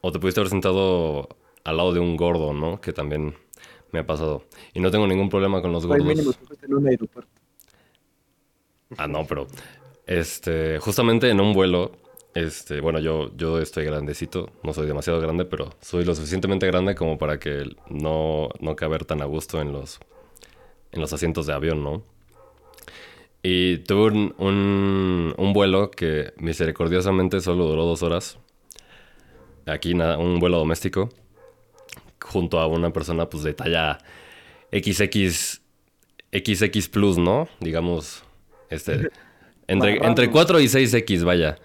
O 0.00 0.10
te 0.10 0.18
pudiste 0.18 0.40
haber 0.40 0.50
sentado 0.50 1.28
al 1.64 1.76
lado 1.76 1.92
de 1.92 2.00
un 2.00 2.16
gordo, 2.16 2.52
¿no? 2.52 2.80
Que 2.80 2.92
también 2.92 3.34
me 3.92 4.00
ha 4.00 4.06
pasado. 4.06 4.44
Y 4.74 4.80
no 4.80 4.90
tengo 4.90 5.06
ningún 5.06 5.28
problema 5.28 5.62
con 5.62 5.72
los 5.72 5.86
mínimo, 5.86 6.14
gordos. 6.14 6.38
tú 6.38 6.46
fuiste 6.46 6.66
en 6.66 6.74
un 6.74 6.86
aeropuerto. 6.86 7.30
Ah, 8.96 9.06
no, 9.06 9.26
pero 9.26 9.46
este, 10.06 10.78
justamente 10.78 11.30
en 11.30 11.40
un 11.40 11.52
vuelo, 11.52 11.92
este, 12.34 12.80
bueno, 12.80 12.98
yo, 12.98 13.30
yo 13.36 13.58
estoy 13.60 13.84
grandecito, 13.84 14.50
no 14.62 14.72
soy 14.72 14.86
demasiado 14.86 15.20
grande, 15.20 15.44
pero 15.44 15.70
soy 15.80 16.04
lo 16.04 16.14
suficientemente 16.14 16.66
grande 16.66 16.94
como 16.94 17.18
para 17.18 17.38
que 17.38 17.64
no, 17.90 18.48
no 18.60 18.76
caber 18.76 19.04
tan 19.04 19.20
a 19.22 19.26
gusto 19.26 19.60
en 19.60 19.72
los, 19.72 20.00
en 20.92 21.00
los 21.00 21.12
asientos 21.12 21.46
de 21.46 21.54
avión, 21.54 21.82
¿no? 21.84 22.02
Y 23.42 23.78
tuve 23.78 24.08
un, 24.10 24.34
un, 24.38 25.34
un 25.36 25.52
vuelo 25.52 25.90
que 25.90 26.32
misericordiosamente 26.38 27.40
solo 27.40 27.66
duró 27.66 27.84
dos 27.84 28.02
horas. 28.02 28.38
Aquí 29.66 29.94
nada, 29.94 30.18
un 30.18 30.38
vuelo 30.40 30.58
doméstico. 30.58 31.10
Junto 32.20 32.58
a 32.58 32.66
una 32.66 32.92
persona 32.92 33.28
pues 33.28 33.42
de 33.44 33.54
talla 33.54 33.98
XX, 34.72 35.60
XX 36.32 36.88
plus, 36.88 37.16
¿no? 37.18 37.48
Digamos, 37.60 38.24
este, 38.70 39.08
entre, 39.66 40.04
entre 40.06 40.30
4 40.30 40.60
y 40.60 40.64
6X, 40.66 41.24
vaya. 41.24 41.56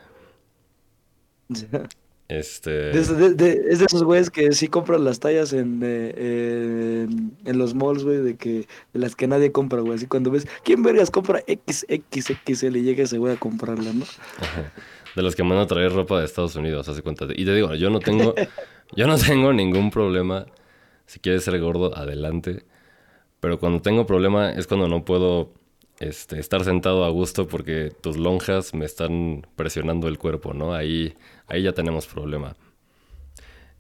Este... 2.30 2.72
De 2.72 3.00
esos- 3.02 3.18
de- 3.18 3.34
de- 3.34 3.62
es 3.70 3.80
de 3.80 3.86
esos 3.86 4.02
güeyes 4.04 4.30
que 4.32 4.54
sí 4.54 4.68
compran 4.70 5.04
las 5.04 5.20
tallas 5.20 5.52
en, 5.54 5.82
eh, 5.84 7.04
en, 7.06 7.38
en 7.46 7.58
los 7.58 7.76
malls, 7.76 8.04
güey, 8.06 8.18
de 8.20 8.38
que 8.38 8.66
de 8.94 9.00
las 9.00 9.16
que 9.16 9.28
nadie 9.28 9.52
compra, 9.52 9.82
güey. 9.82 9.96
Así 9.96 10.08
cuando 10.08 10.32
ves, 10.32 10.48
¿quién 10.64 10.82
vergas 10.84 11.12
compra 11.12 11.44
XXXL? 11.48 12.78
Y 12.78 12.82
llega 12.84 13.04
ese 13.04 13.18
güey 13.18 13.34
a 13.34 13.38
comprarla, 13.38 13.92
¿no? 13.94 14.06
De 15.16 15.22
los 15.22 15.36
que 15.36 15.44
mandan 15.44 15.66
a 15.66 15.68
traer 15.68 15.92
ropa 15.92 16.20
de 16.20 16.26
Estados 16.26 16.56
Unidos, 16.56 16.88
hace 16.88 17.02
cuenta. 17.04 17.26
Y 17.36 17.44
te 17.46 17.54
digo, 17.54 17.76
yo 17.76 17.90
no 17.90 18.00
tengo, 18.00 18.34
yo 18.96 19.08
no 19.08 19.18
tengo 19.28 19.54
ningún 19.54 19.92
problema. 19.92 20.46
Si 21.06 21.20
quieres 21.20 21.44
ser 21.44 21.60
gordo, 21.60 21.96
adelante. 21.96 22.64
Pero 23.40 23.60
cuando 23.60 23.82
tengo 23.82 24.06
problema 24.06 24.52
es 24.52 24.68
cuando 24.68 24.88
no 24.88 25.04
puedo 25.04 25.54
este, 26.00 26.40
estar 26.40 26.64
sentado 26.64 27.06
a 27.06 27.10
gusto 27.10 27.48
porque 27.48 27.92
tus 28.02 28.18
lonjas 28.18 28.74
me 28.74 28.86
están 28.86 29.46
presionando 29.56 30.08
el 30.08 30.18
cuerpo, 30.18 30.54
¿no? 30.54 30.74
Ahí, 30.74 31.16
ahí 31.48 31.64
ya 31.64 31.74
tenemos 31.74 32.08
problema. 32.08 32.56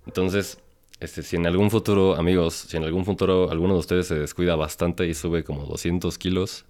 Entonces, 0.05 0.59
este, 0.99 1.23
si 1.23 1.37
en 1.37 1.47
algún 1.47 1.71
futuro, 1.71 2.15
amigos, 2.15 2.53
si 2.53 2.77
en 2.77 2.83
algún 2.83 3.05
futuro 3.05 3.49
alguno 3.51 3.73
de 3.73 3.79
ustedes 3.79 4.07
se 4.07 4.15
descuida 4.15 4.55
bastante 4.55 5.07
y 5.07 5.13
sube 5.13 5.43
como 5.43 5.65
200 5.65 6.17
kilos, 6.17 6.65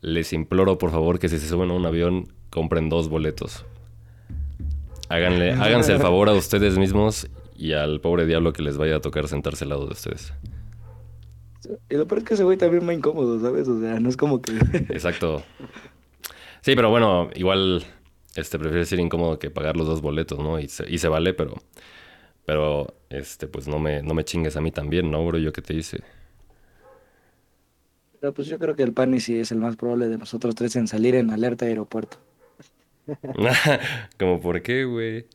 les 0.00 0.32
imploro 0.32 0.78
por 0.78 0.90
favor 0.90 1.18
que 1.18 1.28
si 1.28 1.38
se 1.38 1.48
suben 1.48 1.70
a 1.70 1.74
un 1.74 1.86
avión, 1.86 2.32
compren 2.50 2.88
dos 2.88 3.08
boletos. 3.08 3.64
Háganle, 5.08 5.52
háganse 5.52 5.92
el 5.92 6.00
favor 6.00 6.28
a 6.28 6.32
ustedes 6.32 6.76
mismos 6.78 7.28
y 7.58 7.72
al 7.72 8.00
pobre 8.00 8.24
diablo 8.24 8.52
que 8.52 8.62
les 8.62 8.78
vaya 8.78 8.96
a 8.96 9.00
tocar 9.00 9.26
sentarse 9.28 9.64
al 9.64 9.70
lado 9.70 9.86
de 9.86 9.92
ustedes. 9.92 10.32
Y 11.90 11.96
lo 11.96 12.06
peor 12.06 12.20
es 12.20 12.24
que 12.24 12.34
ese 12.34 12.44
güey 12.44 12.56
también 12.56 12.88
va 12.88 12.94
incómodo, 12.94 13.38
¿sabes? 13.40 13.68
O 13.68 13.80
sea, 13.80 13.98
no 13.98 14.08
es 14.08 14.16
como 14.16 14.40
que... 14.40 14.52
Exacto. 14.88 15.42
Sí, 16.62 16.74
pero 16.76 16.88
bueno, 16.90 17.30
igual 17.34 17.84
este 18.36 18.58
prefiero 18.58 18.84
ser 18.84 19.00
incómodo 19.00 19.38
que 19.38 19.50
pagar 19.50 19.76
los 19.76 19.86
dos 19.86 20.00
boletos, 20.00 20.38
¿no? 20.38 20.60
Y 20.60 20.68
se, 20.68 20.88
y 20.88 20.98
se 20.98 21.08
vale, 21.08 21.34
pero 21.34 21.54
pero 22.46 22.94
este 23.10 23.48
pues 23.48 23.68
no 23.68 23.78
me 23.78 24.02
no 24.02 24.14
me 24.14 24.24
chingues 24.24 24.56
a 24.56 24.60
mí 24.60 24.70
también, 24.70 25.10
¿no, 25.10 25.24
bro? 25.26 25.38
Yo 25.38 25.52
qué 25.52 25.62
te 25.62 25.74
hice. 25.74 26.02
Pero 28.20 28.34
pues 28.34 28.48
yo 28.48 28.58
creo 28.58 28.74
que 28.76 28.82
el 28.82 28.92
Pani 28.92 29.20
sí 29.20 29.38
es 29.38 29.52
el 29.52 29.58
más 29.58 29.76
probable 29.76 30.08
de 30.08 30.18
nosotros 30.18 30.54
tres 30.54 30.76
en 30.76 30.88
salir 30.88 31.14
en 31.14 31.30
alerta 31.30 31.64
de 31.64 31.72
aeropuerto. 31.72 32.18
Como 34.18 34.40
por 34.40 34.62
qué, 34.62 34.84
güey? 34.84 35.26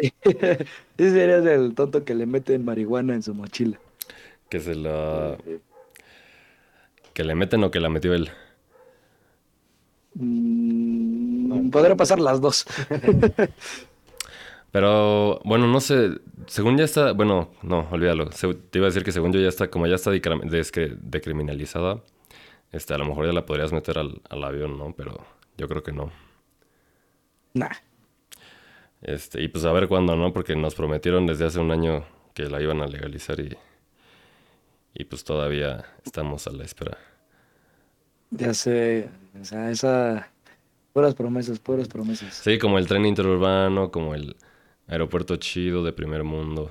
Ese 0.22 1.10
serías 1.12 1.44
el 1.46 1.74
tonto 1.74 2.04
que 2.04 2.14
le 2.14 2.26
meten 2.26 2.64
marihuana 2.64 3.14
en 3.14 3.22
su 3.22 3.34
mochila. 3.34 3.78
Que 4.48 4.60
se 4.60 4.74
la 4.74 5.36
que 7.14 7.24
le 7.24 7.34
meten 7.34 7.64
o 7.64 7.70
que 7.70 7.80
la 7.80 7.88
metió 7.90 8.14
él. 8.14 8.30
Mm, 10.14 11.70
podrá 11.70 11.96
pasar 11.96 12.20
las 12.20 12.40
dos. 12.40 12.66
Pero 14.72 15.40
bueno, 15.44 15.66
no 15.66 15.80
sé, 15.80 16.20
según 16.46 16.76
ya 16.78 16.84
está, 16.84 17.12
bueno, 17.12 17.50
no, 17.62 17.88
olvídalo. 17.90 18.30
Se- 18.32 18.54
te 18.54 18.78
iba 18.78 18.86
a 18.86 18.90
decir 18.90 19.02
que 19.02 19.12
según 19.12 19.32
yo 19.32 19.40
ya 19.40 19.48
está, 19.48 19.68
como 19.68 19.86
ya 19.86 19.96
está 19.96 20.10
decriminalizada, 20.12 22.02
este, 22.72 22.94
a 22.94 22.98
lo 22.98 23.06
mejor 23.06 23.26
ya 23.26 23.32
la 23.32 23.46
podrías 23.46 23.72
meter 23.72 23.98
al, 23.98 24.22
al 24.30 24.44
avión, 24.44 24.78
¿no? 24.78 24.94
Pero 24.96 25.26
yo 25.58 25.68
creo 25.68 25.82
que 25.82 25.92
no. 25.92 26.12
Nah. 27.54 27.74
Este, 29.02 29.42
y 29.42 29.48
pues 29.48 29.64
a 29.64 29.72
ver 29.72 29.88
cuándo, 29.88 30.16
¿no? 30.16 30.32
Porque 30.32 30.54
nos 30.56 30.74
prometieron 30.74 31.26
desde 31.26 31.46
hace 31.46 31.58
un 31.58 31.70
año 31.70 32.04
que 32.34 32.44
la 32.44 32.60
iban 32.60 32.80
a 32.80 32.86
legalizar 32.86 33.40
y, 33.40 33.56
y 34.94 35.04
pues 35.04 35.24
todavía 35.24 35.84
estamos 36.04 36.46
a 36.46 36.52
la 36.52 36.64
espera. 36.64 36.98
Ya 38.30 38.54
sé, 38.54 39.08
o 39.40 39.44
sea, 39.44 39.70
esa... 39.70 40.28
Puras 40.92 41.14
promesas, 41.14 41.60
puras 41.60 41.86
promesas. 41.86 42.34
Sí, 42.34 42.58
como 42.58 42.76
el 42.78 42.86
tren 42.88 43.06
interurbano, 43.06 43.92
como 43.92 44.14
el 44.14 44.36
aeropuerto 44.88 45.36
chido 45.36 45.84
de 45.84 45.92
primer 45.92 46.24
mundo. 46.24 46.70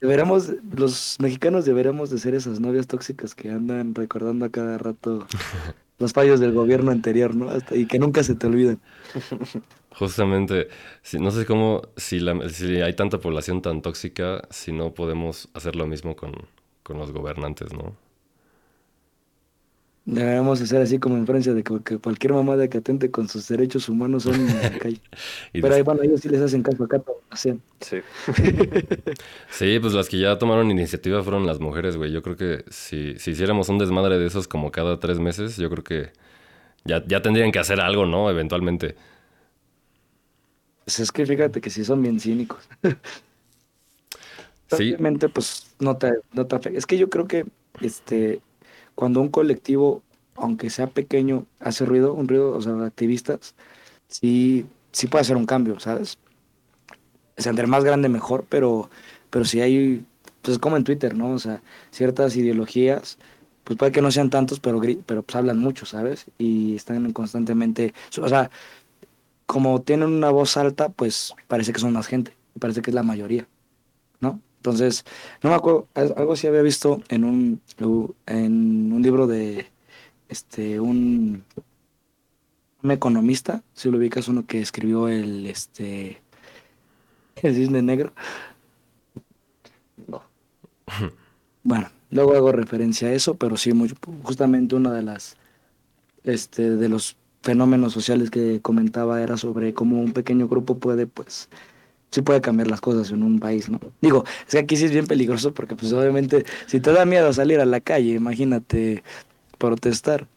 Deberemos, 0.00 0.50
los 0.74 1.16
mexicanos 1.20 1.64
deberemos 1.66 2.08
de 2.10 2.18
ser 2.18 2.34
esas 2.34 2.58
novias 2.58 2.86
tóxicas 2.86 3.34
que 3.34 3.50
andan 3.50 3.94
recordando 3.94 4.46
a 4.46 4.50
cada 4.50 4.78
rato 4.78 5.26
los 5.98 6.12
fallos 6.12 6.40
del 6.40 6.52
gobierno 6.52 6.90
anterior, 6.90 7.34
¿no? 7.36 7.50
Hasta- 7.50 7.76
y 7.76 7.86
que 7.86 7.98
nunca 7.98 8.22
se 8.22 8.34
te 8.34 8.46
olvidan. 8.46 8.80
Justamente, 9.98 10.68
si- 11.02 11.18
no 11.18 11.30
sé 11.30 11.44
cómo, 11.46 11.82
si, 11.96 12.18
la- 12.20 12.48
si 12.48 12.80
hay 12.80 12.94
tanta 12.94 13.18
población 13.20 13.62
tan 13.62 13.82
tóxica, 13.82 14.42
si 14.50 14.72
no 14.72 14.94
podemos 14.94 15.48
hacer 15.54 15.76
lo 15.76 15.86
mismo 15.86 16.16
con, 16.16 16.32
con 16.82 16.98
los 16.98 17.12
gobernantes, 17.12 17.72
¿no? 17.74 17.96
Deberemos 20.04 20.60
hacer 20.60 20.82
así 20.82 20.98
como 20.98 21.16
en 21.16 21.26
Francia, 21.26 21.54
de 21.54 21.62
que, 21.62 21.80
que 21.84 21.98
cualquier 21.98 22.32
mamada 22.32 22.68
que 22.68 22.78
atente 22.78 23.10
con 23.12 23.28
sus 23.28 23.46
derechos 23.48 23.88
humanos 23.88 24.24
son 24.24 24.40
en 24.40 24.52
la 24.52 24.62
calle. 24.76 25.00
Y 25.52 25.60
Pero 25.60 25.74
des- 25.74 25.76
ahí, 25.76 25.82
bueno, 25.82 26.02
ellos 26.02 26.20
sí 26.20 26.28
les 26.28 26.40
hacen 26.42 26.62
caso 26.62 26.84
acá, 26.84 27.02
hacen. 27.30 27.62
Sí. 27.80 28.02
Sí, 29.50 29.78
pues 29.80 29.92
las 29.94 30.08
que 30.08 30.18
ya 30.18 30.38
tomaron 30.38 30.70
iniciativa 30.70 31.22
fueron 31.22 31.46
las 31.46 31.60
mujeres, 31.60 31.96
güey. 31.96 32.12
Yo 32.12 32.22
creo 32.22 32.36
que 32.36 32.64
si, 32.70 33.18
si 33.18 33.32
hiciéramos 33.32 33.68
un 33.68 33.78
desmadre 33.78 34.18
de 34.18 34.26
esos 34.26 34.48
como 34.48 34.70
cada 34.72 34.98
tres 35.00 35.18
meses, 35.18 35.56
yo 35.56 35.70
creo 35.70 35.84
que 35.84 36.12
ya, 36.84 37.04
ya 37.06 37.22
tendrían 37.22 37.52
que 37.52 37.58
hacer 37.60 37.80
algo, 37.80 38.06
¿no? 38.06 38.30
Eventualmente. 38.30 38.96
Pues 40.84 41.00
es 41.00 41.12
que 41.12 41.26
fíjate 41.26 41.60
que 41.60 41.70
sí 41.70 41.84
son 41.84 42.02
bien 42.02 42.20
cínicos. 42.20 42.68
Sí, 44.68 44.94
Obviamente, 44.94 45.28
pues 45.28 45.74
no 45.80 45.96
te, 45.98 46.12
no 46.32 46.46
te 46.46 46.56
afecta. 46.56 46.78
Es 46.78 46.86
que 46.86 46.96
yo 46.98 47.10
creo 47.10 47.26
que 47.26 47.46
este, 47.80 48.40
cuando 48.94 49.20
un 49.20 49.28
colectivo, 49.28 50.02
aunque 50.36 50.70
sea 50.70 50.88
pequeño, 50.88 51.46
hace 51.60 51.84
ruido, 51.84 52.14
un 52.14 52.28
ruido, 52.28 52.52
o 52.56 52.62
sea, 52.62 52.72
activistas, 52.84 53.54
sí, 54.08 54.66
sí 54.92 55.08
puede 55.08 55.22
hacer 55.22 55.36
un 55.36 55.46
cambio, 55.46 55.80
¿sabes? 55.80 56.18
O 57.38 57.42
sea, 57.42 57.50
entre 57.50 57.66
más 57.66 57.84
grande 57.84 58.08
mejor, 58.08 58.44
pero, 58.48 58.90
pero 59.30 59.44
si 59.44 59.60
hay, 59.60 60.04
pues 60.42 60.54
es 60.54 60.58
como 60.58 60.76
en 60.76 60.84
Twitter, 60.84 61.14
¿no? 61.16 61.30
O 61.32 61.38
sea, 61.38 61.62
ciertas 61.90 62.36
ideologías, 62.36 63.18
pues 63.64 63.78
puede 63.78 63.92
que 63.92 64.02
no 64.02 64.10
sean 64.10 64.30
tantos, 64.30 64.60
pero, 64.60 64.80
pero 65.06 65.22
pues 65.22 65.36
hablan 65.36 65.58
mucho, 65.58 65.86
¿sabes? 65.86 66.26
Y 66.38 66.76
están 66.76 67.12
constantemente, 67.12 67.94
o 68.20 68.28
sea, 68.28 68.50
como 69.52 69.82
tienen 69.82 70.10
una 70.10 70.30
voz 70.30 70.56
alta, 70.56 70.88
pues 70.90 71.34
parece 71.48 71.72
que 71.72 71.80
son 71.80 71.92
más 71.94 72.06
gente, 72.08 72.34
parece 72.60 72.82
que 72.82 72.90
es 72.90 72.94
la 72.94 73.02
mayoría, 73.04 73.48
¿no? 74.20 74.40
Entonces, 74.58 75.04
no 75.42 75.50
me 75.50 75.56
acuerdo, 75.56 75.88
al- 75.94 76.14
algo 76.18 76.36
sí 76.36 76.46
había 76.48 76.62
visto 76.62 77.02
en 77.10 77.24
un, 77.24 77.62
en 78.26 78.92
un 78.92 79.02
libro 79.02 79.26
de 79.28 79.66
este, 80.28 80.80
un, 80.80 81.44
un 82.82 82.90
economista, 82.90 83.62
si 83.74 83.90
lo 83.90 83.96
ubicas, 83.98 84.28
uno 84.28 84.46
que 84.46 84.60
escribió 84.60 85.08
el, 85.08 85.46
este, 85.46 86.20
el 87.42 87.54
cisne 87.54 87.82
negro. 87.82 88.12
No. 90.08 90.22
Bueno, 91.64 91.90
luego 92.10 92.34
hago 92.34 92.52
referencia 92.52 93.08
a 93.08 93.12
eso, 93.12 93.36
pero 93.36 93.56
sí, 93.56 93.72
muy, 93.72 93.92
justamente 94.24 94.74
una 94.74 94.92
de 94.92 95.02
las, 95.02 95.36
este, 96.24 96.70
de 96.76 96.88
los 96.88 97.16
fenómenos 97.42 97.92
sociales 97.92 98.30
que 98.30 98.60
comentaba 98.62 99.22
era 99.22 99.36
sobre 99.36 99.74
cómo 99.74 100.00
un 100.00 100.12
pequeño 100.12 100.48
grupo 100.48 100.78
puede, 100.78 101.06
pues, 101.06 101.48
sí 102.10 102.22
puede 102.22 102.40
cambiar 102.40 102.68
las 102.68 102.80
cosas 102.80 103.10
en 103.10 103.22
un 103.22 103.40
país, 103.40 103.68
¿no? 103.70 103.80
Digo, 104.00 104.24
es 104.46 104.52
que 104.52 104.58
aquí 104.60 104.76
sí 104.76 104.86
es 104.86 104.92
bien 104.92 105.06
peligroso 105.06 105.54
porque, 105.54 105.76
pues, 105.76 105.92
obviamente, 105.92 106.44
si 106.66 106.80
te 106.80 106.92
da 106.92 107.04
miedo 107.04 107.32
salir 107.32 107.60
a 107.60 107.66
la 107.66 107.80
calle, 107.80 108.14
imagínate 108.14 109.02
protestar 109.58 110.28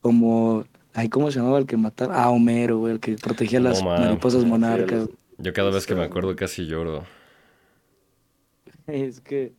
como, 0.00 0.64
ay, 0.94 1.08
¿cómo 1.08 1.30
se 1.30 1.38
llamaba 1.40 1.58
el 1.58 1.66
que 1.66 1.76
mataba? 1.76 2.22
Ah, 2.22 2.30
Homero, 2.30 2.78
güey, 2.78 2.94
el 2.94 3.00
que 3.00 3.16
protegía 3.16 3.60
No, 3.60 3.68
las 3.70 3.82
mariposas 3.84 4.44
monarcas. 4.44 5.08
yo 5.38 5.52
cada 5.52 5.70
vez 5.70 5.86
que 5.86 5.94
me 5.94 6.04
acuerdo 6.04 6.34
casi 6.36 6.66
lloro. 6.66 7.04
Es 8.86 9.20
que, 9.20 9.52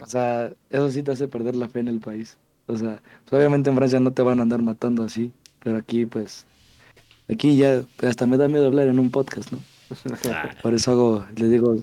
o 0.00 0.06
sea, 0.06 0.52
eso 0.70 0.90
sí 0.90 1.02
te 1.02 1.12
hace 1.12 1.28
perder 1.28 1.56
la 1.56 1.68
fe 1.68 1.80
en 1.80 1.88
el 1.88 2.00
país. 2.00 2.36
O 2.66 2.76
sea, 2.76 3.00
pues 3.24 3.38
obviamente 3.38 3.70
en 3.70 3.76
Francia 3.76 4.00
no 4.00 4.12
te 4.12 4.22
van 4.22 4.38
a 4.40 4.42
andar 4.42 4.60
matando 4.62 5.02
así, 5.04 5.32
pero 5.62 5.76
aquí, 5.76 6.04
pues, 6.06 6.46
aquí 7.30 7.56
ya 7.56 7.82
hasta 8.02 8.26
me 8.26 8.36
da 8.36 8.48
miedo 8.48 8.66
hablar 8.66 8.88
en 8.88 8.98
un 8.98 9.10
podcast, 9.10 9.52
¿no? 9.52 9.58
Ah, 10.32 10.50
Por 10.62 10.74
eso 10.74 10.90
hago, 10.92 11.26
le 11.36 11.48
digo, 11.48 11.76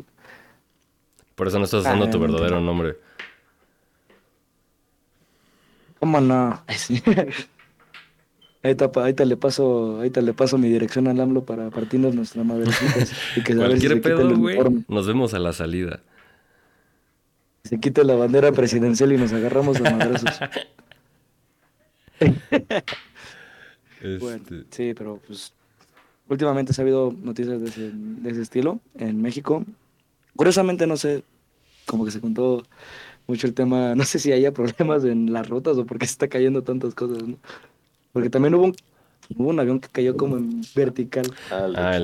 por 1.36 1.48
eso 1.48 1.58
no 1.58 1.66
estás 1.66 1.82
usando 1.82 2.06
Ah, 2.06 2.10
tu 2.12 2.20
no, 2.20 2.28
verdadero 2.28 2.60
no. 2.60 2.66
nombre. 2.68 2.98
¿cómo 6.00 6.20
no? 6.22 6.62
Ahí 8.66 8.76
te, 8.76 8.90
ahí 9.02 9.14
te 9.14 9.26
le 9.26 9.36
paso, 9.36 10.00
ahí 10.00 10.10
te 10.10 10.22
le 10.22 10.34
paso 10.34 10.58
mi 10.58 10.70
dirección 10.70 11.10
al 11.10 11.20
AMLO 11.20 11.44
para 11.44 11.70
partirnos 11.70 12.16
nuestra 12.16 12.46
madrecita 12.46 13.00
y 13.36 13.42
que 13.44 13.52
a 13.52 13.56
si 13.56 13.62
Cualquier 13.62 13.92
el 13.92 14.00
pedo, 14.02 14.38
güey. 14.38 14.58
Nos 14.88 15.06
vemos 15.06 15.34
a 15.34 15.40
la 15.40 15.52
salida. 15.52 16.00
Se 17.64 17.80
quite 17.80 18.04
la 18.04 18.16
bandera 18.16 18.52
presidencial 18.52 19.14
y 19.14 19.18
nos 19.18 19.32
agarramos 19.32 19.78
a 19.80 19.90
madrazos. 19.90 20.40
Bueno, 24.20 24.36
Este, 24.36 24.64
sí, 24.70 24.94
pero 24.94 25.20
pues 25.26 25.54
últimamente 26.28 26.74
se 26.74 26.82
ha 26.82 26.84
habido 26.84 27.14
noticias 27.18 27.62
de 27.62 27.70
ese, 27.70 27.92
de 27.94 28.30
ese 28.32 28.42
estilo 28.42 28.80
en 28.96 29.22
México. 29.22 29.64
Curiosamente 30.36 30.88
no 30.88 30.98
sé, 30.98 31.24
como 31.86 32.04
que 32.04 32.12
se 32.12 32.20
contó 32.20 32.64
mucho 33.28 33.48
el 33.48 33.54
tema, 33.54 33.96
no 33.96 34.04
sé 34.04 34.20
si 34.20 34.34
haya 34.34 34.52
problemas 34.52 35.06
en 35.06 35.32
las 35.32 35.48
rutas 35.48 35.78
o 35.78 35.86
porque 35.86 36.06
se 36.06 36.12
está 36.14 36.28
cayendo 36.28 36.64
tantas 36.64 36.94
cosas, 36.94 37.24
¿no? 37.26 37.38
Porque 38.12 38.30
también 38.30 38.56
hubo 38.56 38.66
un, 38.66 38.76
hubo 39.38 39.50
un 39.50 39.60
avión 39.62 39.80
que 39.80 39.88
cayó 39.88 40.18
como 40.18 40.36
en 40.36 40.62
vertical. 40.76 41.26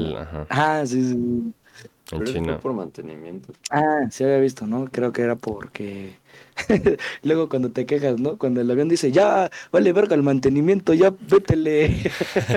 China. 0.05 0.21
ajá, 0.21 0.47
Ah, 0.49 0.85
sí, 0.85 1.03
sí. 1.03 1.53
En 2.11 2.23
Pero 2.23 2.23
China. 2.23 2.57
fue 2.57 2.57
por 2.57 2.73
mantenimiento. 2.73 3.53
Ah, 3.71 4.07
sí 4.11 4.23
había 4.23 4.39
visto, 4.39 4.65
¿no? 4.67 4.85
Creo 4.91 5.11
que 5.13 5.21
era 5.21 5.35
porque... 5.35 6.19
Luego 7.23 7.49
cuando 7.49 7.71
te 7.71 7.85
quejas, 7.85 8.19
¿no? 8.19 8.37
Cuando 8.37 8.61
el 8.61 8.71
avión 8.71 8.89
dice, 8.89 9.11
ya, 9.11 9.49
vale 9.71 9.93
verga 9.93 10.15
el 10.15 10.23
mantenimiento, 10.23 10.93
ya 10.93 11.11
vétele. 11.19 12.11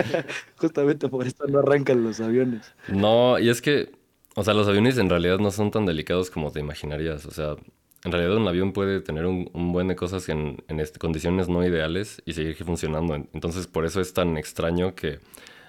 Justamente 0.56 1.08
por 1.08 1.26
eso 1.26 1.46
no 1.48 1.58
arrancan 1.60 2.02
los 2.02 2.20
aviones. 2.20 2.74
No, 2.86 3.38
y 3.38 3.48
es 3.48 3.62
que, 3.62 3.92
o 4.34 4.42
sea, 4.44 4.54
los 4.54 4.68
aviones 4.68 4.98
en 4.98 5.08
realidad 5.08 5.38
no 5.38 5.50
son 5.50 5.70
tan 5.70 5.86
delicados 5.86 6.30
como 6.30 6.50
te 6.52 6.60
imaginarías. 6.60 7.26
O 7.26 7.30
sea, 7.30 7.56
en 8.04 8.12
realidad 8.12 8.36
un 8.36 8.48
avión 8.48 8.72
puede 8.72 9.00
tener 9.00 9.26
un, 9.26 9.50
un 9.52 9.72
buen 9.72 9.88
de 9.88 9.96
cosas 9.96 10.28
en, 10.28 10.62
en 10.68 10.80
este- 10.80 10.98
condiciones 10.98 11.48
no 11.48 11.64
ideales 11.64 12.22
y 12.26 12.32
seguir 12.32 12.56
funcionando. 12.64 13.14
Entonces, 13.32 13.66
por 13.66 13.84
eso 13.86 14.00
es 14.00 14.12
tan 14.14 14.36
extraño 14.36 14.94
que 14.94 15.20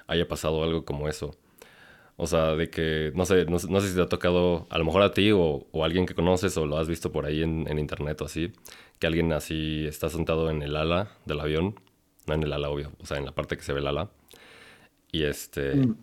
haya 0.07 0.27
pasado 0.27 0.63
algo 0.63 0.85
como 0.85 1.07
eso. 1.09 1.35
O 2.15 2.27
sea, 2.27 2.55
de 2.55 2.69
que, 2.69 3.11
no 3.15 3.25
sé, 3.25 3.45
no, 3.45 3.57
sé- 3.59 3.69
no 3.69 3.81
sé 3.81 3.89
si 3.89 3.95
te 3.95 4.01
ha 4.01 4.07
tocado, 4.07 4.67
a 4.69 4.77
lo 4.77 4.85
mejor 4.85 5.01
a 5.01 5.11
ti 5.11 5.31
o, 5.31 5.65
o 5.71 5.83
a 5.83 5.85
alguien 5.87 6.05
que 6.05 6.13
conoces 6.15 6.55
o 6.57 6.65
lo 6.67 6.77
has 6.77 6.87
visto 6.87 7.11
por 7.11 7.25
ahí 7.25 7.41
en, 7.43 7.67
en 7.67 7.79
internet 7.79 8.21
o 8.21 8.25
así, 8.25 8.51
que 8.99 9.07
alguien 9.07 9.33
así 9.33 9.85
está 9.87 10.09
sentado 10.09 10.49
en 10.51 10.61
el 10.61 10.75
ala 10.75 11.11
del 11.25 11.39
avión, 11.39 11.79
no 12.27 12.35
en 12.35 12.43
el 12.43 12.53
ala, 12.53 12.69
obvio, 12.69 12.91
o 13.01 13.05
sea, 13.05 13.17
en 13.17 13.25
la 13.25 13.31
parte 13.33 13.57
que 13.57 13.63
se 13.63 13.73
ve 13.73 13.79
el 13.79 13.87
ala, 13.87 14.09
y 15.11 15.23
este, 15.23 15.75
Mm. 15.75 15.95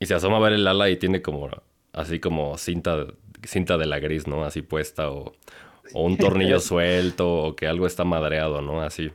y 0.00 0.06
se 0.06 0.14
asoma 0.14 0.36
a 0.38 0.40
ver 0.40 0.52
el 0.54 0.66
ala 0.66 0.90
y 0.90 0.96
tiene 0.96 1.22
como, 1.22 1.48
así 1.92 2.18
como 2.20 2.56
cinta, 2.58 3.06
cinta 3.44 3.76
de 3.78 3.86
la 3.86 3.98
gris, 3.98 4.26
¿no? 4.26 4.44
Así 4.44 4.62
puesta 4.62 5.10
o, 5.10 5.32
o 5.94 6.04
un 6.04 6.16
tornillo 6.18 6.60
suelto 6.60 7.30
o 7.44 7.56
que 7.56 7.66
algo 7.66 7.86
está 7.86 8.04
madreado, 8.04 8.62
¿no? 8.62 8.82
Así. 8.82 9.10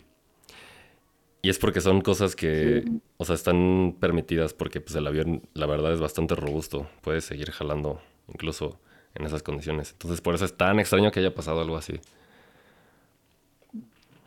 Y 1.42 1.50
es 1.50 1.60
porque 1.60 1.82
son 1.82 2.02
cosas 2.02 2.36
que, 2.36 2.84
Sí. 2.86 3.02
o 3.18 3.26
sea, 3.26 3.36
están 3.36 3.96
permitidas 4.00 4.54
porque 4.54 4.82
pues 4.82 4.96
el 4.96 5.08
avión, 5.08 5.44
la 5.54 5.66
verdad, 5.68 5.94
es 5.94 6.00
bastante 6.00 6.36
robusto. 6.36 6.88
Puede 7.02 7.22
seguir 7.22 7.52
jalando 7.52 8.02
incluso 8.28 8.80
en 9.16 9.26
esas 9.26 9.44
condiciones. 9.44 9.92
Entonces, 9.94 10.20
por 10.22 10.36
eso 10.36 10.46
es 10.46 10.56
tan 10.58 10.80
extraño 10.80 11.12
que 11.12 11.20
haya 11.20 11.34
pasado 11.34 11.62
algo 11.62 11.78
así. 11.78 12.00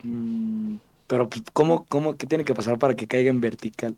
Mm, 0.03 0.77
Pero, 1.07 1.29
pues, 1.29 1.43
¿cómo, 1.53 1.85
cómo, 1.89 2.15
qué 2.17 2.25
tiene 2.25 2.45
que 2.45 2.53
pasar 2.55 2.79
para 2.79 2.95
que 2.95 3.05
caiga 3.07 3.29
en 3.29 3.41
vertical? 3.41 3.95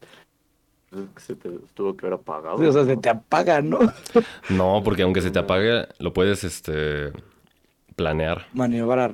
Se 1.17 1.35
te 1.35 1.49
tuvo 1.73 1.95
que 1.95 2.05
haber 2.05 2.19
apagado. 2.19 2.55
O 2.55 2.71
sea, 2.71 2.85
se 2.85 2.95
¿no? 2.95 3.01
te 3.01 3.09
apaga, 3.09 3.61
¿no? 3.61 3.79
No, 4.49 4.81
porque 4.83 5.03
aunque 5.03 5.21
se 5.21 5.31
te 5.31 5.39
apague, 5.39 5.87
lo 5.99 6.13
puedes, 6.13 6.43
este, 6.43 7.11
planear. 7.95 8.47
Maniobrar. 8.53 9.13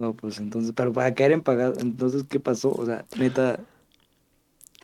No, 0.00 0.16
pues 0.16 0.40
entonces, 0.40 0.72
pero 0.76 0.92
para 0.94 1.14
caer 1.14 1.32
en 1.32 1.42
pagado, 1.44 1.74
entonces, 1.78 2.24
¿qué 2.28 2.40
pasó? 2.40 2.72
O 2.72 2.86
sea, 2.86 3.06
neta, 3.14 3.68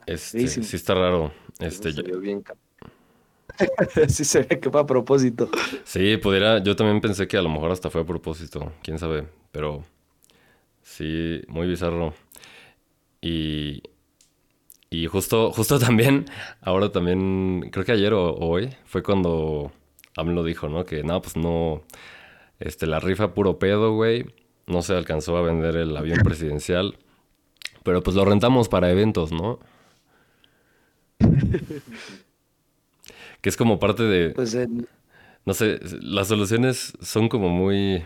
Este, 0.07 0.39
Rarísimo. 0.39 0.63
sí 0.63 0.77
está 0.77 0.95
raro. 0.95 1.33
Este, 1.61 1.93
Se 1.93 2.03
vio 2.03 2.21
bien 2.21 2.43
sí 4.09 4.25
se 4.25 4.43
ve 4.43 4.61
que 4.61 4.71
fue 4.71 4.81
a 4.81 4.87
propósito. 4.87 5.51
Sí, 5.85 6.17
pudiera, 6.17 6.59
yo 6.63 6.77
también 6.77 7.01
pensé 7.01 7.29
que 7.29 7.37
a 7.37 7.43
lo 7.43 7.49
mejor 7.49 7.71
hasta 7.71 7.91
fue 7.91 8.03
a 8.03 8.05
propósito, 8.07 8.73
quién 8.83 8.99
sabe, 8.99 9.29
pero 9.53 9.85
sí, 10.83 11.43
muy 11.49 11.67
bizarro. 11.69 12.15
Y, 13.21 13.83
Y 14.91 15.07
justo, 15.07 15.53
justo 15.53 15.79
también, 15.79 16.27
ahora 16.61 16.93
también, 16.93 17.69
creo 17.73 17.85
que 17.85 17.93
ayer 17.93 18.13
o, 18.15 18.31
o 18.31 18.49
hoy, 18.49 18.71
fue 18.85 19.03
cuando 19.03 19.73
AMLO 20.17 20.45
dijo, 20.45 20.69
¿no? 20.69 20.85
Que 20.85 21.03
no, 21.03 21.21
pues 21.23 21.37
no, 21.37 21.83
este, 22.61 22.87
la 22.87 23.01
rifa 23.01 23.35
puro 23.35 23.59
pedo, 23.59 23.95
güey. 23.95 24.27
No 24.67 24.83
se 24.83 24.95
alcanzó 24.95 25.37
a 25.37 25.43
vender 25.43 25.77
el 25.77 25.97
avión 25.97 26.19
presidencial. 26.25 26.99
Pero 27.83 28.03
pues 28.03 28.17
lo 28.17 28.25
rentamos 28.25 28.69
para 28.69 28.91
eventos, 28.91 29.31
¿no? 29.33 29.61
que 33.41 33.49
es 33.49 33.57
como 33.57 33.79
parte 33.79 34.03
de... 34.03 34.31
Pues 34.31 34.57
No 35.45 35.55
sé, 35.55 35.79
las 36.01 36.29
soluciones 36.29 36.95
son 37.01 37.29
como 37.29 37.49
muy 37.49 38.03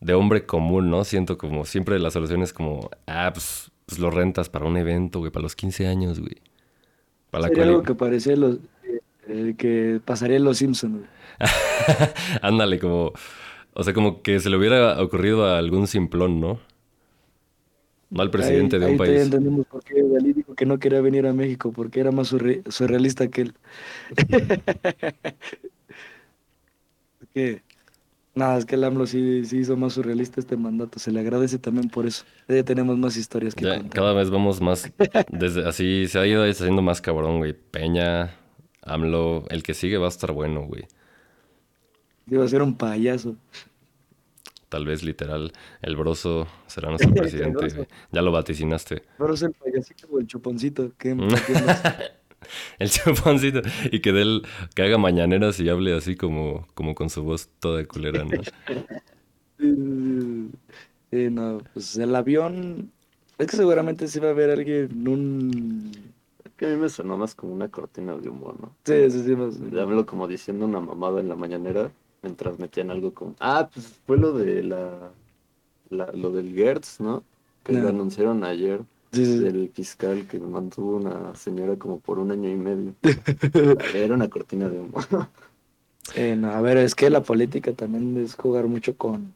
de 0.00 0.14
hombre 0.14 0.44
común, 0.44 0.90
¿no? 0.90 1.04
Siento 1.04 1.38
como 1.38 1.64
siempre 1.64 1.98
las 1.98 2.12
soluciones 2.14 2.52
como, 2.52 2.90
ah, 3.06 3.30
pues, 3.32 3.70
pues 3.86 3.98
lo 3.98 4.10
rentas 4.10 4.48
para 4.48 4.66
un 4.66 4.76
evento, 4.76 5.20
güey, 5.20 5.30
para 5.30 5.42
los 5.42 5.56
15 5.56 5.86
años, 5.86 6.20
güey. 6.20 6.36
Para 7.30 7.42
la 7.42 7.48
sería 7.48 7.62
cual... 7.62 7.68
algo 7.70 7.82
que 7.82 7.94
parecía 7.94 8.36
los, 8.36 8.58
eh, 9.28 9.54
que 9.56 10.00
pasaría 10.04 10.36
en 10.36 10.44
Los 10.44 10.58
Simpsons. 10.58 10.98
güey. 10.98 11.08
Ándale, 12.42 12.78
como, 12.78 13.12
o 13.74 13.82
sea, 13.84 13.94
como 13.94 14.22
que 14.22 14.40
se 14.40 14.50
le 14.50 14.56
hubiera 14.56 15.00
ocurrido 15.02 15.44
a 15.46 15.58
algún 15.58 15.86
simplón, 15.86 16.40
¿no? 16.40 16.58
No 18.10 18.22
al 18.22 18.30
presidente 18.30 18.76
Ahí- 18.76 18.82
de 18.82 18.90
un 18.90 18.98
país. 18.98 19.20
entendemos 19.22 19.66
por 19.66 19.84
qué 19.84 20.02
Dalí 20.02 20.32
dijo 20.32 20.54
que 20.56 20.66
no 20.66 20.78
quería 20.80 21.00
venir 21.00 21.26
a 21.26 21.32
México, 21.32 21.70
porque 21.72 22.00
era 22.00 22.10
más 22.10 22.32
surre- 22.32 22.62
surrealista 22.68 23.28
que 23.28 23.42
él. 23.42 23.54
que, 27.34 27.62
nada, 28.34 28.58
es 28.58 28.64
que 28.66 28.74
el 28.74 28.84
AMLO 28.84 29.06
sí, 29.06 29.44
sí 29.44 29.58
hizo 29.58 29.76
más 29.76 29.92
surrealista 29.94 30.40
este 30.40 30.56
mandato. 30.56 30.98
Se 30.98 31.12
le 31.12 31.20
agradece 31.20 31.58
también 31.58 31.88
por 31.88 32.06
eso. 32.06 32.24
Ya 32.48 32.62
tenemos 32.64 32.98
más 32.98 33.16
historias 33.16 33.54
que 33.54 33.64
Ya, 33.64 33.74
contar. 33.76 33.90
cada 33.92 34.12
vez 34.12 34.30
vamos 34.30 34.60
más, 34.60 34.90
desde 35.30 35.66
así 35.68 36.06
se 36.08 36.18
ha 36.18 36.26
ido 36.26 36.44
haciendo 36.44 36.82
más 36.82 37.00
cabrón, 37.00 37.38
güey. 37.38 37.52
Peña, 37.52 38.34
AMLO, 38.82 39.44
el 39.50 39.62
que 39.62 39.74
sigue 39.74 39.98
va 39.98 40.06
a 40.06 40.10
estar 40.10 40.32
bueno, 40.32 40.62
güey. 40.66 40.84
Iba 42.30 42.44
a 42.44 42.48
ser 42.48 42.62
un 42.62 42.76
payaso. 42.76 43.36
Tal 44.68 44.84
vez 44.86 45.02
literal, 45.02 45.52
el 45.82 45.96
broso 45.96 46.46
será 46.68 46.90
nuestro 46.90 47.12
presidente, 47.14 47.58
broso. 47.58 47.86
Ya 48.12 48.22
lo 48.22 48.30
vaticinaste. 48.32 49.02
Pero 49.18 49.34
es 49.34 49.42
el 49.42 49.52
payasito 49.52 50.06
o 50.10 50.20
el 50.20 50.26
chuponcito. 50.26 50.92
¿Qué, 50.96 51.16
qué 51.46 51.52
más? 51.66 51.82
El 52.78 52.90
chuponcito. 52.90 53.62
Y 53.90 54.00
que 54.00 54.12
de 54.12 54.22
él, 54.22 54.42
que 54.74 54.82
haga 54.82 54.96
mañaneras 54.96 55.58
y 55.60 55.68
hable 55.68 55.94
así 55.96 56.14
como, 56.16 56.68
como 56.74 56.94
con 56.94 57.10
su 57.10 57.24
voz 57.24 57.48
toda 57.58 57.84
culera, 57.84 58.24
¿no? 58.24 58.40
Sí, 61.10 61.28
no, 61.30 61.58
pues 61.74 61.96
el 61.96 62.14
avión. 62.14 62.92
Es 63.38 63.46
que 63.48 63.56
seguramente 63.56 64.06
sí 64.06 64.20
va 64.20 64.28
a 64.28 64.30
haber 64.30 64.50
alguien 64.50 64.88
en 64.92 65.08
un. 65.08 65.90
Es 66.44 66.52
que 66.56 66.66
a 66.66 66.68
mí 66.68 66.76
me 66.76 66.88
sonó 66.88 67.16
más 67.16 67.34
como 67.34 67.52
una 67.52 67.68
cortina 67.68 68.14
de 68.16 68.28
humor, 68.28 68.60
¿no? 68.60 68.76
Sí, 68.84 69.10
sí, 69.10 69.24
sí. 69.24 69.34
más- 69.34 69.56
Hablo 69.76 70.06
como 70.06 70.28
diciendo 70.28 70.66
una 70.66 70.80
mamada 70.80 71.20
en 71.20 71.28
la 71.28 71.34
mañanera 71.36 71.90
mientras 72.22 72.58
metían 72.58 72.90
algo 72.90 73.12
como... 73.12 73.34
Ah, 73.40 73.68
pues 73.72 73.86
fue 74.06 74.16
lo 74.16 74.32
de 74.32 74.62
la... 74.62 75.10
la- 75.90 76.12
lo 76.12 76.30
del 76.30 76.54
Gertz, 76.54 77.00
¿no? 77.00 77.22
Que 77.64 77.72
lo 77.74 77.88
anunciaron 77.88 78.42
ayer 78.44 78.80
Sí, 79.12 79.24
sí, 79.26 79.38
del 79.40 79.70
fiscal 79.70 80.26
que 80.28 80.38
mantuvo 80.38 80.96
una 80.96 81.34
señora 81.34 81.76
como 81.76 81.98
por 81.98 82.18
un 82.20 82.30
año 82.30 82.48
y 82.48 82.54
medio. 82.54 82.94
Era 83.94 84.14
una 84.14 84.28
cortina 84.30 84.68
de 84.68 84.78
humor. 84.80 85.04
Eh, 86.16 86.34
no, 86.34 86.50
a 86.50 86.60
ver, 86.60 86.76
es 86.78 86.94
que 86.96 87.08
la 87.08 87.22
política 87.22 87.72
también 87.72 88.16
es 88.16 88.34
jugar 88.34 88.66
mucho 88.66 88.96
con. 88.96 89.32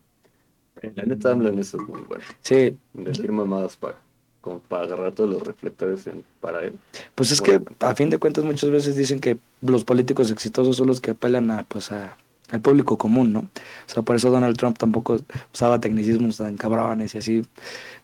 La 0.97 1.05
neta 1.05 1.31
en 1.33 1.59
eso 1.59 1.81
es 1.81 1.89
muy 1.89 2.01
bueno. 2.03 2.25
Sí, 2.41 2.77
Decir 2.95 3.31
mamadas 3.31 3.77
para, 3.77 3.97
como 4.41 4.59
para 4.59 4.85
agarrar 4.85 5.13
todos 5.13 5.31
los 5.31 5.47
reflectores 5.47 6.05
en- 6.09 6.25
para 6.41 6.65
él. 6.65 6.75
pues 7.15 7.31
es 7.31 7.41
que 7.41 7.61
a 7.79 7.95
fin 7.95 8.11
de 8.11 8.19
cuentas 8.19 8.45
muchas 8.45 8.71
veces 8.71 8.97
dicen 8.97 9.21
que 9.21 9.39
los 9.61 9.85
políticos 9.85 10.31
exitosos 10.33 10.77
son 10.77 10.89
los 10.89 11.01
que 11.01 11.13
apelan 11.13 11.51
a, 11.53 11.63
pues 11.65 11.93
a, 11.93 12.17
al 12.51 12.61
público 12.61 12.97
común, 12.99 13.33
¿no? 13.33 13.41
O 13.41 13.49
sea, 13.87 14.03
por 14.03 14.17
eso 14.17 14.31
Donald 14.31 14.57
Trump 14.57 14.79
tampoco 14.79 15.19
usaba 15.53 15.81
tecnicismos 15.81 16.37
tan 16.37 16.57
cabrones 16.57 17.15
y 17.15 17.19
así. 17.19 17.43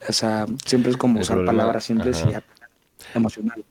O 0.08 0.12
sea, 0.12 0.46
siempre 0.64 0.90
es 0.90 0.96
como 0.96 1.16
El 1.18 1.22
usar 1.22 1.36
problema- 1.38 1.58
palabras 1.58 1.84
simples 1.84 2.18
y 2.18 2.28
ajá. 2.30 2.38
apelar 2.38 2.70
emocional. 3.14 3.64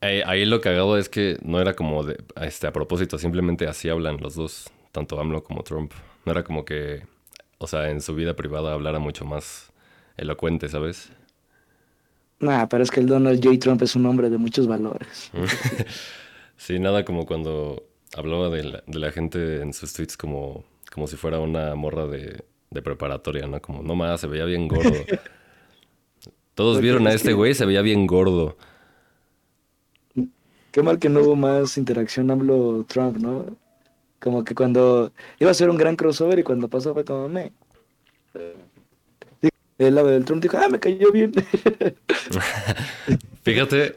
Ahí, 0.00 0.22
ahí 0.24 0.44
lo 0.46 0.60
cagado 0.60 0.96
es 0.96 1.08
que 1.08 1.38
no 1.42 1.60
era 1.60 1.74
como 1.74 2.04
de, 2.04 2.22
este, 2.40 2.66
a 2.68 2.72
propósito, 2.72 3.18
simplemente 3.18 3.66
así 3.66 3.88
hablan 3.88 4.18
los 4.20 4.36
dos, 4.36 4.70
tanto 4.92 5.20
AMLO 5.20 5.42
como 5.42 5.62
Trump. 5.64 5.92
No 6.24 6.32
era 6.32 6.44
como 6.44 6.64
que, 6.64 7.02
o 7.58 7.66
sea, 7.66 7.90
en 7.90 8.00
su 8.00 8.14
vida 8.14 8.36
privada 8.36 8.72
hablara 8.74 9.00
mucho 9.00 9.24
más 9.24 9.72
elocuente, 10.16 10.68
¿sabes? 10.68 11.10
Nah, 12.40 12.66
pero 12.66 12.84
es 12.84 12.90
que 12.92 13.00
el 13.00 13.06
Donald 13.08 13.44
J. 13.44 13.58
Trump 13.58 13.82
es 13.82 13.96
un 13.96 14.06
hombre 14.06 14.30
de 14.30 14.38
muchos 14.38 14.68
valores. 14.68 15.30
Sí, 16.60 16.80
nada 16.80 17.04
como 17.04 17.24
cuando 17.24 17.84
hablaba 18.16 18.48
de 18.50 18.64
la, 18.64 18.82
de 18.86 18.98
la 18.98 19.12
gente 19.12 19.62
en 19.62 19.72
sus 19.72 19.92
tweets 19.92 20.16
como, 20.16 20.64
como 20.92 21.06
si 21.06 21.16
fuera 21.16 21.38
una 21.40 21.74
morra 21.74 22.06
de, 22.06 22.44
de 22.70 22.82
preparatoria, 22.82 23.46
¿no? 23.46 23.60
Como, 23.60 23.82
no 23.82 23.94
más, 23.94 24.20
se 24.20 24.26
veía 24.26 24.44
bien 24.44 24.68
gordo. 24.68 24.92
Todos 26.54 26.76
Porque 26.76 26.82
vieron 26.82 27.06
a 27.06 27.10
es 27.10 27.16
este 27.16 27.28
que- 27.28 27.34
güey, 27.34 27.54
se 27.54 27.66
veía 27.66 27.82
bien 27.82 28.06
gordo. 28.06 28.56
Qué 30.72 30.82
mal 30.82 30.98
que 30.98 31.08
no 31.08 31.20
hubo 31.20 31.36
más 31.36 31.78
interacción 31.78 32.30
AMLO-Trump, 32.30 33.16
¿no? 33.18 33.56
Como 34.20 34.44
que 34.44 34.54
cuando 34.54 35.12
iba 35.38 35.50
a 35.50 35.54
ser 35.54 35.70
un 35.70 35.76
gran 35.78 35.96
crossover 35.96 36.38
y 36.38 36.42
cuando 36.42 36.68
pasó 36.68 36.92
fue 36.94 37.04
como, 37.04 37.28
me. 37.28 37.52
El 39.78 39.94
lado 39.94 40.08
del 40.08 40.24
Trump 40.24 40.42
dijo, 40.42 40.58
ah, 40.58 40.68
me 40.68 40.80
cayó 40.80 41.12
bien. 41.12 41.32
Fíjate, 43.42 43.96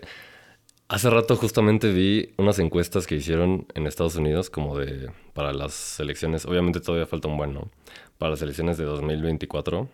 hace 0.92 1.10
rato 1.10 1.38
justamente 1.38 1.92
vi 1.94 2.34
unas 2.38 2.60
encuestas 2.60 3.08
que 3.08 3.16
hicieron 3.16 3.66
en 3.76 3.88
Estados 3.88 4.18
Unidos 4.18 4.50
como 4.50 4.78
de 4.78 5.10
para 5.34 5.54
las 5.54 6.00
elecciones, 6.02 6.46
obviamente 6.46 6.82
todavía 6.82 7.06
falta 7.06 7.30
un 7.30 7.38
buen, 7.38 7.54
¿no? 7.54 7.72
Para 8.18 8.32
las 8.32 8.42
elecciones 8.42 8.78
de 8.78 8.84
2024. 8.84 9.88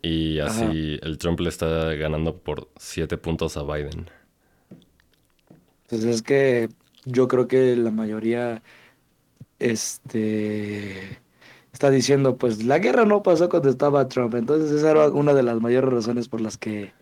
Y 0.00 0.38
así 0.38 0.98
el 1.02 1.18
Trump 1.18 1.40
le 1.40 1.50
está 1.50 1.92
ganando 1.94 2.38
por 2.38 2.68
7 2.76 3.18
puntos 3.18 3.56
a 3.58 3.64
Biden. 3.64 4.08
Pues 5.88 6.04
es 6.04 6.22
que 6.22 6.70
yo 7.04 7.28
creo 7.28 7.46
que 7.46 7.76
la 7.76 7.90
mayoría 7.90 8.62
este 9.58 11.18
está 11.72 11.90
diciendo, 11.90 12.38
pues 12.38 12.64
la 12.64 12.78
guerra 12.78 13.04
no 13.04 13.22
pasó 13.22 13.50
cuando 13.50 13.68
estaba 13.68 14.08
Trump. 14.08 14.34
Entonces 14.36 14.70
esa 14.70 14.92
era 14.92 15.08
una 15.10 15.34
de 15.34 15.42
las 15.42 15.60
mayores 15.60 15.92
razones 15.92 16.28
por 16.28 16.40
las 16.40 16.56
que 16.56 16.92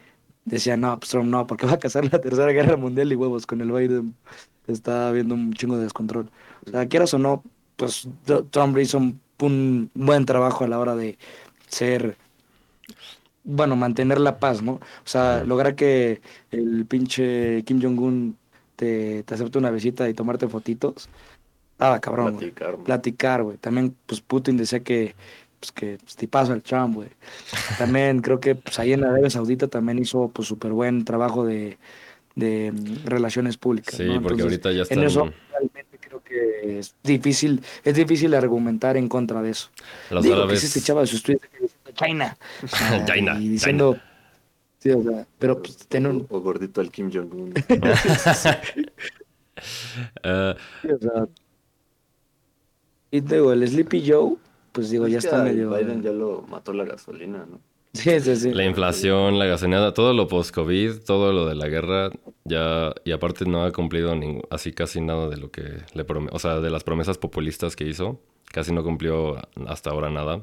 decían, 0.44 0.80
no, 0.80 0.98
pues 0.98 1.10
Trump 1.10 1.28
no, 1.28 1.46
porque 1.46 1.66
va 1.66 1.72
a 1.72 1.78
casar 1.78 2.10
la 2.10 2.20
tercera 2.20 2.52
guerra 2.52 2.76
mundial 2.76 3.12
y 3.12 3.16
huevos 3.16 3.46
con 3.46 3.60
el 3.60 3.72
Biden. 3.72 4.14
Está 4.66 5.08
habiendo 5.08 5.34
un 5.34 5.52
chingo 5.52 5.76
de 5.76 5.84
descontrol. 5.84 6.30
O 6.66 6.70
sea, 6.70 6.86
quieras 6.88 7.12
o 7.14 7.18
no, 7.18 7.42
pues 7.76 8.08
Tr- 8.26 8.46
Trump 8.50 8.78
hizo 8.78 8.98
un, 8.98 9.20
un 9.40 9.90
buen 9.94 10.24
trabajo 10.24 10.64
a 10.64 10.68
la 10.68 10.78
hora 10.78 10.96
de 10.96 11.18
ser, 11.68 12.16
bueno, 13.42 13.76
mantener 13.76 14.18
la 14.20 14.38
paz, 14.38 14.62
¿no? 14.62 14.72
O 14.72 14.80
sea, 15.04 15.44
lograr 15.44 15.74
que 15.74 16.22
el 16.50 16.86
pinche 16.86 17.62
Kim 17.64 17.82
Jong-un 17.82 18.36
te, 18.76 19.22
te 19.24 19.34
acepte 19.34 19.58
una 19.58 19.70
visita 19.70 20.08
y 20.08 20.14
tomarte 20.14 20.48
fotitos. 20.48 21.08
Ah, 21.78 21.98
cabrón, 22.00 22.34
güey. 22.34 22.52
Platicar, 22.84 23.42
güey. 23.42 23.56
También, 23.58 23.94
pues 24.06 24.20
Putin 24.20 24.56
decía 24.56 24.80
que, 24.80 25.14
pues 25.64 25.72
que 25.72 25.98
pues, 26.02 26.16
tipazo 26.16 26.52
al 26.52 26.62
Trump, 26.62 26.94
güey. 26.96 27.08
También 27.78 28.20
creo 28.20 28.38
que 28.40 28.54
pues 28.54 28.78
ahí 28.78 28.92
en 28.92 29.04
Arabia 29.04 29.30
Saudita 29.30 29.68
también 29.68 29.98
hizo 29.98 30.28
pues 30.28 30.46
súper 30.48 30.72
buen 30.72 31.04
trabajo 31.04 31.44
de, 31.44 31.78
de 32.34 32.72
mm, 32.72 33.06
relaciones 33.06 33.56
públicas, 33.56 33.94
Sí, 33.94 34.04
¿no? 34.04 34.20
porque 34.20 34.42
Entonces, 34.42 34.64
ahorita 34.64 34.72
ya 34.72 34.94
en 34.94 35.02
eso 35.04 35.30
realmente 35.50 35.98
creo 36.00 36.22
que 36.22 36.78
es 36.78 36.94
difícil, 37.02 37.62
es 37.82 37.94
difícil 37.94 38.34
argumentar 38.34 38.96
en 38.96 39.08
contra 39.08 39.40
de 39.42 39.50
eso. 39.50 39.70
los 40.10 40.22
Digo 40.22 40.34
que 40.36 40.42
árabes. 40.42 40.60
sí 40.60 40.68
se 40.68 40.78
echaba 40.80 41.06
sus 41.06 41.22
tweets 41.22 41.42
diciendo 41.52 41.90
China. 41.94 42.36
o 42.62 42.66
sea, 42.68 43.04
China, 43.06 43.38
Y 43.40 43.48
diciendo, 43.48 43.96
sí, 44.80 44.90
o 44.90 45.02
sea, 45.02 45.26
pero 45.38 45.62
pues 45.62 45.76
ten 45.88 46.06
un, 46.06 46.26
O 46.28 46.40
gordito 46.40 46.80
al 46.80 46.90
Kim 46.90 47.10
Jong-un. 47.12 47.54
Ah, 50.24 50.56
sí, 50.82 50.88
o 50.88 50.98
sea, 50.98 51.26
y 53.10 53.20
digo, 53.20 53.52
el 53.52 53.66
Sleepy 53.68 54.04
Joe, 54.10 54.34
pues 54.74 54.90
digo, 54.90 55.06
ya 55.06 55.18
Es 55.18 55.24
está 55.24 55.42
medio... 55.42 55.70
Biden 55.70 56.02
ya 56.02 56.10
lo 56.10 56.42
mató 56.42 56.72
la 56.72 56.84
gasolina, 56.84 57.46
¿no? 57.48 57.60
Sí, 57.92 58.18
sí, 58.18 58.34
sí. 58.34 58.50
la 58.52 58.64
inflación, 58.64 59.38
la 59.38 59.44
gasolinada, 59.44 59.94
todo 59.94 60.12
lo 60.14 60.26
post-COVID, 60.26 61.04
todo 61.06 61.32
lo 61.32 61.46
de 61.46 61.54
la 61.54 61.68
guerra, 61.68 62.10
ya, 62.42 62.92
y 63.04 63.12
aparte 63.12 63.46
no 63.46 63.62
ha 63.62 63.70
cumplido 63.70 64.16
ningún, 64.16 64.42
así 64.50 64.72
casi 64.72 65.00
nada 65.00 65.28
de 65.28 65.36
lo 65.36 65.52
que 65.52 65.62
le 65.92 66.04
prometió, 66.04 66.34
o 66.34 66.40
sea, 66.40 66.58
de 66.58 66.70
las 66.70 66.82
promesas 66.82 67.18
populistas 67.18 67.76
que 67.76 67.84
hizo, 67.84 68.20
casi 68.46 68.72
no 68.72 68.82
cumplió 68.82 69.36
hasta 69.68 69.90
ahora 69.90 70.10
nada. 70.10 70.42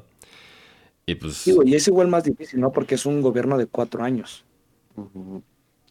Y 1.04 1.16
pues, 1.16 1.44
Digo, 1.44 1.62
y 1.62 1.74
es 1.74 1.86
igual 1.88 2.08
más 2.08 2.24
difícil, 2.24 2.58
¿no? 2.58 2.72
Porque 2.72 2.94
es 2.94 3.04
un 3.04 3.20
gobierno 3.20 3.58
de 3.58 3.66
cuatro 3.66 4.02
años. 4.02 4.46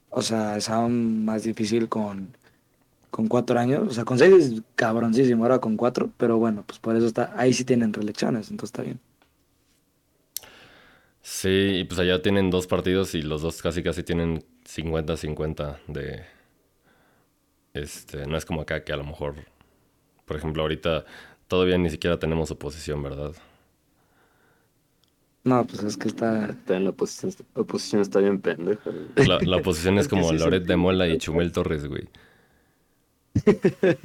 O 0.10 0.22
sea, 0.24 0.58
es 0.58 0.68
aún 0.68 1.26
más 1.26 1.44
difícil 1.44 1.90
con, 1.90 2.36
con 3.12 3.28
cuatro 3.28 3.60
años. 3.60 3.88
O 3.90 3.92
sea, 3.92 4.06
con 4.06 4.18
seis 4.20 4.34
es 4.34 4.62
cabroncísimo, 4.76 5.44
ahora 5.44 5.60
con 5.60 5.78
cuatro. 5.78 6.12
Pero 6.18 6.38
bueno, 6.40 6.64
pues 6.66 6.80
por 6.80 6.96
eso 6.96 7.08
está, 7.08 7.34
ahí 7.38 7.54
sí 7.54 7.66
tienen 7.66 7.94
reelecciones, 7.94 8.52
entonces 8.52 8.70
está 8.74 8.84
bien. 8.84 9.00
sí, 11.22 11.50
y 11.80 11.84
pues 11.86 12.00
allá 12.00 12.22
tienen 12.22 12.50
dos 12.50 12.68
partidos 12.68 13.16
y 13.16 13.22
los 13.22 13.42
dos 13.42 13.62
casi 13.62 13.84
casi 13.84 14.04
tienen 14.04 14.44
50-50 14.66 15.80
de... 15.88 16.26
Este, 17.74 18.28
no 18.28 18.38
es 18.38 18.46
como 18.46 18.62
acá 18.62 18.84
que 18.84 18.94
a 18.94 18.98
lo 18.98 19.04
mejor, 19.06 19.36
por 20.26 20.38
ejemplo, 20.38 20.62
ahorita 20.64 21.06
todavía 21.48 21.78
ni 21.78 21.90
siquiera 21.90 22.20
tenemos 22.20 22.52
oposición, 22.52 23.04
¿verdad? 23.04 23.34
No, 25.44 25.66
pues 25.66 25.84
es 25.84 25.98
que 25.98 26.08
está. 26.08 26.46
Está 26.52 26.78
en 26.78 26.84
la 26.84 26.92
oposición, 26.92 27.34
la 27.56 27.62
oposición 27.62 28.02
está 28.02 28.20
bien 28.20 28.42
pendeja. 28.42 28.92
La, 29.16 29.40
la 29.42 29.58
oposición 29.58 29.98
es 29.98 30.08
como 30.10 30.30
sí, 30.30 30.38
Loret 30.38 30.64
sí. 30.64 30.68
de 30.68 30.76
Mola 30.78 31.08
y 31.08 31.18
Chumel 31.18 31.52
Torres, 31.52 31.88
güey. 31.88 32.08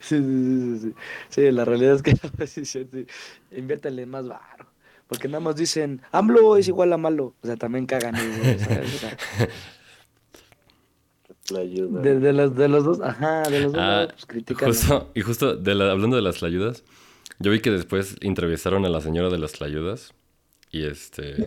Sí, 0.00 0.18
sí, 0.18 0.78
sí, 0.82 0.94
sí, 1.30 1.50
la 1.50 1.64
realidad 1.64 1.94
es 1.94 2.02
que. 2.02 3.06
Inviértale 3.56 4.04
más 4.04 4.28
varo. 4.28 4.66
Porque 5.06 5.28
nada 5.28 5.40
más 5.40 5.56
dicen, 5.56 6.02
AMLO 6.12 6.56
es 6.58 6.68
igual 6.68 6.92
a 6.92 6.98
malo. 6.98 7.34
O 7.42 7.46
sea, 7.46 7.56
también 7.56 7.86
cagan 7.86 8.14
ellos, 8.16 8.60
¿sabes? 8.62 8.94
O 8.94 8.98
sea, 8.98 9.16
La 11.50 11.60
ayuda. 11.60 12.00
de, 12.00 12.20
de 12.20 12.32
los, 12.32 12.54
de 12.56 12.68
los 12.68 12.84
dos, 12.84 13.00
ajá, 13.00 13.42
de 13.42 13.60
los 13.60 13.72
dos 13.72 13.82
Ah, 13.82 14.06
pues 14.10 14.26
critican. 14.26 14.68
justo, 14.70 15.10
y 15.14 15.20
justo 15.20 15.56
de 15.56 15.74
la- 15.74 15.90
hablando 15.90 16.16
de 16.16 16.22
las 16.22 16.36
tlayudas, 16.36 16.84
yo 17.38 17.50
vi 17.50 17.60
que 17.60 17.70
después 17.70 18.16
entrevistaron 18.20 18.84
a 18.86 18.88
la 18.88 19.00
señora 19.02 19.28
de 19.28 19.38
las 19.38 19.52
tlayudas 19.52 20.14
y 20.70 20.84
este 20.84 21.44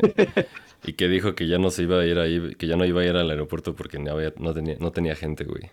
y 0.84 0.94
que 0.94 1.08
dijo 1.08 1.34
que 1.36 1.48
ya 1.48 1.58
no 1.58 1.72
se 1.72 1.84
iba 1.84 2.00
a 2.00 2.06
ir 2.06 2.20
ahí, 2.20 2.56
que 2.56 2.68
ya 2.68 2.76
no 2.76 2.86
iba 2.86 3.02
a 3.02 3.06
ir 3.06 3.16
al 3.16 3.30
aeropuerto 3.30 3.76
porque 3.76 3.98
no, 3.98 4.12
había- 4.12 4.34
no 4.38 4.54
tenía, 4.54 4.78
no 4.80 4.92
tenía 4.92 5.16
gente, 5.16 5.44
güey. 5.46 5.70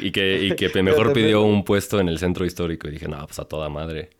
Y 0.00 0.10
que, 0.12 0.44
y 0.44 0.56
que 0.56 0.68
mejor 0.82 1.12
pidió 1.12 1.42
un 1.42 1.64
puesto 1.64 2.00
en 2.00 2.08
el 2.08 2.18
centro 2.18 2.44
histórico 2.44 2.88
y 2.88 2.92
dije, 2.92 3.08
no, 3.08 3.24
pues 3.26 3.38
a 3.38 3.44
toda 3.44 3.68
madre. 3.68 4.10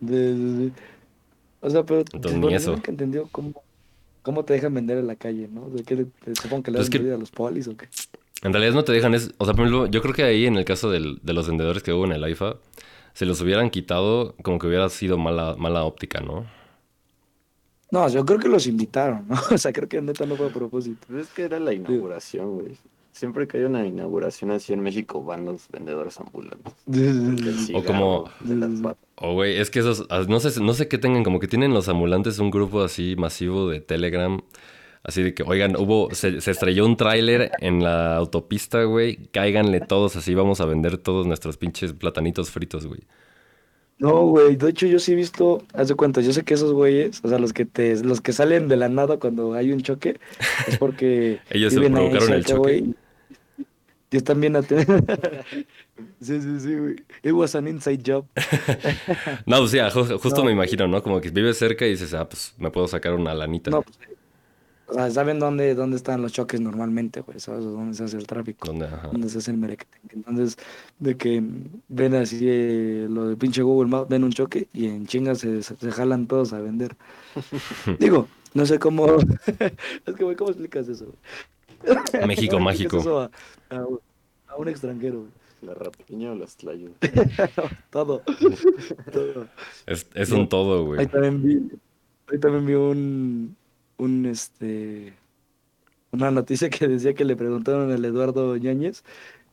De- 0.00 0.34
de- 0.34 0.64
de- 0.66 0.72
O 1.60 1.70
sea, 1.70 1.84
pero 1.84 2.04
Entonces, 2.12 2.40
ni 2.40 2.54
eso. 2.54 2.72
nunca 2.72 2.90
entendió 2.90 3.28
cómo, 3.32 3.62
cómo 4.22 4.44
te 4.44 4.54
dejan 4.54 4.74
vender 4.74 4.98
en 4.98 5.06
la 5.06 5.16
calle, 5.16 5.48
¿no? 5.50 5.68
¿De 5.70 5.82
qué? 5.82 5.96
te- 5.96 6.34
supongo 6.34 6.62
que 6.64 6.70
le 6.70 6.78
Pues 6.78 6.90
dan 6.90 7.00
es 7.02 7.08
que- 7.08 7.14
a 7.14 7.18
los 7.18 7.30
polis 7.30 7.68
o 7.68 7.76
qué. 7.76 7.88
En 8.42 8.52
realidad 8.52 8.74
no 8.74 8.84
te 8.84 8.92
dejan, 8.92 9.14
es, 9.14 9.32
o 9.38 9.44
sea, 9.46 9.54
por 9.54 9.64
ejemplo, 9.66 9.86
yo 9.86 10.02
creo 10.02 10.14
que 10.14 10.22
ahí 10.22 10.46
en 10.46 10.56
el 10.56 10.64
caso 10.64 10.90
del- 10.90 11.18
de 11.22 11.32
los 11.32 11.48
vendedores 11.48 11.82
que 11.82 11.92
hubo 11.92 12.04
en 12.04 12.12
el 12.12 12.22
AIFA, 12.22 12.56
se 13.14 13.24
los 13.24 13.40
hubieran 13.40 13.70
quitado 13.70 14.34
como 14.42 14.58
que 14.58 14.66
hubiera 14.66 14.88
sido 14.90 15.16
mala, 15.16 15.54
mala 15.56 15.84
óptica, 15.84 16.20
¿no? 16.20 16.46
No, 17.90 18.08
yo 18.08 18.24
creo 18.26 18.38
que 18.38 18.48
los 18.48 18.66
invitaron, 18.66 19.26
¿no? 19.28 19.36
O 19.54 19.58
sea, 19.58 19.72
creo 19.72 19.88
que 19.88 20.00
neta 20.02 20.26
no 20.26 20.36
fue 20.36 20.48
a 20.48 20.52
propósito. 20.52 21.06
Pues 21.08 21.26
es 21.26 21.32
que 21.32 21.42
era 21.42 21.60
la 21.60 21.72
inauguración, 21.72 22.58
güey. 22.58 22.76
Siempre 23.12 23.48
que 23.48 23.56
hay 23.58 23.64
una 23.64 23.86
inauguración 23.86 24.50
así 24.50 24.74
en 24.74 24.80
México 24.80 25.24
van 25.24 25.46
los 25.46 25.68
vendedores 25.70 26.18
ambulantes. 26.20 26.74
O 27.74 27.82
como- 27.84 28.26
cigarro, 28.28 28.30
de 28.40 28.54
las 28.56 28.80
papas. 28.80 28.96
O 29.16 29.32
güey, 29.32 29.56
es 29.58 29.70
que 29.70 29.78
esos, 29.78 30.06
ah, 30.10 30.24
no 30.28 30.38
sé, 30.40 30.60
no 30.60 30.74
sé 30.74 30.88
qué 30.88 30.98
tengan, 30.98 31.24
como 31.24 31.40
que 31.40 31.48
tienen 31.48 31.72
los 31.72 31.88
ambulantes 31.88 32.38
un 32.38 32.50
grupo 32.50 32.82
así 32.82 33.16
masivo 33.16 33.70
de 33.70 33.80
Telegram, 33.80 34.38
así 35.02 35.22
de 35.22 35.32
que, 35.32 35.42
oigan, 35.44 35.76
hubo, 35.76 36.10
se, 36.12 36.42
se 36.42 36.50
estrelló 36.50 36.84
un 36.84 36.98
tráiler 36.98 37.52
en 37.60 37.82
la 37.82 38.16
autopista, 38.16 38.82
güey, 38.84 39.16
cáiganle 39.32 39.80
todos 39.80 40.16
así, 40.16 40.34
vamos 40.34 40.60
a 40.60 40.66
vender 40.66 40.98
todos 40.98 41.26
nuestros 41.26 41.56
pinches 41.56 41.94
platanitos 41.94 42.50
fritos, 42.50 42.86
güey. 42.86 43.00
No, 43.98 44.26
güey, 44.26 44.56
de 44.56 44.68
hecho 44.70 44.86
yo 44.86 44.98
sí 44.98 45.12
he 45.12 45.14
visto, 45.14 45.62
haz 45.72 45.88
de 45.88 45.94
cuenta, 45.94 46.20
yo 46.20 46.32
sé 46.32 46.44
que 46.44 46.52
esos 46.54 46.72
güeyes, 46.74 47.20
o 47.24 47.28
sea, 47.28 47.38
los 47.38 47.52
que 47.54 47.64
te, 47.64 47.96
los 48.04 48.20
que 48.20 48.32
salen 48.34 48.68
de 48.68 48.76
la 48.76 48.88
nada 48.90 49.18
cuando 49.18 49.54
hay 49.54 49.72
un 49.72 49.80
choque, 49.80 50.18
es 50.68 50.76
porque 50.76 51.40
Ellos 51.50 51.72
se 51.72 51.80
provocaron 51.80 52.32
el 52.34 52.44
choque. 52.44 52.58
güey, 52.58 52.94
Y 54.10 54.16
están 54.18 54.40
bien 54.40 54.56
atentos. 54.56 54.96
Sí, 56.20 56.38
sí, 56.42 56.60
sí, 56.60 56.74
güey. 56.74 56.96
It 57.22 57.32
was 57.32 57.54
an 57.54 57.66
inside 57.68 58.02
job. 58.06 58.26
No, 59.46 59.60
o 59.62 59.66
sea, 59.66 59.90
ju- 59.90 60.18
justo 60.18 60.40
No. 60.40 60.44
me 60.44 60.52
imagino, 60.52 60.86
¿no? 60.86 61.02
Como 61.02 61.22
que 61.22 61.30
vives 61.30 61.56
cerca 61.56 61.86
y 61.86 61.90
dices, 61.90 62.12
ah, 62.12 62.28
pues 62.28 62.52
me 62.58 62.70
puedo 62.70 62.86
sacar 62.86 63.14
una 63.14 63.32
lanita. 63.34 63.70
No, 63.70 63.80
pues, 63.80 63.98
o 64.88 64.94
sea, 64.94 65.10
saben 65.10 65.38
dónde, 65.38 65.74
dónde 65.74 65.96
están 65.96 66.22
los 66.22 66.32
choques 66.32 66.60
normalmente, 66.60 67.20
güey, 67.20 67.40
¿sabes? 67.40 67.64
O 67.64 67.70
dónde 67.70 67.94
se 67.94 68.04
hace 68.04 68.16
el 68.16 68.26
tráfico. 68.26 68.66
Donde 68.72 69.28
se 69.28 69.38
hace 69.38 69.50
el 69.50 69.56
merequetengue. 69.56 70.14
Entonces, 70.14 70.56
de 70.98 71.16
que 71.16 71.42
ven 71.88 72.14
así 72.14 72.38
eh, 72.42 73.06
lo 73.10 73.28
de 73.28 73.36
pinche 73.36 73.62
Google 73.62 73.90
Maps, 73.90 74.08
ven 74.08 74.24
un 74.24 74.32
choque 74.32 74.68
y 74.72 74.86
en 74.86 75.06
chingas 75.06 75.38
se, 75.38 75.62
se, 75.62 75.76
se 75.76 75.90
jalan 75.90 76.26
todos 76.26 76.52
a 76.52 76.60
vender. 76.60 76.96
Digo, 77.98 78.28
no 78.54 78.64
sé 78.66 78.78
cómo. 78.78 79.06
es 80.06 80.14
que, 80.14 80.24
güey, 80.24 80.36
¿cómo 80.36 80.50
explicas 80.50 80.88
eso? 80.88 81.06
güey? 81.06 82.26
México 82.26 82.54
¿Cómo 82.56 82.64
mágico. 82.66 82.98
eso 82.98 83.20
a, 83.20 83.30
a- 83.70 83.86
a 84.48 84.56
un 84.56 84.68
extranjero, 84.68 85.18
güey? 85.20 85.30
La 85.62 85.74
rapiña 85.74 86.32
o 86.32 86.34
las 86.36 86.56
tlayudas. 86.56 86.96
Todo. 87.90 88.22
todo. 89.12 89.48
Es, 89.86 90.06
es 90.14 90.30
un 90.30 90.48
todo, 90.48 90.78
Ahí 90.80 90.84
güey. 90.86 91.06
también 91.06 91.42
vi, 91.42 91.70
ahí 92.30 92.38
también 92.38 92.66
vi 92.66 92.74
un, 92.74 93.56
un, 93.98 94.26
este, 94.26 95.14
una 96.12 96.30
noticia 96.30 96.70
que 96.70 96.88
decía 96.88 97.14
que 97.14 97.24
le 97.24 97.36
preguntaron 97.36 97.90
al 97.92 98.04
Eduardo 98.04 98.56
Ñañez, 98.56 99.04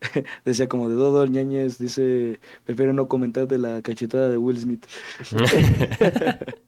decía 0.46 0.68
como 0.68 0.90
de 0.90 0.96
Dodo 0.96 1.26
Ñañez, 1.28 1.78
dice, 1.80 2.40
prefiero 2.66 2.94
no 2.94 3.08
comentar 3.08 3.48
de 3.48 3.58
la 3.58 3.82
cachetada 3.82 4.30
de 4.30 4.38
Will 4.38 4.60
Smith. 4.60 4.86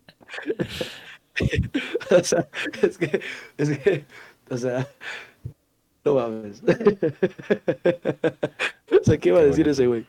O 2.11 2.23
sea, 2.23 2.47
es 2.81 2.97
que, 2.97 3.21
es 3.57 3.77
que, 3.77 4.05
o 4.49 4.57
sea, 4.57 4.87
no 6.03 6.15
mames. 6.15 6.61
O 8.91 9.03
sea, 9.03 9.17
¿qué 9.17 9.29
iba 9.29 9.39
a 9.39 9.43
decir 9.43 9.67
ese 9.67 9.87
güey? 9.87 10.05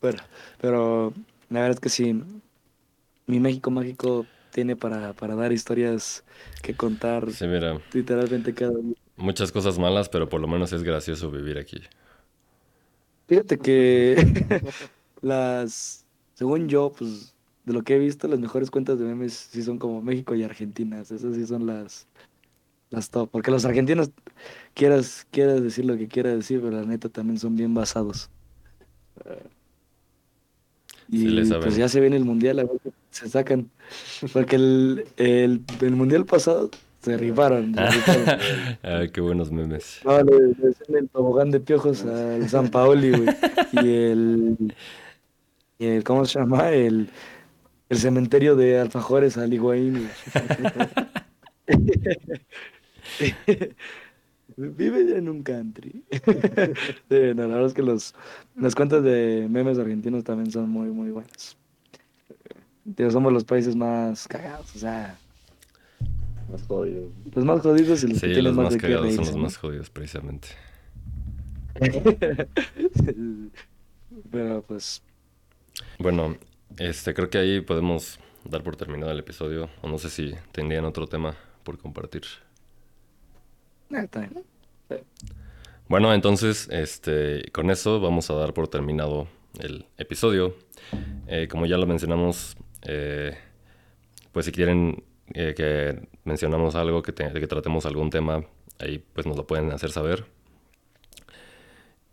Bueno, 0.00 0.22
pero 0.60 1.12
la 1.48 1.60
verdad 1.60 1.74
es 1.74 1.80
que 1.80 1.88
sí, 1.88 2.22
mi 3.26 3.40
México 3.40 3.70
mágico 3.70 4.26
tiene 4.56 4.76
para, 4.76 5.14
para 5.14 5.36
dar 5.36 5.52
historias 5.52 6.24
que 6.62 6.76
contar 6.76 7.28
Sí, 7.28 7.46
mira, 7.46 7.80
literalmente 7.92 8.54
cada 8.54 8.72
día. 8.78 8.96
muchas 9.16 9.52
cosas 9.52 9.78
malas, 9.78 10.08
pero 10.08 10.28
por 10.28 10.40
lo 10.40 10.48
menos 10.48 10.72
es 10.72 10.82
gracioso 10.82 11.30
vivir 11.30 11.58
aquí. 11.58 11.82
Fíjate 13.28 13.60
que 13.60 14.16
las, 15.20 16.06
según 16.34 16.68
yo, 16.68 16.92
pues 16.92 17.36
de 17.64 17.72
lo 17.72 17.82
que 17.82 17.96
he 17.96 17.98
visto, 17.98 18.28
las 18.28 18.38
mejores 18.38 18.70
cuentas 18.70 18.98
de 18.98 19.04
memes 19.06 19.34
sí 19.34 19.62
son 19.62 19.78
como 19.78 20.00
México 20.02 20.34
y 20.34 20.44
Argentina. 20.44 21.00
Esas 21.00 21.22
sí 21.34 21.46
son 21.46 21.66
las, 21.66 22.08
las 22.90 23.10
top. 23.10 23.30
Porque 23.30 23.50
los 23.52 23.64
argentinos, 23.66 24.12
quieras, 24.74 25.26
quieras 25.32 25.62
decir 25.62 25.84
lo 25.86 25.96
que 25.98 26.08
quieras 26.08 26.36
decir, 26.36 26.60
pero 26.62 26.72
la 26.80 26.84
neta 26.86 27.08
también 27.10 27.38
son 27.40 27.56
bien 27.56 27.74
basados. 27.74 28.30
Sí 31.12 31.30
Y 31.34 31.44
saben. 31.44 31.56
pues 31.56 31.76
ya 31.76 31.88
se 31.88 32.00
viene 32.00 32.16
el 32.16 32.24
mundial, 32.24 32.58
a 32.58 32.64
ver 32.64 32.80
se 33.16 33.28
sacan. 33.28 33.70
Porque 34.32 34.56
el, 34.56 35.06
el, 35.16 35.62
el 35.80 35.96
mundial 35.96 36.26
pasado 36.26 36.70
se 37.00 37.16
rifaron. 37.16 37.74
se 37.74 37.90
rifaron. 37.90 38.26
Ay, 38.82 39.10
qué 39.10 39.20
buenos 39.20 39.50
memes. 39.50 40.00
No, 40.04 40.22
le, 40.22 40.32
le 40.88 40.98
el 40.98 41.08
tobogán 41.08 41.50
de 41.50 41.60
piojos 41.60 42.04
al 42.04 42.48
San 42.48 42.68
Paoli, 42.68 43.10
güey. 43.10 43.28
Y 43.72 43.78
el, 43.78 44.74
y 45.78 45.86
el, 45.86 46.04
¿cómo 46.04 46.24
se 46.26 46.38
llama? 46.38 46.70
El, 46.72 47.08
el 47.88 47.98
cementerio 47.98 48.56
de 48.56 48.78
alfajores 48.80 49.36
al 49.38 49.52
Higuaín. 49.52 50.08
Vive 54.56 55.16
en 55.18 55.28
un 55.28 55.42
country. 55.42 56.04
Sí, 57.08 57.16
no, 57.34 57.42
la 57.42 57.46
verdad 57.54 57.66
es 57.66 57.74
que 57.74 57.82
los, 57.82 58.14
las 58.56 58.74
cuentas 58.74 59.02
de 59.02 59.46
memes 59.50 59.78
argentinos 59.78 60.24
también 60.24 60.50
son 60.50 60.68
muy, 60.70 60.88
muy 60.88 61.10
buenas. 61.10 61.56
Digo, 62.86 63.10
somos 63.10 63.32
los 63.32 63.44
países 63.44 63.74
más 63.76 64.28
cagados, 64.28 64.74
o 64.76 64.78
sea, 64.78 65.18
Más 66.48 66.62
jodido. 66.62 67.12
los 67.34 67.44
más 67.44 67.60
jodidos 67.60 68.02
y 68.04 68.08
los 68.08 68.20
Sí, 68.20 68.28
que 68.28 68.34
tienen 68.34 68.44
los 68.44 68.54
más 68.54 68.66
más 68.66 68.74
de 68.74 68.80
qué 68.80 68.88
cagados 68.88 69.14
son 69.14 69.24
reírse, 69.24 69.24
los 69.24 69.36
¿no? 69.36 69.42
más 69.42 69.56
jodidos, 69.56 69.90
precisamente. 69.90 70.48
Pero 74.30 74.62
pues, 74.62 75.02
Bueno, 75.98 76.36
este, 76.78 77.14
creo 77.14 77.28
que 77.30 77.38
ahí 77.38 77.60
podemos 77.60 78.18
dar 78.44 78.62
por 78.62 78.76
terminado 78.76 79.12
el 79.12 79.18
episodio. 79.18 79.68
O 79.82 79.88
no 79.88 79.98
sé 79.98 80.10
si 80.10 80.34
tendrían 80.52 80.84
otro 80.84 81.06
tema 81.06 81.36
por 81.64 81.78
compartir. 81.78 82.22
ah, 83.92 84.02
está 84.04 84.20
bien. 84.20 84.44
Bueno, 85.88 86.12
entonces, 86.14 86.68
este, 86.70 87.50
con 87.52 87.70
eso 87.70 88.00
vamos 88.00 88.30
a 88.30 88.34
dar 88.34 88.52
por 88.54 88.68
terminado 88.68 89.28
el 89.60 89.86
episodio. 89.98 90.56
Eh, 91.28 91.48
como 91.50 91.66
ya 91.66 91.76
lo 91.78 91.86
mencionamos, 91.86 92.56
eh, 92.86 93.36
pues 94.32 94.46
si 94.46 94.52
quieren 94.52 95.04
eh, 95.34 95.54
que 95.56 96.08
mencionamos 96.24 96.74
algo, 96.74 97.02
que, 97.02 97.12
que 97.14 97.46
tratemos 97.46 97.86
algún 97.86 98.10
tema, 98.10 98.44
ahí 98.78 99.04
pues 99.14 99.26
nos 99.26 99.36
lo 99.36 99.46
pueden 99.46 99.72
hacer 99.72 99.90
saber. 99.90 100.26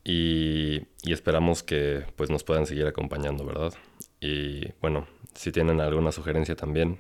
Y, 0.06 0.82
esperamos 1.06 1.64
que 1.64 2.06
pues 2.16 2.30
nos 2.30 2.44
puedan 2.44 2.66
seguir 2.66 2.88
acompañando, 2.88 3.46
¿verdad? 3.46 3.74
Y 4.20 4.72
bueno, 4.82 5.08
si 5.34 5.52
tienen 5.52 5.80
alguna 5.80 6.12
sugerencia 6.12 6.56
también, 6.56 7.00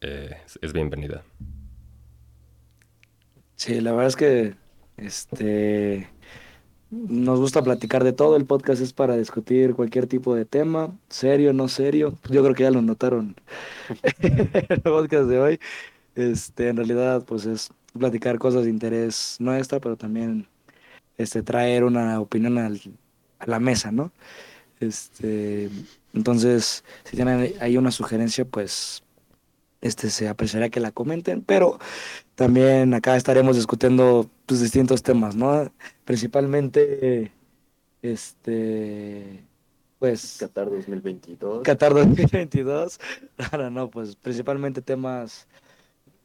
eh, 0.00 0.36
es- 0.46 0.58
es 0.62 0.72
bienvenida. 0.72 1.24
Sí, 3.56 3.80
la 3.80 3.92
verdad 3.92 4.08
es 4.08 4.16
que, 4.16 4.54
este, 4.96 6.08
Nos 6.90 7.40
gusta 7.40 7.62
platicar 7.62 8.04
de 8.04 8.12
todo. 8.12 8.36
El 8.36 8.46
podcast 8.46 8.80
es 8.80 8.92
para 8.92 9.16
discutir 9.16 9.74
cualquier 9.74 10.06
tipo 10.06 10.34
de 10.34 10.44
tema, 10.44 10.96
serio, 11.08 11.52
no 11.52 11.68
serio. 11.68 12.16
Yo 12.30 12.42
creo 12.42 12.54
que 12.54 12.62
ya 12.62 12.70
lo 12.70 12.80
notaron 12.82 13.34
en 14.20 14.50
el 14.68 14.80
podcast 14.82 15.24
de 15.28 15.38
hoy. 15.40 15.60
Este, 16.14 16.68
en 16.68 16.76
realidad, 16.76 17.24
pues 17.24 17.44
es 17.46 17.70
platicar 17.98 18.38
cosas 18.38 18.64
de 18.64 18.70
interés 18.70 19.36
nuestra, 19.40 19.80
pero 19.80 19.96
también 19.96 20.46
este, 21.18 21.42
traer 21.42 21.84
una 21.84 22.20
opinión 22.20 22.56
al- 22.58 22.80
a 23.40 23.46
la 23.46 23.58
mesa, 23.60 23.90
¿no? 23.90 24.12
Este, 24.80 25.70
entonces, 26.14 26.84
si 27.04 27.16
tienen 27.16 27.54
ahí 27.60 27.76
una 27.78 27.90
sugerencia, 27.90 28.44
pues 28.44 29.02
este, 29.80 30.10
se 30.10 30.28
apreciaría 30.28 30.70
que 30.70 30.80
la 30.80 30.92
comenten, 30.92 31.42
pero 31.42 31.78
también 32.34 32.94
acá 32.94 33.16
estaremos 33.16 33.56
discutiendo 33.56 34.30
pues, 34.46 34.60
distintos 34.60 35.02
temas, 35.02 35.36
¿no? 35.36 35.70
Principalmente, 36.04 37.32
este, 38.02 39.44
pues, 39.98 40.36
Qatar 40.38 40.70
2022. 40.70 41.62
Qatar 41.62 41.94
2022. 41.94 43.00
Ahora 43.52 43.70
no, 43.70 43.90
pues 43.90 44.16
principalmente 44.16 44.82
temas 44.82 45.48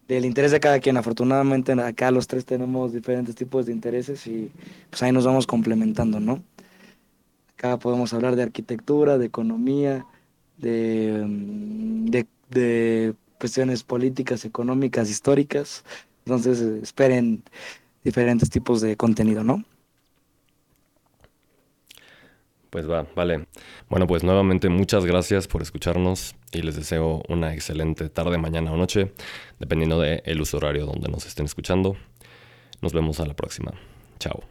del 0.08 0.26
interés 0.26 0.52
de 0.52 0.60
cada 0.60 0.80
quien. 0.80 0.98
Afortunadamente 0.98 1.72
acá 1.74 2.12
los 2.12 2.28
tres 2.28 2.46
tenemos 2.46 2.94
diferentes 2.94 3.36
tipos 3.36 3.66
de 3.66 3.72
intereses 3.72 4.28
y 4.28 4.52
pues 4.90 5.02
ahí 5.04 5.12
nos 5.12 5.26
vamos 5.26 5.48
complementando, 5.48 6.20
¿no? 6.20 6.44
Acá 7.58 7.80
podemos 7.80 8.14
hablar 8.14 8.36
de 8.36 8.44
arquitectura, 8.44 9.18
de 9.18 9.26
economía, 9.26 10.06
de, 10.58 11.24
mm, 11.26 12.06
de, 12.06 12.28
de 12.50 13.16
cuestiones 13.40 13.84
políticas, 13.84 14.46
económicas, 14.46 15.10
históricas. 15.10 15.84
Entonces 16.26 16.60
esperen 16.60 17.44
diferentes 18.04 18.50
tipos 18.50 18.82
de 18.82 18.98
contenido, 18.98 19.44
¿no? 19.44 19.64
Pues 22.72 22.90
va, 22.90 23.06
vale. 23.16 23.48
Bueno, 23.90 24.08
pues 24.08 24.24
nuevamente 24.24 24.70
muchas 24.70 25.06
gracias 25.06 25.46
por 25.48 25.62
escucharnos 25.62 26.36
y 26.54 26.62
les 26.62 26.78
deseo 26.78 27.22
una 27.28 27.54
excelente 27.54 28.08
tarde, 28.08 28.38
mañana 28.38 28.72
o 28.72 28.78
noche, 28.78 29.12
dependiendo 29.60 30.00
del 30.00 30.22
el 30.26 30.40
uso 30.40 30.56
horario 30.58 30.86
donde 30.86 31.10
nos 31.10 31.26
estén 31.26 31.46
escuchando. 31.46 31.98
Nos 32.82 32.94
vemos 32.94 33.20
a 33.20 33.26
la 33.26 33.34
próxima. 33.34 33.74
Chao. 34.20 34.42